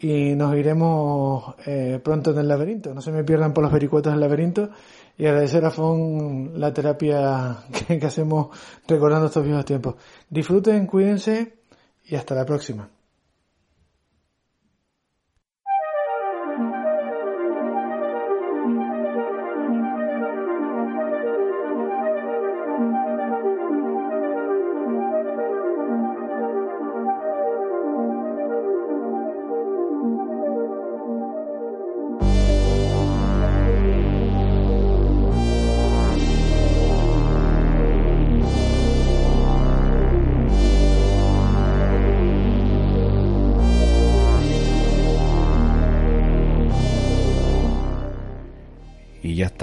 [0.01, 2.93] y nos iremos eh, pronto en el laberinto.
[2.93, 4.71] No se me pierdan por los vericuetos del laberinto
[5.17, 8.49] y agradecer a Fon la terapia que, que hacemos
[8.89, 9.95] recordando estos viejos tiempos.
[10.29, 11.59] Disfruten, cuídense
[12.05, 12.89] y hasta la próxima.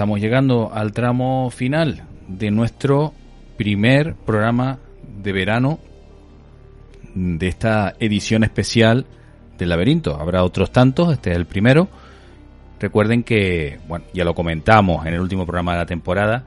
[0.00, 3.12] Estamos llegando al tramo final de nuestro
[3.58, 4.78] primer programa
[5.22, 5.78] de verano
[7.14, 9.04] de esta edición especial
[9.58, 10.18] del laberinto.
[10.18, 11.88] Habrá otros tantos, este es el primero.
[12.80, 16.46] Recuerden que, bueno, ya lo comentamos en el último programa de la temporada,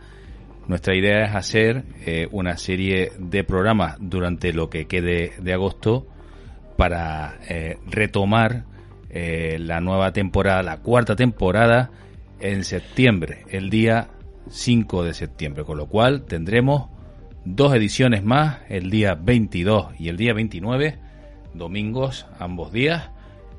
[0.67, 6.07] nuestra idea es hacer eh, una serie de programas durante lo que quede de agosto
[6.75, 8.63] para eh, retomar
[9.11, 11.91] eh, la nueva temporada, la cuarta temporada
[12.43, 14.09] en septiembre, el día
[14.49, 16.89] 5 de septiembre, con lo cual tendremos
[17.45, 20.99] dos ediciones más, el día 22 y el día 29,
[21.53, 23.09] domingos, ambos días,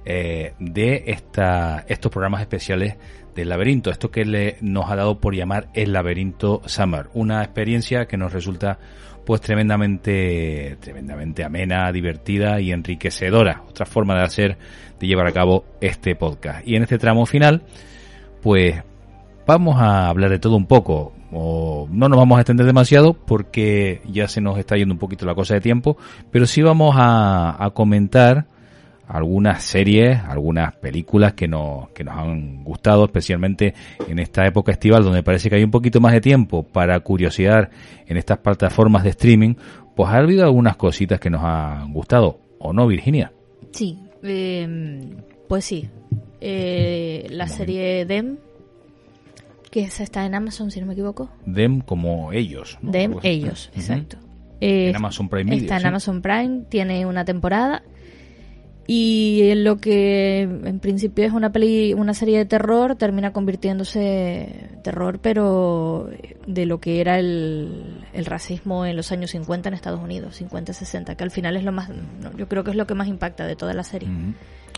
[0.05, 2.97] eh, de esta, estos programas especiales
[3.35, 8.07] del laberinto, esto que le, nos ha dado por llamar el laberinto Summer, una experiencia
[8.07, 8.79] que nos resulta
[9.25, 14.59] pues tremendamente, tremendamente amena, divertida y enriquecedora, otra forma de hacer,
[15.01, 16.69] de llevar a cabo este podcast.
[16.69, 17.63] Y en este tramo final,
[18.45, 18.75] pues
[19.47, 21.15] vamos a hablar de todo un poco.
[21.33, 25.25] O no nos vamos a extender demasiado porque ya se nos está yendo un poquito
[25.25, 25.97] la cosa de tiempo,
[26.31, 28.45] pero sí vamos a, comentar
[29.09, 33.75] algunas series, algunas películas que nos, que nos han gustado, especialmente
[34.07, 37.71] en esta época estival donde parece que hay un poquito más de tiempo para curiosidad
[38.07, 39.55] en estas plataformas de streaming,
[39.97, 43.33] pues ha habido algunas cositas que nos han gustado, ¿o no, Virginia?
[43.73, 45.17] Sí, em,
[45.49, 45.89] pues sí,
[46.47, 48.37] eh, la serie Dem,
[49.71, 51.31] que está en Amazon, si no me equivoco.
[51.47, 52.79] Dem como ellos.
[52.83, 54.19] Dem, ellos, exacto.
[54.61, 57.83] en Amazon Prime Video, Está en Amazon Prime, tiene una temporada.
[58.87, 65.21] Y lo que en principio es una peli, una serie de terror, termina convirtiéndose terror,
[65.23, 66.11] pero
[66.47, 71.17] de lo que era el, el racismo en los años 50 en Estados Unidos, 50-60,
[71.17, 71.89] que al final es lo más,
[72.37, 74.11] yo creo que es lo que más impacta de toda la serie.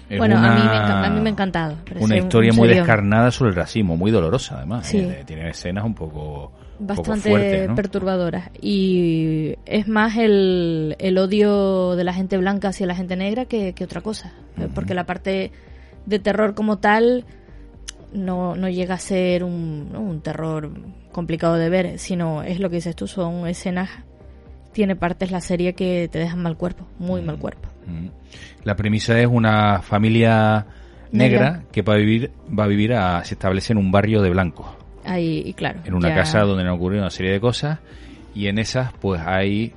[0.08, 1.76] Bueno, a, mí me, a mí me ha encantado.
[1.98, 4.92] Una historia muy descarnada sobre el racismo, muy dolorosa además.
[4.94, 8.50] Eh, tiene escenas un poco bastante perturbadoras.
[8.60, 13.74] Y es más el, el, odio de la gente blanca hacia la gente negra que,
[13.82, 14.32] otra cosa
[14.74, 15.52] porque la parte
[16.06, 17.24] de terror como tal
[18.12, 20.70] no, no llega a ser un, un terror
[21.12, 23.90] complicado de ver sino es lo que dices tú son escenas
[24.72, 27.68] tiene partes la serie que te dejan mal cuerpo muy mal cuerpo
[28.64, 30.66] la premisa es una familia
[31.12, 34.30] negra, que va a vivir va a vivir a, se establece en un barrio de
[34.30, 34.66] blancos
[35.06, 35.80] Ahí, claro.
[35.84, 37.78] En una casa donde han ocurrido una serie de cosas
[38.34, 39.72] y en esas, pues hay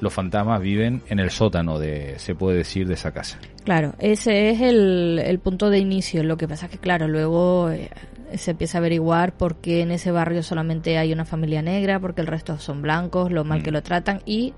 [0.00, 3.38] los fantasmas viven en el sótano de, se puede decir, de esa casa.
[3.64, 6.24] Claro, ese es el, punto de inicio.
[6.24, 7.88] Lo que pasa es que, claro, luego eh,
[8.34, 12.20] se empieza a averiguar por qué en ese barrio solamente hay una familia negra, porque
[12.20, 13.74] el resto son blancos, lo mal que mm.
[13.74, 14.54] lo tratan y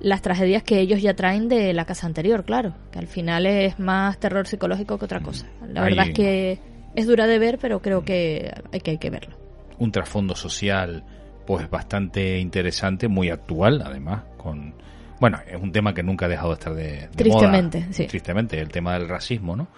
[0.00, 3.78] las tragedias que ellos ya traen de la casa anterior, claro, que al final es
[3.78, 5.46] más terror psicológico que otra cosa.
[5.68, 6.58] La verdad es que
[6.94, 9.40] es dura de ver, pero creo que hay que, hay que verlo
[9.80, 11.02] un trasfondo social
[11.46, 14.74] pues bastante interesante, muy actual además, con
[15.18, 18.06] bueno, es un tema que nunca ha dejado de estar de, tristemente, sí.
[18.06, 19.68] Tristemente, el tema del racismo, ¿no?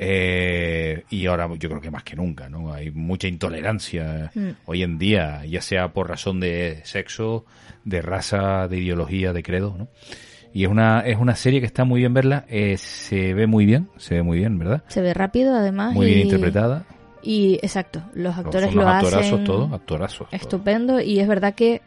[0.00, 2.72] Eh, y ahora yo creo que más que nunca, ¿no?
[2.72, 4.48] Hay mucha intolerancia mm.
[4.66, 7.44] hoy en día, ya sea por razón de sexo,
[7.84, 9.88] de raza, de ideología, de credo, ¿no?
[10.54, 13.66] Y es una, es una serie que está muy bien verla, eh, se ve muy
[13.66, 14.84] bien, se ve muy bien, ¿verdad?
[14.86, 15.92] Se ve rápido además.
[15.94, 16.84] Muy bien interpretada.
[17.20, 21.82] Y exacto, los actores lo hacen todo, actorazos, estupendo y es verdad que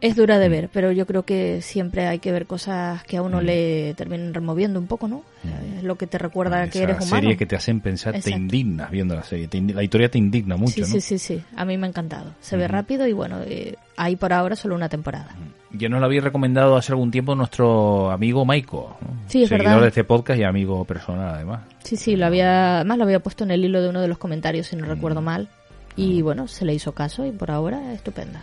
[0.00, 0.52] es dura de mm.
[0.52, 3.44] ver, pero yo creo que siempre hay que ver cosas que a uno mm.
[3.44, 5.22] le terminen removiendo un poco, ¿no?
[5.42, 5.78] Mm.
[5.78, 7.22] Es lo que te recuerda que eres humano.
[7.22, 9.48] serie que te hacen pensar, te indignas viendo la serie.
[9.74, 10.86] la historia te indigna mucho, sí, ¿no?
[10.86, 11.42] Sí, sí, sí.
[11.56, 12.34] A mí me ha encantado.
[12.40, 15.34] Se ve rápido y bueno, eh, hay por ahora solo una temporada.
[15.72, 18.96] Yo nos lo había recomendado hace algún tiempo nuestro amigo Maiko,
[19.28, 21.60] sí, es seguidor de este podcast y amigo personal además.
[21.84, 24.18] Sí, sí, lo había, además lo había puesto en el hilo de uno de los
[24.18, 25.48] comentarios, si no recuerdo mal.
[25.96, 28.42] Y bueno, se le hizo caso y por ahora estupenda.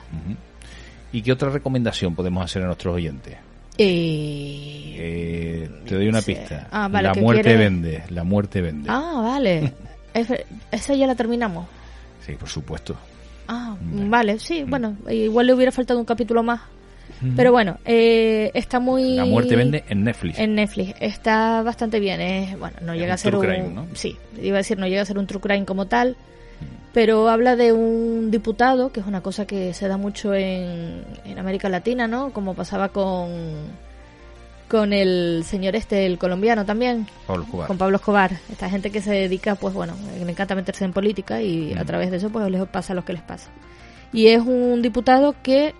[1.11, 3.35] ¿Y qué otra recomendación podemos hacer a nuestros oyentes?
[3.77, 6.67] Eh, eh, te doy una pista.
[6.71, 8.89] Ah, la muerte vende, la muerte vende.
[8.91, 9.73] Ah, vale.
[10.71, 11.67] esa ya la terminamos.
[12.25, 12.95] Sí, por supuesto.
[13.47, 14.69] Ah, vale, sí, mm.
[14.69, 16.61] bueno, igual le hubiera faltado un capítulo más.
[17.35, 19.15] Pero bueno, eh, está muy...
[19.15, 20.37] La muerte vende en Netflix.
[20.37, 20.93] En Netflix.
[20.99, 22.21] Está bastante bien.
[22.21, 23.87] Es, bueno, no llega a ser un...
[23.93, 26.15] Sí, iba a decir, no llega a ser un true crime como tal,
[26.97, 31.37] pero habla de un diputado, que es una cosa que se da mucho en, en
[31.37, 32.31] América Latina, ¿no?
[32.31, 33.29] Como pasaba con
[34.67, 38.31] con el señor este, el colombiano también, con Pablo Escobar.
[38.51, 42.09] Esta gente que se dedica, pues bueno, le encanta meterse en política y a través
[42.09, 43.51] de eso pues les pasa lo que les pasa.
[44.11, 45.75] Y es un diputado que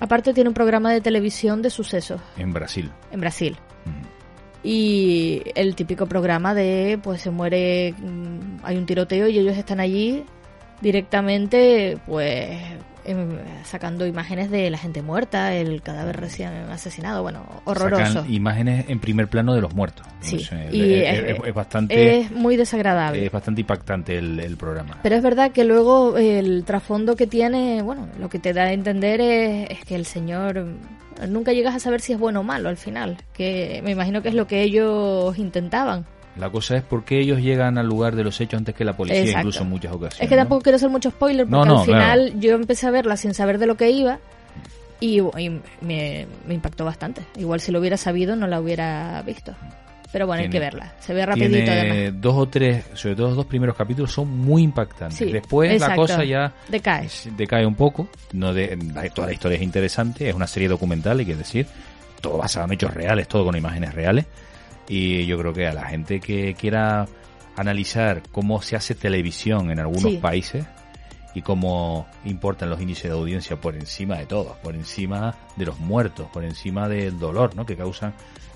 [0.00, 2.22] aparte tiene un programa de televisión de sucesos.
[2.38, 2.90] En Brasil.
[3.10, 3.58] En Brasil
[4.66, 9.78] y el típico programa de pues se muere mm, hay un tiroteo y ellos están
[9.78, 10.24] allí
[10.80, 12.58] directamente pues
[13.04, 18.06] em, sacando imágenes de la gente muerta, el cadáver recién asesinado, bueno, horroroso.
[18.06, 20.06] Sacan imágenes en primer plano de los muertos.
[20.20, 20.38] Sí,
[20.72, 22.20] y es, bastante...
[22.20, 23.26] Es muy desagradable.
[23.26, 24.98] Es bastante impactante el, el, programa.
[25.02, 28.72] Pero es verdad que luego el trasfondo que tiene, bueno, lo que te da a
[28.72, 30.66] entender es, es que el señor
[31.28, 34.28] nunca llegas a saber si es bueno o malo al final, que me imagino que
[34.28, 36.06] es lo que ellos intentaban.
[36.36, 38.96] La cosa es por qué ellos llegan al lugar de los hechos antes que la
[38.96, 40.20] policía, incluso en muchas ocasiones.
[40.20, 43.34] Es que tampoco quiero hacer mucho spoiler, porque al final yo empecé a verla sin
[43.34, 44.18] saber de lo que iba
[45.00, 45.20] y,
[45.80, 47.22] me, impactó bastante.
[47.36, 49.54] Igual si lo hubiera sabido no la hubiera visto.
[50.12, 50.92] Pero bueno, hay que verla.
[51.00, 52.20] Se ve rapidito además.
[52.20, 55.32] Dos o tres, sobre todo los dos primeros capítulos son muy impactantes.
[55.32, 57.08] Después la cosa ya decae.
[57.36, 58.08] Decae un poco.
[58.32, 58.78] No de,
[59.12, 60.28] toda la historia es interesante.
[60.28, 61.66] Es una serie documental, hay que decir.
[62.20, 64.24] Todo basado en hechos reales, todo con imágenes reales.
[64.88, 67.06] Y yo creo que a la gente que quiera
[67.56, 70.66] analizar cómo se hace televisión en algunos países
[71.34, 75.78] y cómo importan los índices de audiencia por encima de todo, por encima de los
[75.78, 77.66] muertos, por encima del dolor ¿no?
[77.66, 78.14] que causan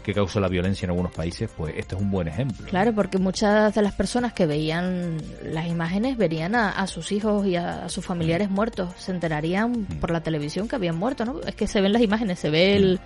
[0.09, 2.67] que causa la violencia en algunos países, pues este es un buen ejemplo.
[2.67, 7.57] Claro, porque muchas de las personas que veían las imágenes verían a, sus hijos y
[7.57, 10.01] a, sus familiares muertos, se enterarían mm.
[10.01, 11.41] por la televisión que habían muerto, ¿no?
[11.47, 13.01] Es que se ven las imágenes, se ve el,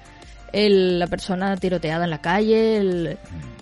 [0.52, 3.18] el, la persona tiroteada en la calle,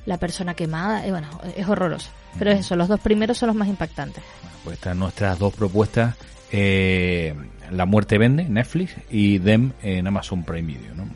[0.06, 2.10] la persona quemada, y bueno, es horroroso.
[2.38, 4.22] Pero eso, los dos primeros son los más impactantes.
[4.64, 6.16] pues están nuestras dos propuestas,
[6.52, 7.34] eh,
[7.70, 11.08] La muerte vende, Netflix, y Dem en Amazon Prime Video, ¿no?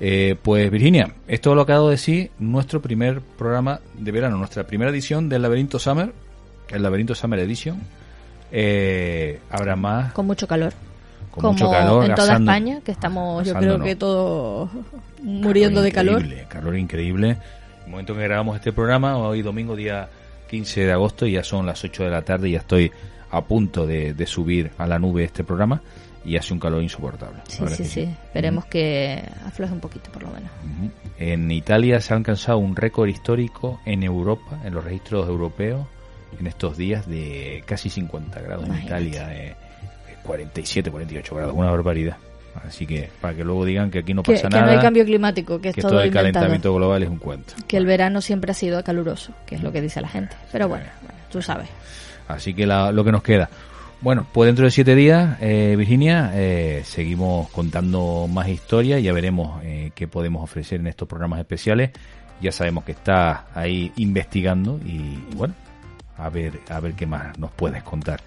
[0.00, 4.90] Eh, pues Virginia, esto lo acabo de decir, nuestro primer programa de verano, nuestra primera
[4.90, 6.12] edición del Laberinto Summer,
[6.70, 7.80] el Laberinto Summer Edition.
[8.50, 10.12] Eh, habrá más.
[10.12, 10.72] Con mucho calor
[11.32, 12.04] con mucho calor.
[12.04, 14.70] En toda España, que estamos, yo creo que todos
[15.22, 16.22] muriendo de calor.
[16.48, 17.38] Calor increíble.
[17.84, 20.08] el momento en que grabamos este programa, hoy domingo día
[20.50, 22.92] 15 de agosto, ya son las 8 de la tarde y ya estoy
[23.30, 25.80] a punto de, subir a la nube este programa
[26.24, 27.40] y hace un calor insoportable.
[27.48, 28.00] Sí, sí, sí.
[28.02, 30.50] Esperemos que afloje un poquito por lo menos.
[31.18, 35.86] En Italia se ha alcanzado un récord histórico en Europa, en los registros europeos,
[36.38, 39.56] en estos días de casi 50 grados en Italia, eh,
[40.22, 42.16] 47, 48 grados, una barbaridad.
[42.66, 44.64] Así que para que luego digan que aquí no pasa nada.
[44.64, 47.54] Que no hay cambio climático, que es todo, el calentamiento global es un cuento.
[47.66, 50.36] Que el verano siempre ha sido caluroso, que es lo que dice la gente.
[50.50, 50.84] Pero bueno,
[51.30, 51.68] tú sabes.
[52.28, 53.48] Así que lo que nos queda.
[54.00, 59.62] Bueno, pues dentro de siete días, eh, Virginia, eh, seguimos contando más historias, ya veremos
[59.62, 61.90] eh, qué podemos ofrecer en estos programas especiales.
[62.40, 65.54] Ya sabemos que está ahí investigando y bueno,
[66.18, 68.20] a ver, a ver qué más nos puedes contar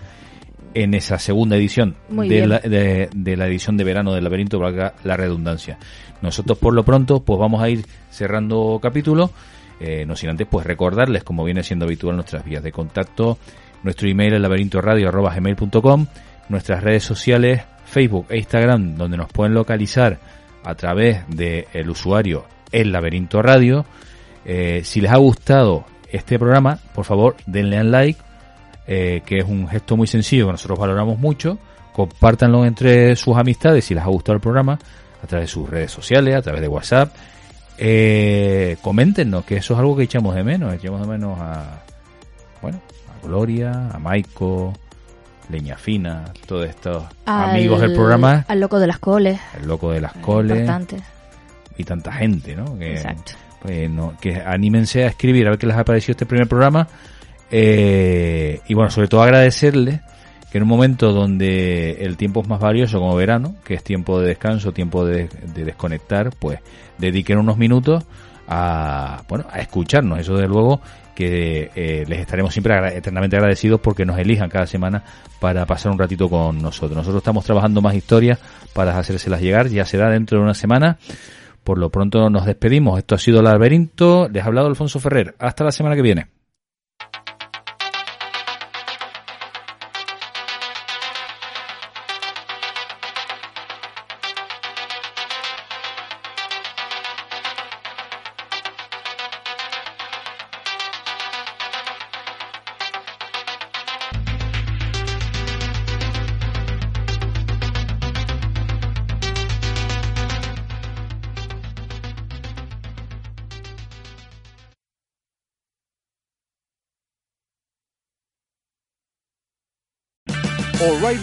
[0.76, 5.18] en esa segunda edición de la, de, la, edición de verano del laberinto, valga la
[5.18, 5.80] redundancia.
[6.22, 9.31] Nosotros por lo pronto pues vamos a ir cerrando capítulo,
[9.80, 13.39] eh, no sin antes pues recordarles, como viene siendo habitual, nuestras vías de contacto,
[13.84, 16.07] nuestro email es laberintoradio.com,
[16.49, 20.19] nuestras redes sociales, Facebook e Instagram, donde nos pueden localizar
[20.64, 23.85] a través del usuario El Laberinto Radio.
[24.43, 28.19] Eh, si les ha gustado este programa, por favor denle al like,
[28.88, 31.57] eh, que es un gesto muy sencillo que nosotros valoramos mucho.
[31.94, 34.78] Compártanlo entre sus amistades si les ha gustado el programa,
[35.24, 37.14] a través de sus redes sociales, a través de WhatsApp.
[37.78, 40.74] Eh, coméntenos, que eso es algo que echamos de menos.
[40.74, 41.82] Echamos de menos a,
[42.62, 42.80] bueno,
[43.10, 44.74] a Gloria, a Maiko,
[45.49, 48.45] Leña Fina, todos estos amigos del programa.
[48.48, 49.40] Al loco de las coles.
[49.60, 50.70] El loco de las coles.
[51.78, 52.78] Y tanta gente, ¿no?
[52.78, 53.34] Que, Exacto.
[53.62, 53.90] Pues,
[54.22, 56.88] que anímense a escribir a ver qué les ha parecido este primer programa
[57.51, 60.01] eh, y bueno, sobre todo agradecerle
[60.51, 64.19] que en un momento donde el tiempo es más valioso como verano, que es tiempo
[64.19, 66.59] de descanso, tiempo de, desconectar, pues
[66.97, 68.05] dediquen unos minutos
[68.47, 70.19] a, bueno, a escucharnos.
[70.19, 70.81] Eso de luego
[71.13, 75.03] que eh, les estaremos siempre eternamente agradecidos porque nos elijan cada semana
[75.39, 76.95] para pasar un ratito con nosotros.
[76.95, 78.39] Nosotros estamos trabajando más historias
[78.73, 80.97] para hacérselas llegar, ya será dentro de una semana.
[81.63, 82.99] Por lo pronto nos despedimos.
[82.99, 84.30] Esto ha sido el laberinto.
[84.30, 85.35] Les ha hablado Alfonso Ferrer.
[85.39, 86.27] Hasta la semana que viene.